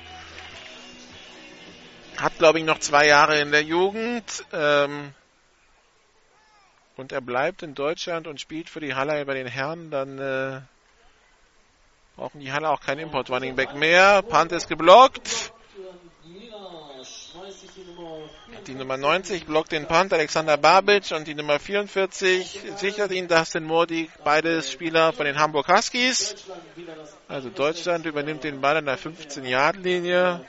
[2.17, 5.13] hat glaube ich noch zwei Jahre in der Jugend ähm,
[6.97, 10.61] und er bleibt in Deutschland und spielt für die Halle bei den Herren, dann äh,
[12.15, 14.23] brauchen die Halle auch keinen Import Running Back mehr.
[14.23, 15.53] Punt ist geblockt.
[18.67, 23.63] Die Nummer 90 blockt den Punt, Alexander Babic und die Nummer 44 sichert ihn Dustin
[23.63, 26.35] Mordig, beides Spieler von den Hamburg Huskies.
[27.27, 30.45] Also Deutschland übernimmt den Ball an der 15-Yard-Linie.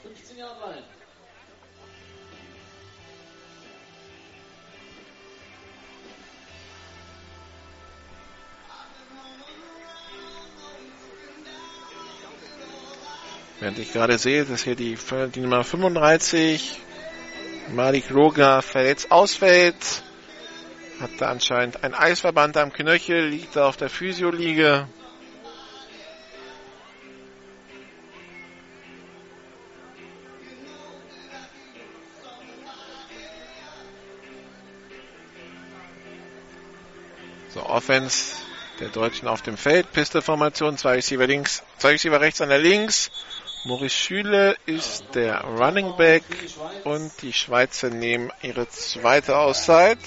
[13.60, 14.96] Während ich gerade sehe, dass hier die,
[15.34, 16.80] die Nummer 35,
[17.72, 20.02] Malik Loga, verletzt ausfällt.
[21.00, 24.88] Hat da anscheinend ein Eisverband am Knöchel, liegt da auf der Physioliege.
[37.54, 38.36] So, Offense
[38.80, 39.92] der Deutschen auf dem Feld.
[39.92, 43.10] Piste-Formation, zwei Receiver links, zwei Receiver rechts an der links.
[43.64, 46.22] Maurice Schüle ist der Running Back
[46.84, 49.98] und die Schweizer nehmen ihre zweite Auszeit.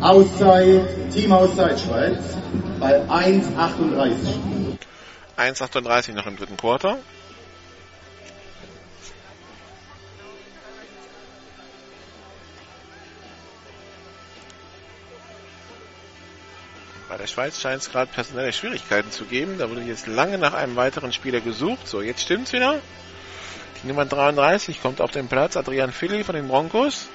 [0.00, 2.18] Auszeit, Teamauszeit Schweiz
[2.80, 4.78] bei 1,38.
[5.36, 6.98] 1,38 noch im dritten Quarter.
[17.18, 19.58] Der Schweiz scheint es gerade personelle Schwierigkeiten zu geben.
[19.58, 21.86] Da wurde jetzt lange nach einem weiteren Spieler gesucht.
[21.86, 22.80] So, jetzt stimmt's wieder.
[23.82, 25.56] Die Nummer 33 kommt auf den Platz.
[25.56, 27.08] Adrian Philly von den Broncos.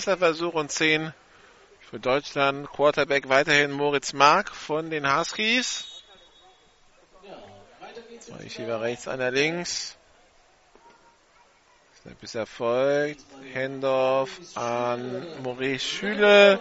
[0.00, 1.12] Erster Versuch und 10
[1.90, 2.72] für Deutschland.
[2.72, 6.02] Quarterback weiterhin Moritz Mark von den Huskies.
[8.38, 9.98] Receiver rechts, einer links.
[12.00, 13.26] Snap ist erfolgt.
[13.54, 16.58] Handoff an Maurice Schüle.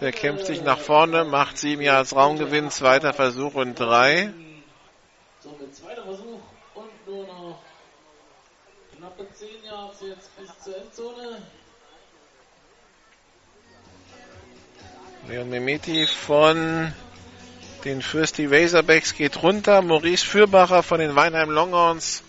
[0.00, 2.72] Der kämpft sich nach vorne, macht sieben Yards Raumgewinn.
[2.72, 4.32] Zweiter Versuch und drei.
[5.72, 6.40] Zweiter Versuch
[6.74, 7.62] und nur noch
[8.96, 11.40] knappe 10 Yards jetzt bis zur Endzone.
[15.28, 16.92] Leon Memeti von
[17.84, 19.82] den Fürsti Razorbacks geht runter.
[19.82, 22.22] Maurice Fürbacher von den Weinheim Longhorns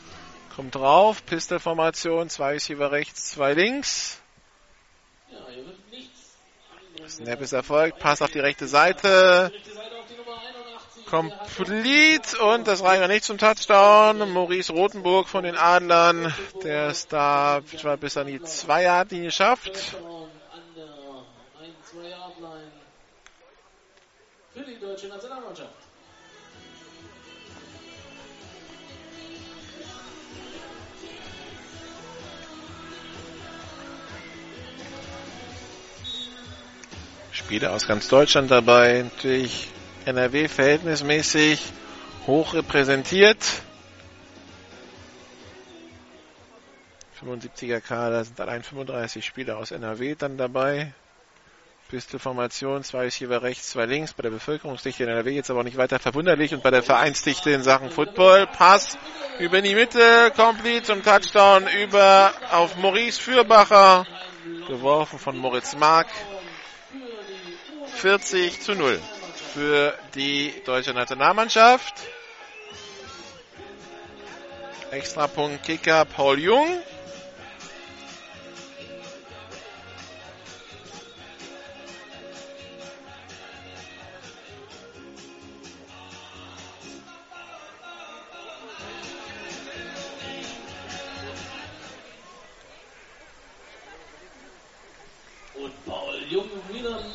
[0.56, 1.26] kommt drauf.
[1.26, 4.22] Pistolformation, zwei Receiver rechts, zwei links.
[7.08, 9.52] Snap ist erfolgt, Pass auf die rechte Seite.
[9.54, 11.06] Rechte Seite auf die Nummer 81.
[11.06, 14.32] Complete und das reicht noch nicht zum Touchdown.
[14.32, 17.62] Maurice Rotenburg von den Adlern, der es da
[18.00, 19.74] bis an die 2 Yard Linie schafft.
[19.74, 22.72] Touchdown an der 1-2-Yard-Line
[24.64, 25.70] für die deutsche Nationalmannschaft.
[37.32, 39.68] Spieler aus ganz Deutschland dabei, natürlich
[40.06, 41.62] NRW verhältnismäßig
[42.28, 43.38] hoch repräsentiert.
[47.22, 50.94] 75er Kader sind allein 35 Spieler aus NRW dann dabei.
[51.92, 54.14] Pistolformation, zwei Receiver rechts, zwei links.
[54.14, 56.54] Bei der Bevölkerungsdichte in NRW jetzt aber nicht weiter verwunderlich.
[56.54, 58.98] Und bei der Vereinsdichte in Sachen Football, Pass
[59.40, 64.08] über die Mitte, complete zum Touchdown über auf Maurice Fürbacher.
[64.70, 66.08] Geworfen von Moritz Mark.
[67.96, 68.98] 40 zu 0
[69.54, 71.94] für die deutsche Nationalmannschaft.
[74.92, 76.82] Extrapunkt Kicker Paul Jung.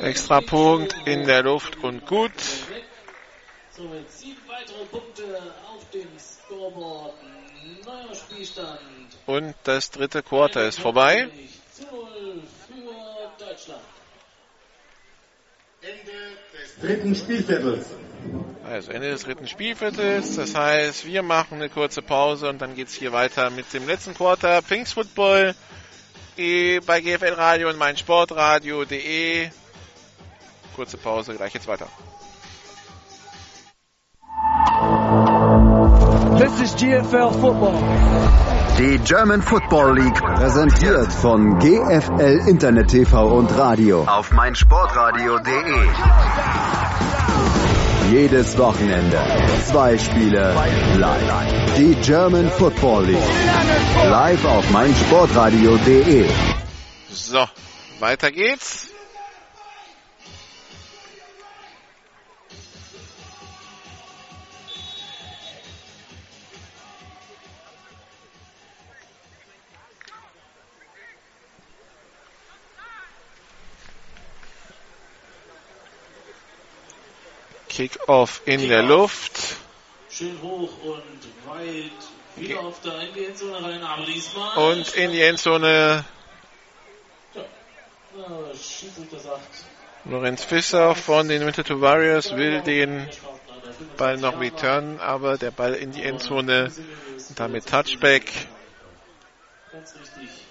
[0.07, 2.31] Wieder Extrapunkt in der Luft und gut.
[3.71, 5.23] Somit sieben weitere Punkte
[5.67, 7.13] auf dem Scoreboard.
[7.85, 8.79] Neuer Spielstand.
[9.25, 11.27] Und das dritte Quarter ist vorbei.
[11.73, 13.81] Zu 0 für Deutschland.
[16.81, 17.87] Dritten Spielviertels.
[18.63, 20.35] Also Ende des dritten Spielviertels.
[20.35, 24.13] Das heißt, wir machen eine kurze Pause und dann geht's hier weiter mit dem letzten
[24.13, 24.61] Quarter.
[24.61, 25.55] Pinks Football
[26.37, 29.49] eh, bei GFL Radio und meinsportradio.de.
[30.77, 31.87] Kurze Pause, gleich geht's weiter.
[36.37, 37.73] This is GFL Football.
[38.77, 45.87] Die German Football League präsentiert von GFL Internet TV und Radio auf meinsportradio.de.
[48.11, 49.19] Jedes Wochenende
[49.65, 50.53] zwei Spiele
[50.97, 51.75] live.
[51.75, 53.29] Die German Football League
[54.03, 56.29] live auf meinsportradio.de.
[57.09, 57.47] So,
[57.99, 58.91] weiter geht's.
[77.77, 79.55] Kickoff in der Luft.
[80.09, 81.91] Schön hoch und weit.
[82.35, 84.71] Wieder auf der in die Endzone rein, aber diesmal.
[84.71, 86.03] Und in die Endzone
[87.35, 87.43] Ja,
[90.05, 93.07] Lorenz Fisser von den Winterthur Warriors will den
[93.95, 96.71] Ball noch returnen, aber der Ball in die Endzone
[97.35, 98.25] damit Touchback.
[99.71, 100.46] ganz richtig.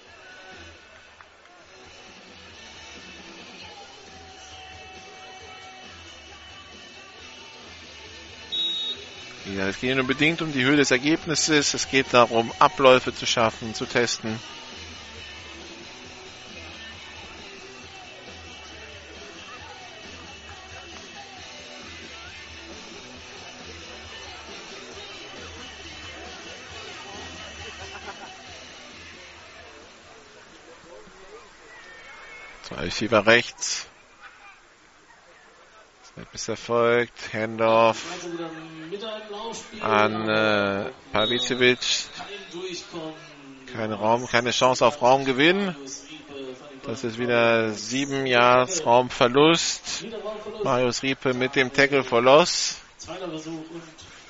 [9.55, 11.73] Ja, es geht nur bedingt um die Höhe des Ergebnisses.
[11.73, 14.37] Es geht darum, Abläufe zu schaffen, zu testen.
[32.63, 33.87] Zwei Receiver rechts.
[36.33, 37.13] Ist erfolgt.
[39.31, 39.81] Laufspiel.
[39.81, 41.79] an äh, Pavicevic.
[43.71, 45.75] Kein Raum, keine Chance auf Raumgewinn.
[46.83, 50.05] Das ist wieder sieben Yards Raumverlust.
[50.63, 52.77] Marius Riepe mit dem Tackle for Loss.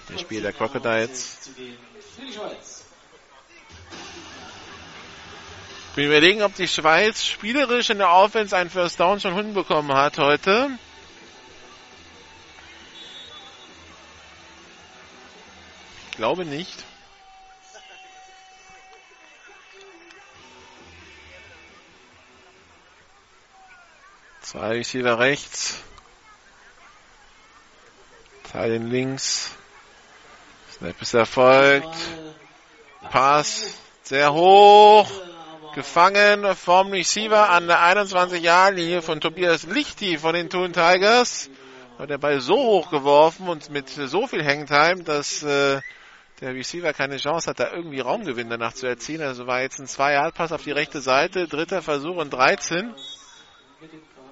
[0.10, 1.52] Der Spiel der Crocodiles.
[5.96, 10.18] Wir überlegen, ob die Schweiz spielerisch in der Offense einen First Down schon hinbekommen hat
[10.18, 10.70] heute.
[16.18, 16.84] Glaube nicht.
[24.42, 25.84] Zwei Receiver rechts.
[28.52, 29.52] Teilen links.
[30.72, 31.96] Snap ist erfolgt.
[33.12, 35.10] Pass sehr hoch.
[35.76, 41.52] Gefangen vom Receiver an der 21-Jahr-Linie von Tobias Lichti von den Thun Tigers.
[42.00, 45.82] Hat der Ball so hoch geworfen und mit so viel Hangtime, dass äh,
[46.42, 49.22] der Receiver keine Chance hat, da irgendwie Raumgewinn danach zu erzielen.
[49.22, 51.48] Also war jetzt ein 2-Yard-Pass auf die rechte Seite.
[51.48, 52.94] Dritter Versuch und 13.
[53.82, 54.28] Mit dem Kragen.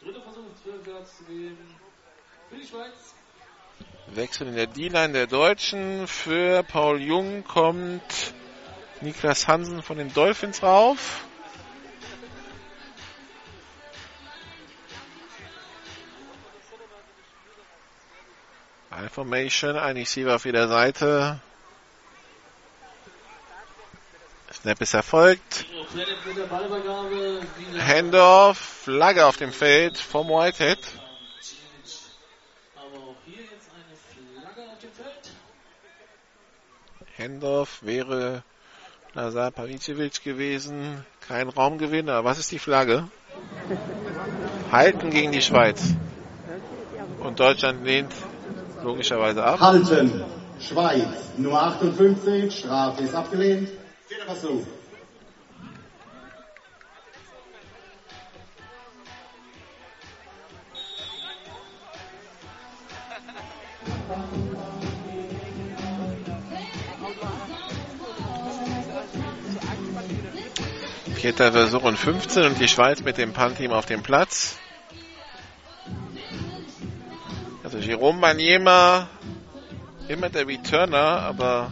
[0.00, 1.56] Dritter Versuch, 12 Yards zu gehen.
[2.50, 3.14] Für die Schweiz.
[4.08, 6.06] Wechsel in der D-Line der Deutschen.
[6.06, 8.34] Für Paul Jung kommt
[9.00, 11.26] Niklas Hansen von den Dolphins rauf.
[19.02, 21.40] Information, ein Receiver auf jeder Seite.
[24.52, 25.66] Snap ist erfolgt.
[27.78, 30.78] Handoff, Flagge auf dem Feld vom Whitehead.
[37.18, 38.42] Handoff wäre
[39.14, 41.04] Lazar Pavicevic gewesen.
[41.26, 43.08] Kein Raumgewinn, aber was ist die Flagge?
[44.70, 45.94] Halten gegen die Schweiz.
[47.20, 48.12] Und Deutschland lehnt
[48.82, 49.60] logischerweise ab.
[49.60, 50.24] Halten.
[50.58, 51.32] Schweiz.
[51.36, 52.58] Nummer 58.
[52.58, 53.68] Strafe ist abgelehnt.
[54.06, 54.66] Vierter Versuch.
[71.14, 74.58] Vierter Versuch und 15 und die Schweiz mit dem Punt-Team auf dem Platz.
[77.76, 79.06] Also Jerome Maniema,
[80.08, 81.70] immer der Returner, aber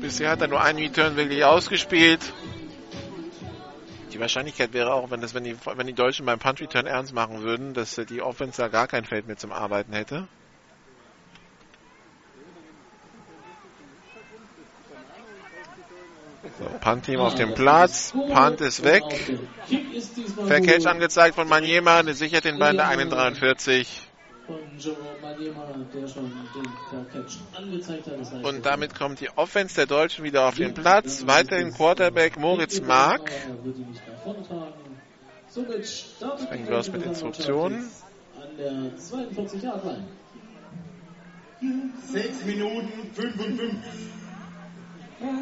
[0.00, 2.32] bisher hat er nur einen Return wirklich ausgespielt.
[4.12, 7.42] Die Wahrscheinlichkeit wäre auch, wenn, das, wenn, die, wenn die Deutschen beim Punt-Return ernst machen
[7.42, 10.26] würden, dass die Offense da gar kein Feld mehr zum Arbeiten hätte.
[16.42, 18.12] So, Punt-Team auf dem Platz.
[18.12, 19.02] Punt ist weg.
[20.46, 22.02] Fair Catch angezeigt von Maniema.
[22.02, 24.02] Der sichert den Ball in der 41.
[24.46, 28.20] Von Jerome Maniema, der schon den Fair Catch angezeigt hat.
[28.20, 31.26] Das heißt, Und damit kommt die Offense der Deutschen wieder auf den Platz.
[31.26, 33.32] Weiterhin Quarterback Moritz Mark.
[36.48, 37.82] Fängt los mit Instruktionen.
[37.82, 38.04] jetzt
[38.36, 40.04] An der 42 Yard Line.
[42.12, 44.17] 6 Minuten 55.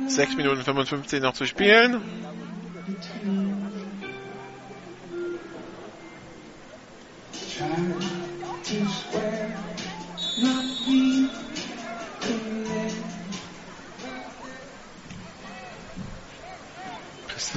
[0.08, 2.02] 6 Minuten 55 noch zu spielen.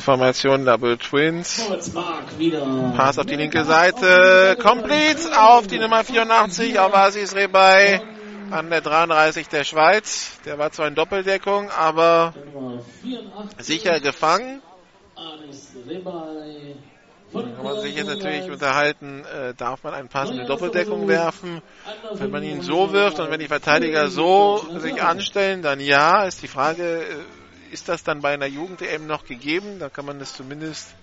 [0.02, 1.64] Formation, Double Twins.
[2.98, 4.58] Pass auf die linke Seite.
[4.60, 8.02] Complete auf die Nummer 84 auf Asis Rebay
[8.52, 10.40] an der 33 der Schweiz.
[10.46, 13.66] Der war zwar in Doppeldeckung, aber Nummer 84.
[13.66, 14.62] sicher gefangen.
[17.32, 21.62] Kann man sich jetzt natürlich unterhalten, äh, darf man einen Pass in die Doppeldeckung werfen?
[22.14, 26.24] Wenn man ihn so wirft und wenn die Verteidiger so sich anstellen, dann ja.
[26.24, 29.78] Ist die Frage, äh, ist das dann bei einer Jugend-EM noch gegeben?
[29.80, 30.96] Da kann man das zumindest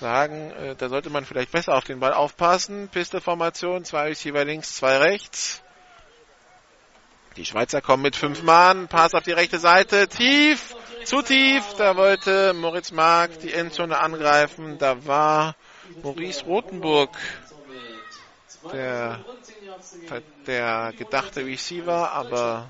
[0.00, 2.88] sagen, äh, da sollte man vielleicht besser auf den Ball aufpassen.
[2.88, 5.61] Pistolformation, zwei Receiver links, zwei rechts.
[7.36, 11.64] Die Schweizer kommen mit fünf Mann, Pass auf die rechte Seite, tief, zu tief.
[11.78, 14.76] Da wollte Moritz Mark die Endzone angreifen.
[14.78, 15.56] Da war
[16.02, 17.16] Maurice Rotenburg
[18.70, 19.24] der,
[20.46, 22.68] der gedachte Receiver, aber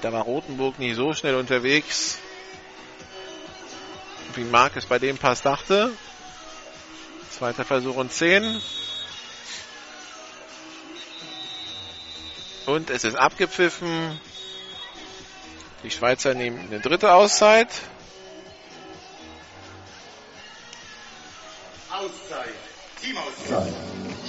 [0.00, 2.18] da war Rotenburg nicht so schnell unterwegs,
[4.34, 5.92] wie Mark es bei dem Pass dachte.
[7.30, 8.60] Zweiter Versuch und 10.
[12.70, 14.20] Und es ist abgepfiffen.
[15.82, 17.66] Die Schweizer nehmen eine dritte Auszeit.
[21.90, 22.54] Auszeit.
[23.02, 23.74] Teamauszeit.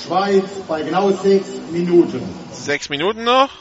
[0.04, 2.24] Schweiz bei genau sechs Minuten.
[2.52, 3.52] Sechs Minuten noch.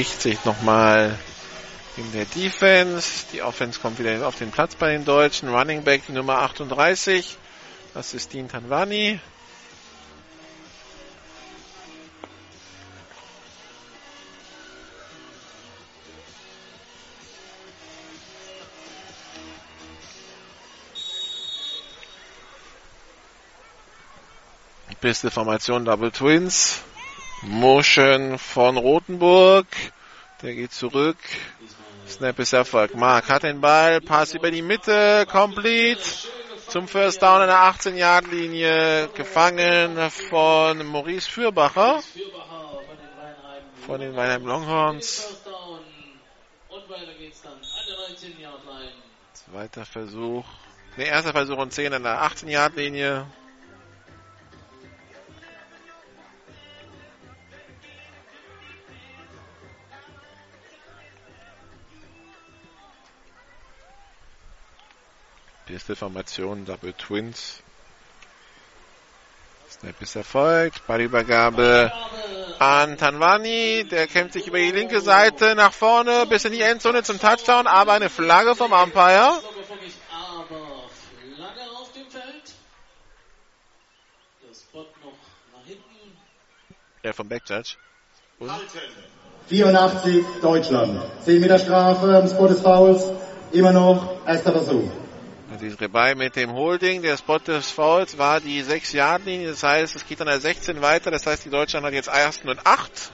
[0.00, 1.18] Bespricht sich nochmal
[1.98, 3.26] in der Defense.
[3.34, 5.50] Die Offense kommt wieder auf den Platz bei den Deutschen.
[5.50, 7.36] Running Back Nummer 38.
[7.92, 9.20] Das ist Dean Tanwani.
[25.02, 26.82] Beste Formation Double Twins.
[27.42, 29.66] Motion von Rotenburg.
[30.42, 31.16] Der geht zurück.
[32.06, 32.94] Snap ist Erfolg.
[32.94, 34.00] Mark hat den Ball.
[34.02, 35.26] Pass über die Mitte.
[35.30, 36.02] Complete.
[36.68, 39.08] Zum First Down an der 18-Yard-Linie.
[39.14, 42.00] Gefangen von Maurice Fürbacher.
[43.86, 45.40] Von den Weinheim Longhorns.
[49.32, 50.44] Zweiter Versuch.
[50.96, 53.26] Ne, erster Versuch und 10 an der 18-Yard-Linie.
[65.72, 67.62] Erste Formation, Double Twins.
[69.70, 70.84] Snap ist erfolgt.
[70.88, 71.92] Ballübergabe
[72.58, 73.86] an Tanwani.
[73.88, 77.68] Der kämpft sich über die linke Seite nach vorne bis in die Endzone zum Touchdown.
[77.68, 79.40] Aber eine Flagge vom Umpire.
[87.04, 87.76] Ja, vom Backjudge.
[89.48, 91.00] 84 Deutschland.
[91.24, 93.12] 10 Meter Strafe am Spot des Fouls.
[93.52, 94.90] Immer noch erster Versuch.
[95.60, 97.02] Aziz Rebai mit dem Holding.
[97.02, 99.50] Der Spot des Fouls war die 6-Yard-Linie.
[99.50, 101.10] Das heißt, es geht an der 16 weiter.
[101.10, 103.12] Das heißt, die Deutschland hat jetzt ersten und 8.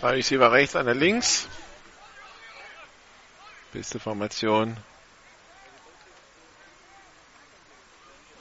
[0.00, 1.48] Drei Receiver rechts, einer links.
[3.72, 4.76] Beste Formation.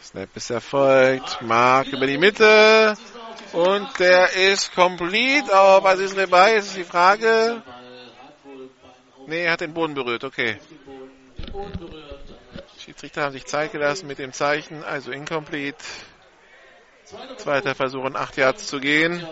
[0.10, 1.40] Snap ist erfolgt.
[1.44, 2.98] Mark über die Mitte.
[3.53, 5.56] Und der ist complete.
[5.56, 7.61] Auf Aziz Rebai ist die Frage.
[9.27, 10.23] Nee, er hat den Boden berührt.
[10.23, 10.57] Okay.
[12.84, 14.84] Schiedsrichter haben sich Zeit gelassen mit dem Zeichen.
[14.84, 15.77] Also incomplete.
[17.38, 19.23] Zweiter Versuch in 8 Yards zu gehen.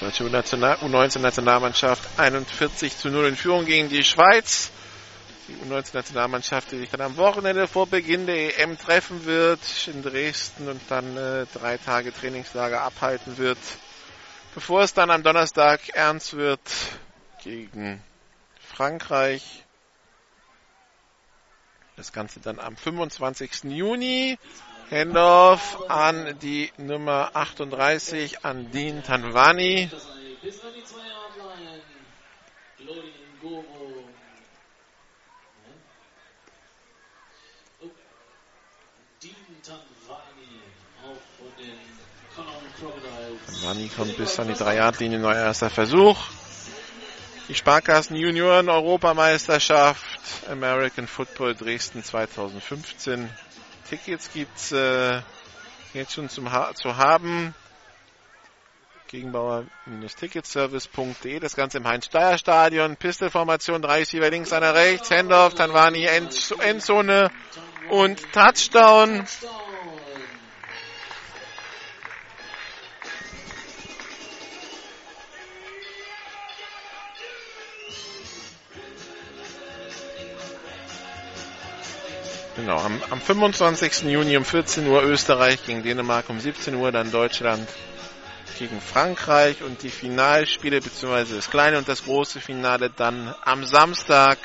[0.00, 4.70] Deutsche U19-Nationalmannschaft 41 zu 0 in Führung gegen die Schweiz.
[5.48, 10.68] Die U19-Nationalmannschaft, die sich dann am Wochenende vor Beginn der EM treffen wird in Dresden
[10.68, 13.58] und dann äh, drei Tage Trainingslager abhalten wird,
[14.54, 16.60] bevor es dann am Donnerstag ernst wird
[17.42, 18.02] gegen
[18.58, 19.64] Frankreich.
[21.96, 23.64] Das Ganze dann am 25.
[23.64, 24.38] Juni.
[24.90, 29.90] Handoff an die Nummer 38, an Dean Tanwani.
[42.34, 46.18] Tanwani kommt bis an die 3-Yard-Linie, neuer erster Versuch.
[47.48, 50.04] Die Sparkassen Junioren Europameisterschaft
[50.50, 53.30] American Football Dresden 2015.
[53.88, 55.20] Tickets gibt's äh,
[55.92, 57.54] jetzt schon zum ha zu haben.
[59.08, 61.38] Gegenbauer-ticketservice.de.
[61.38, 62.96] Das Ganze im Heinz-Steier-Stadion.
[62.96, 65.10] Pistolformation, drei Receiver links, einer rechts.
[65.10, 67.30] Handoff, Tanwani, End Endzone
[67.90, 69.24] und Touchdown.
[82.56, 84.04] Genau, am, am 25.
[84.04, 87.68] Juni um 14 Uhr Österreich gegen Dänemark, um 17 Uhr dann Deutschland
[88.60, 91.34] gegen Frankreich und die Finalspiele bzw.
[91.34, 94.38] das kleine und das große Finale dann am Samstag,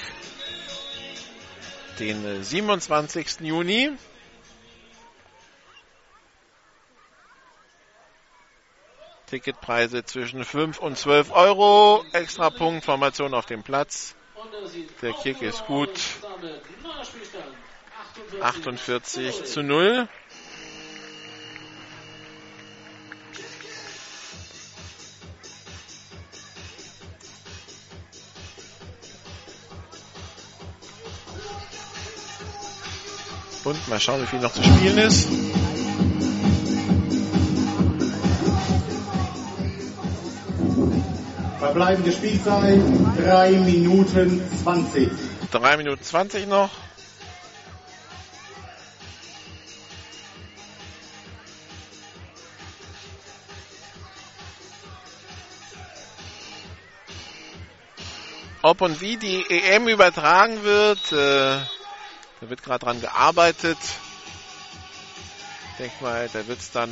[1.99, 3.41] den 27.
[3.41, 3.91] Juni.
[9.27, 12.03] Ticketpreise zwischen 5 und 12 Euro.
[12.13, 14.15] Extra Punkt, Formation auf dem Platz.
[15.03, 15.91] Der Kick ist gut.
[18.41, 20.07] 48 zu 0.
[33.65, 35.27] Und mal schauen, wie viel noch zu spielen ist.
[41.59, 42.79] Verbleibende Spielzeit
[43.17, 45.09] 3 Minuten 20.
[45.51, 46.69] 3 Minuten 20 noch.
[58.61, 61.59] Ob und wie die EM übertragen wird, äh,
[62.41, 63.77] da wird gerade dran gearbeitet.
[65.71, 66.89] Ich denke mal, da wird es dann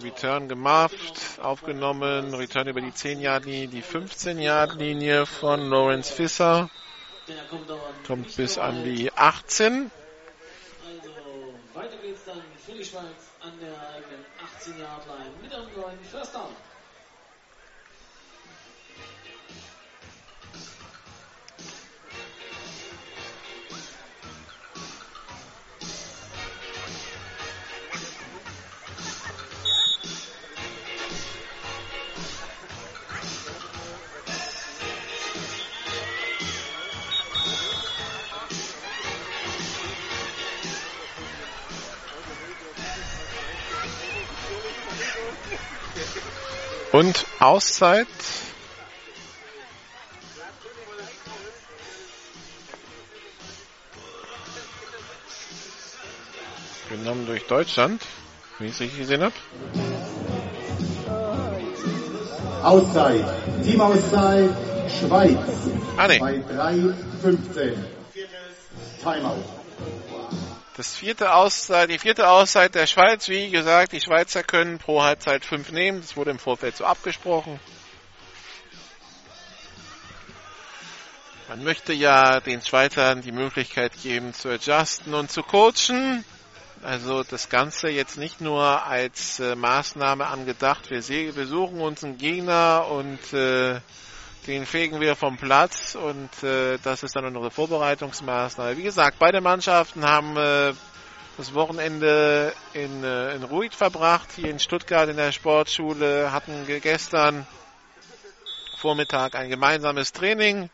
[0.04, 6.70] Return gemacht, aufgenommen, Return über die 10-Yard-Linie, die 15-Yard-Linie von Lawrence Fisser.
[8.06, 9.90] Kommt bis an die 18.
[10.86, 11.10] Also
[11.74, 13.04] weiter geht's dann für die Schweiz
[13.42, 14.26] an der eigenen
[14.60, 16.56] 18-Yard-Line mit einem neuen First Down.
[46.94, 48.08] Und Auszeit.
[56.88, 58.00] Genommen durch Deutschland,
[58.60, 59.34] wenn ich es richtig gesehen habe.
[62.62, 63.26] Auszeit.
[63.64, 64.52] Teamauszeit
[65.00, 65.38] Schweiz.
[65.98, 66.20] Ah, nee.
[66.20, 67.74] Bei 3.15.
[69.02, 69.63] Timeout.
[70.76, 75.46] Das vierte Auszeit, die vierte Auszeit der Schweiz, wie gesagt, die Schweizer können pro Halbzeit
[75.46, 76.02] fünf nehmen.
[76.02, 77.60] Das wurde im Vorfeld so abgesprochen.
[81.48, 86.26] Man möchte ja den Schweizern die Möglichkeit geben zu adjusten und zu coachen.
[86.82, 90.90] Also das Ganze jetzt nicht nur als äh, Maßnahme angedacht.
[90.90, 93.80] Wir, wir suchen uns einen Gegner und äh,
[94.48, 98.78] den fegen wir vom Platz und äh, das ist dann unsere Vorbereitungsmaßnahme.
[98.78, 100.74] Wie gesagt, beide Mannschaften haben äh,
[101.38, 106.80] das Wochenende in, äh, in Ruid verbracht, hier in Stuttgart in der Sportschule, hatten ge-
[106.80, 107.48] gestern
[108.78, 110.70] Vormittag ein gemeinsames Training.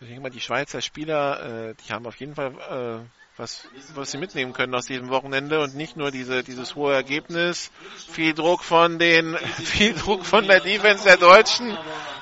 [0.00, 4.10] Ich denke mal, die Schweizer Spieler, äh, die haben auf jeden Fall äh, was, was
[4.10, 7.70] sie mitnehmen können aus diesem Wochenende und nicht nur diese, dieses hohe Ergebnis.
[8.12, 11.76] Viel Druck von den, viel Druck von der Defense der Deutschen.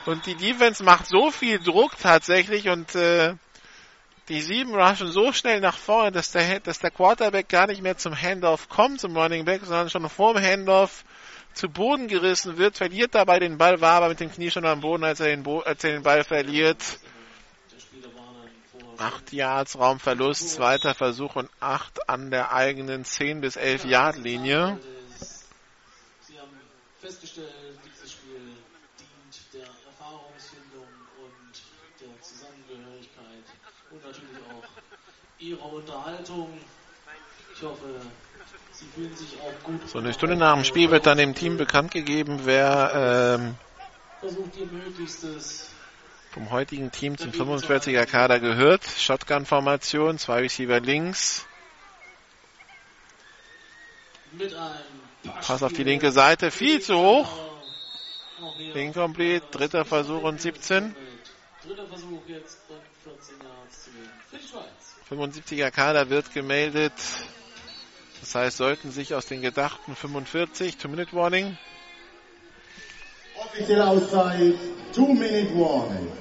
[0.07, 3.35] Und die Defense macht so viel Druck tatsächlich und äh,
[4.29, 7.97] die sieben rushen so schnell nach vorne, dass der, dass der Quarterback gar nicht mehr
[7.97, 11.05] zum Handoff kommt, zum Running Back, sondern schon vor dem Handoff
[11.53, 14.81] zu Boden gerissen wird, verliert dabei den Ball, war aber mit dem Knie schon am
[14.81, 16.79] Boden, als er den, Bo als er den Ball verliert.
[18.99, 24.79] Acht Yards Raumverlust, zweiter Versuch und acht an der eigenen 10 bis 11 Yard Linie.
[26.21, 26.51] Sie haben
[27.01, 27.53] festgestellt,
[27.87, 28.35] dieses Spiel
[28.99, 30.89] dient der Erfahrungsfindung
[31.23, 31.63] und
[32.01, 33.45] der Zusammengehörigkeit
[33.93, 34.69] und natürlich auch
[35.39, 36.59] ihrer Unterhaltung.
[37.55, 38.01] Ich hoffe,
[38.73, 39.89] Sie fühlen sich auch gut.
[39.89, 43.55] So eine Stunde nach dem Spiel wird dann dem Team bekannt gegeben, wer ähm,
[44.21, 45.71] Versucht ihr Möglichstes
[46.31, 48.85] vom heutigen Team zum 45er Kader gehört.
[48.85, 51.47] Shotgun-Formation, zwei Receiver links.
[55.41, 57.29] Pass auf die linke Seite, viel zu hoch.
[58.75, 60.95] Incomplete, dritter Versuch und 17.
[61.65, 62.81] Dritter Versuch jetzt und
[63.13, 64.11] 14 Yards zu gehen.
[64.31, 65.35] Für die Schweiz.
[65.45, 66.93] 75er Kader wird gemeldet.
[68.21, 71.57] Das heißt, sollten sich aus den gedachten 45, Two-Minute-Warning.
[73.41, 74.55] Offizielle Auszeit,
[74.93, 76.13] Two-Minute-Warning.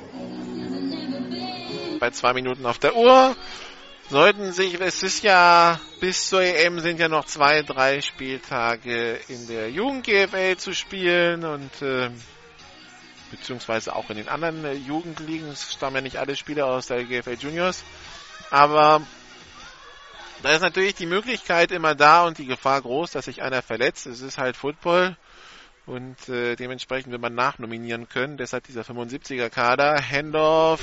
[2.00, 3.36] Bei zwei Minuten auf der Uhr.
[4.10, 9.48] Sollten sich, es ist ja, bis zur EM sind ja noch zwei, drei Spieltage in
[9.48, 12.10] der Jugend-GFL zu spielen und, äh,
[13.32, 15.50] beziehungsweise auch in den anderen äh, Jugendligen.
[15.50, 17.84] Es stammen ja nicht alle Spieler aus der GFL Juniors.
[18.52, 19.02] Aber
[20.44, 24.06] da ist natürlich die Möglichkeit immer da und die Gefahr groß, dass sich einer verletzt.
[24.06, 25.18] Es ist halt Football
[25.88, 28.38] und äh, dementsprechend will man nachnominieren können.
[28.38, 29.96] Deshalb dieser 75er Kader.
[29.96, 30.82] Handoff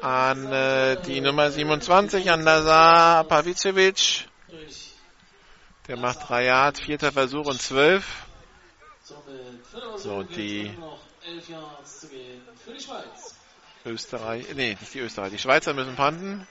[0.00, 4.26] an äh, die Nummer 27, an Lazar Pavicevic.
[5.86, 8.26] Der macht drei Yards, vierter Versuch und zwölf.
[9.96, 12.42] So, die Noch 11 Yards zu gehen.
[12.64, 13.34] Für die Schweiz.
[13.84, 16.48] Österreich, nee, nicht die Österreicher, die Schweizer müssen panten.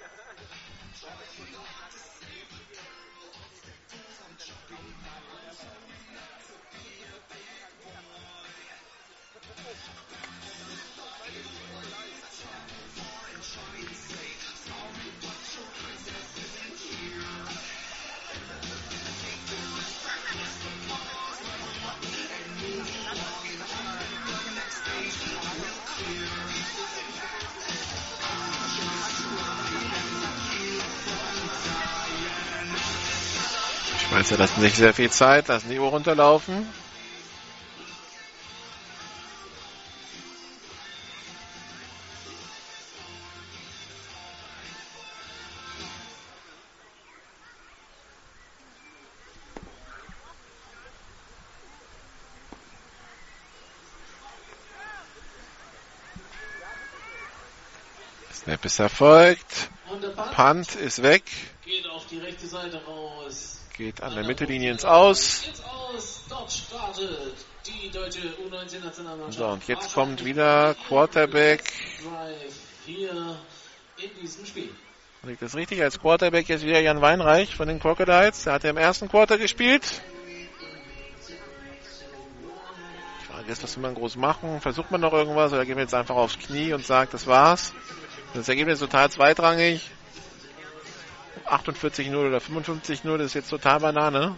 [34.15, 36.65] Schweizer lassen sich sehr viel Zeit, lassen die Uhr runterlaufen.
[58.31, 59.69] Snap ist erfolgt.
[59.89, 61.25] Punt Punt ist weg.
[61.65, 63.64] geht auf die rechte Seite raus.
[63.77, 65.45] Geht an der Mittellinie ins Aus.
[65.45, 66.23] Jetzt aus.
[66.29, 67.33] Dort startet
[67.65, 69.37] die deutsche U19-Nationalmannschaft.
[69.37, 71.61] So, und jetzt kommt wieder Quarterback.
[75.23, 75.81] Liegt das richtig?
[75.81, 78.43] Als Quarterback jetzt wieder Jan Weinreich von den Crocodiles.
[78.43, 80.01] Der hat ja im ersten Quarter gespielt.
[83.21, 84.61] Die Frage ist, was will man groß machen?
[84.61, 87.73] Versucht man noch irgendwas oder geht man jetzt einfach aufs Knie und sagt, das war's?
[88.33, 89.89] Das Ergebnis ist total zweitrangig.
[91.47, 94.37] 48-0 oder 55-0, das ist jetzt total Banane.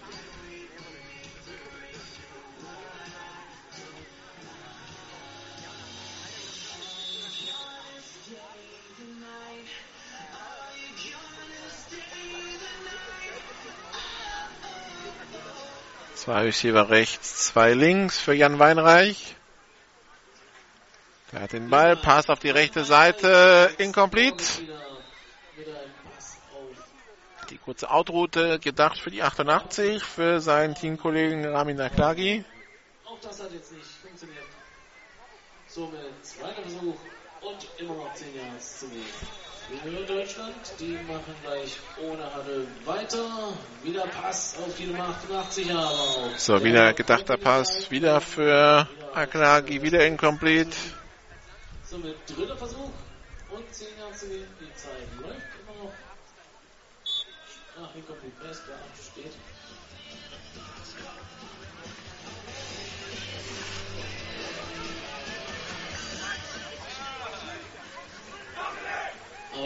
[16.15, 19.35] Zwei Receiver rechts, zwei links für Jan Weinreich.
[21.31, 24.43] Der hat den Ball, passt auf die rechte Seite, incomplete.
[27.49, 32.43] Die kurze Outroute gedacht für die 88, für seinen Teamkollegen Ramin Aklagi.
[33.05, 34.43] Auch das hat jetzt nicht funktioniert.
[35.67, 36.95] Somit zweiter Versuch
[37.41, 39.03] und immer noch 10 Yards zu gehen.
[39.83, 43.53] Junior Deutschland, die machen gleich ohne Huddle weiter.
[43.83, 49.81] Wieder Pass auf die Nummer 88, aber auch So, wieder gedachter Pass, wieder für Aklagi,
[49.81, 50.75] wieder incomplete.
[51.83, 52.91] Somit dritter Versuch
[53.51, 54.47] und 10 Yards zu gehen.
[54.59, 55.56] Die Zeit läuft
[57.79, 57.89] Ach,
[59.11, 59.31] steht.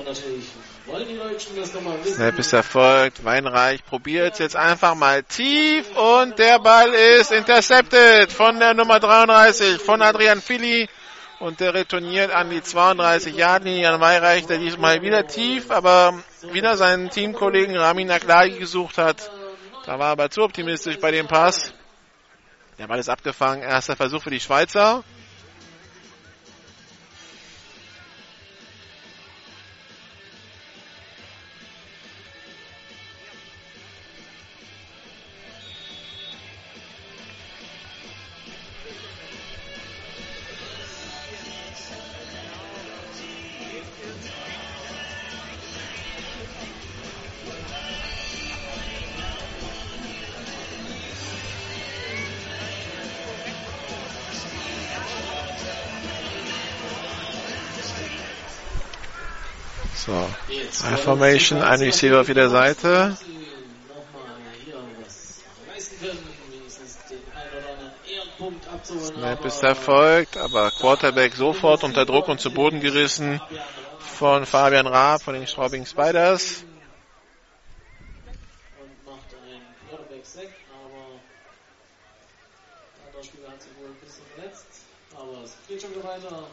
[0.06, 0.46] Natürlich
[0.88, 2.16] wollen die Deutschen das nochmal wissen.
[2.16, 8.60] Snap ist erfolgt, Weinreich probiert jetzt einfach mal tief und der Ball ist intercepted von
[8.60, 10.90] der Nummer 33 von Adrian Fili
[11.40, 16.22] und der retourniert an die 32 Yard Linie an Weinreich, der diesmal wieder tief, aber
[16.52, 19.32] wieder seinen Teamkollegen Ramin Aklagi gesucht hat.
[19.86, 21.74] Da war er aber zu optimistisch bei dem Pass.
[22.78, 25.04] Der Ball ist abgefangen, erster Versuch für die Schweizer.
[61.22, 63.16] Formation, ein Receiver auf jeder Seite.
[68.84, 73.40] Snap ist erfolgt, aber Quarterback sofort unter Druck und zu Boden gerissen
[74.00, 76.66] von Fabian Raab von den Straubing Spiders.
[78.82, 81.22] Und macht einen Quarterback-Sack, aber
[82.98, 84.66] der andere Spieler hat sich wohl ein bisschen verletzt.
[85.16, 86.48] Aber es geht schon wieder weiter.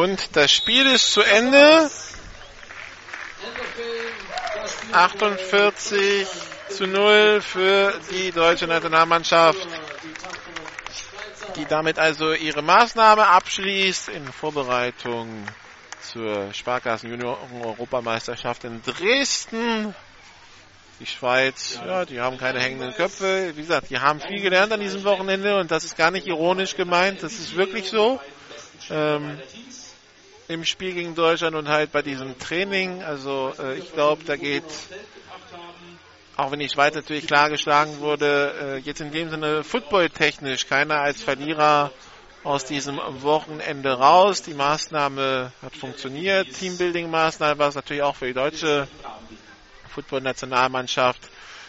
[0.00, 1.90] Und das Spiel ist zu Ende.
[4.92, 6.26] 48
[6.70, 9.58] zu 0 für die deutsche Nationalmannschaft,
[11.56, 15.44] die damit also ihre Maßnahme abschließt in Vorbereitung
[16.00, 19.94] zur Sparkassen Junior Europameisterschaft in Dresden.
[20.98, 23.52] Die Schweiz, ja, die haben keine hängenden Köpfe.
[23.54, 26.74] Wie gesagt, die haben viel gelernt an diesem Wochenende und das ist gar nicht ironisch
[26.74, 28.18] gemeint, das ist wirklich so.
[28.88, 29.38] Ähm,
[30.50, 33.04] Im Spiel gegen Deutschland und halt bei diesem Training.
[33.04, 34.64] Also äh, ich glaube, da geht
[36.36, 40.98] auch wenn die Schweiz natürlich klar geschlagen wurde, äh, jetzt in dem Sinne footballtechnisch keiner
[41.00, 41.92] als Verlierer
[42.42, 44.42] aus diesem Wochenende raus.
[44.42, 46.48] Die Maßnahme hat funktioniert.
[46.48, 48.88] Teambuilding-Maßnahme war es natürlich auch für die deutsche
[49.94, 51.20] Football-Nationalmannschaft,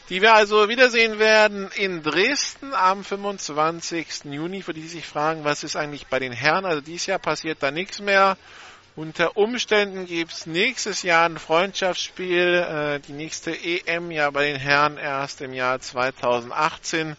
[0.10, 4.24] die wir also wiedersehen werden in Dresden am 25.
[4.26, 4.64] Juni.
[4.64, 6.66] Für die sich fragen, was ist eigentlich bei den Herren?
[6.66, 8.38] Also dieses Jahr passiert da nichts mehr.
[8.98, 14.60] Unter Umständen gibt es nächstes Jahr ein Freundschaftsspiel, äh, die nächste EM ja bei den
[14.60, 17.16] Herren erst im Jahr 2018.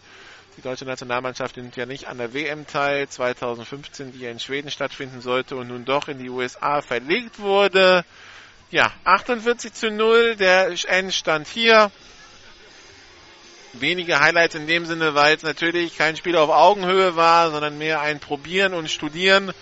[0.59, 4.71] Die deutsche Nationalmannschaft nimmt ja nicht an der WM teil, 2015, die ja in Schweden
[4.71, 8.05] stattfinden sollte und nun doch in die USA verlegt wurde.
[8.71, 11.91] Ja, 48 zu 0, der Endstand hier.
[13.73, 18.03] Wenige Highlights in dem Sinne, weil es natürlich kein Spiel auf Augenhöhe war, sondern mehr
[18.03, 19.55] ein Probieren und Studieren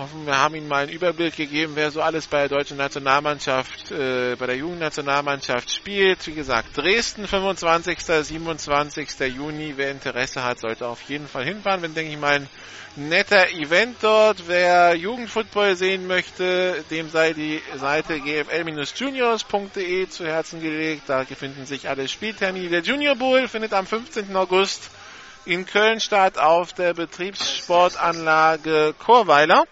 [0.00, 3.90] hoffen, wir haben Ihnen mal einen Überblick gegeben, wer so alles bei der deutschen Nationalmannschaft,
[3.90, 6.26] äh, bei der Jugendnationalmannschaft spielt.
[6.26, 7.98] Wie gesagt, Dresden 25.
[8.00, 9.20] 27.
[9.34, 9.74] Juni.
[9.76, 11.82] Wer Interesse hat, sollte auf jeden Fall hinfahren.
[11.82, 12.48] Wenn, denke ich mal, ein
[12.96, 14.48] netter Event dort.
[14.48, 21.02] Wer Jugendfootball sehen möchte, dem sei die Seite gfl-juniors.de zu Herzen gelegt.
[21.08, 22.70] Da finden sich alle Spieltermine.
[22.70, 24.34] Der Junior Bowl findet am 15.
[24.34, 24.90] August
[25.44, 29.66] in Köln statt auf der Betriebssportanlage Chorweiler.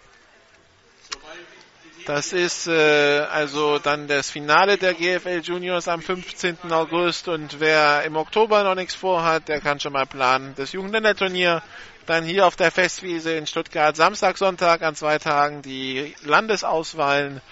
[2.08, 6.56] Das ist äh, also dann das Finale der GFL Juniors am 15.
[6.70, 10.54] August und wer im Oktober noch nichts vorhat, der kann schon mal planen.
[10.56, 11.62] Das Jugendländerturnier
[12.06, 17.42] dann hier auf der Festwiese in Stuttgart Samstag, Sonntag an zwei Tagen die Landesauswahlen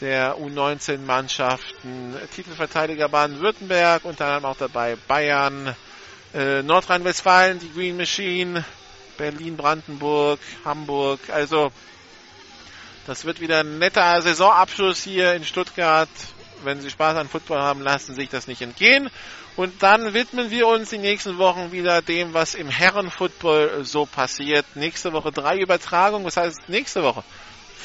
[0.00, 2.14] der U19-Mannschaften.
[2.32, 5.74] Titelverteidiger Baden-Württemberg, unter anderem auch dabei Bayern,
[6.32, 8.64] äh, Nordrhein-Westfalen, die Green Machine,
[9.18, 11.18] Berlin, Brandenburg, Hamburg.
[11.32, 11.72] Also
[13.06, 16.08] das wird wieder ein netter Saisonabschluss hier in Stuttgart.
[16.64, 19.10] Wenn Sie Spaß an Football haben, lassen Sie sich das nicht entgehen.
[19.56, 24.66] Und dann widmen wir uns die nächsten Wochen wieder dem, was im Herrenfootball so passiert.
[24.74, 26.26] Nächste Woche drei Übertragungen.
[26.26, 27.22] Was heißt nächste Woche?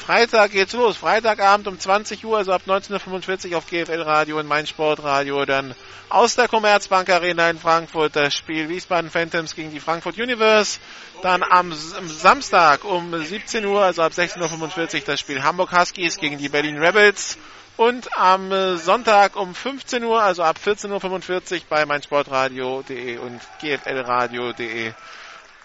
[0.02, 0.96] Freitag geht's los.
[0.96, 5.44] Freitagabend um 20 Uhr, also ab 19.45 Uhr auf GFL Radio und Mein Sportradio.
[5.44, 5.76] Dann
[6.08, 10.80] aus der Commerzbank Arena in Frankfurt das Spiel Wiesbaden Phantoms gegen die Frankfurt Universe.
[11.22, 16.36] Dann am Samstag um 17 Uhr, also ab 16.45 Uhr das Spiel Hamburg Huskies gegen
[16.36, 17.38] die Berlin Rebels.
[17.76, 24.92] Und am Sonntag um 15 Uhr, also ab 14.45 Uhr bei meinsportradio.de und gflradio.de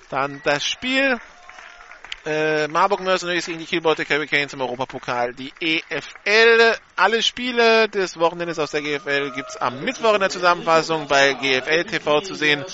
[0.10, 1.20] dann das Spiel
[2.28, 5.34] äh, Marburg Mercenaries gegen die Kiel Baltic Hurricanes im Europapokal.
[5.34, 11.08] Die EFL, alle Spiele des Wochenendes aus der GFL gibt's am Mittwoch in der Zusammenfassung
[11.08, 12.66] bei GFL TV zu sehen.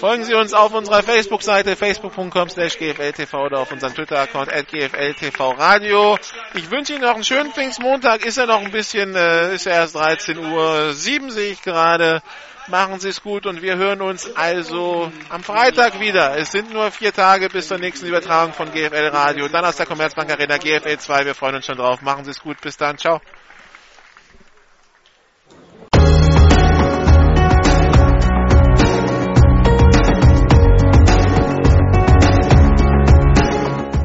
[0.00, 5.38] Folgen Sie uns auf unserer Facebook-Seite facebook.com slash GFLTV oder auf unserem Twitter-Account at GFLTV
[5.58, 6.18] Radio.
[6.54, 8.24] Ich wünsche Ihnen noch einen schönen Pfingstmontag.
[8.24, 12.22] Ist ja noch ein bisschen, äh, ist ja erst 13 Uhr 7 sehe ich gerade.
[12.68, 16.36] Machen Sie es gut und wir hören uns also am Freitag wieder.
[16.38, 19.48] Es sind nur vier Tage bis zur nächsten Übertragung von GFL Radio.
[19.48, 21.26] Dann aus der Commerzbank Arena GFL 2.
[21.26, 22.00] Wir freuen uns schon drauf.
[22.00, 22.58] Machen Sie es gut.
[22.62, 22.96] Bis dann.
[22.96, 23.20] Ciao.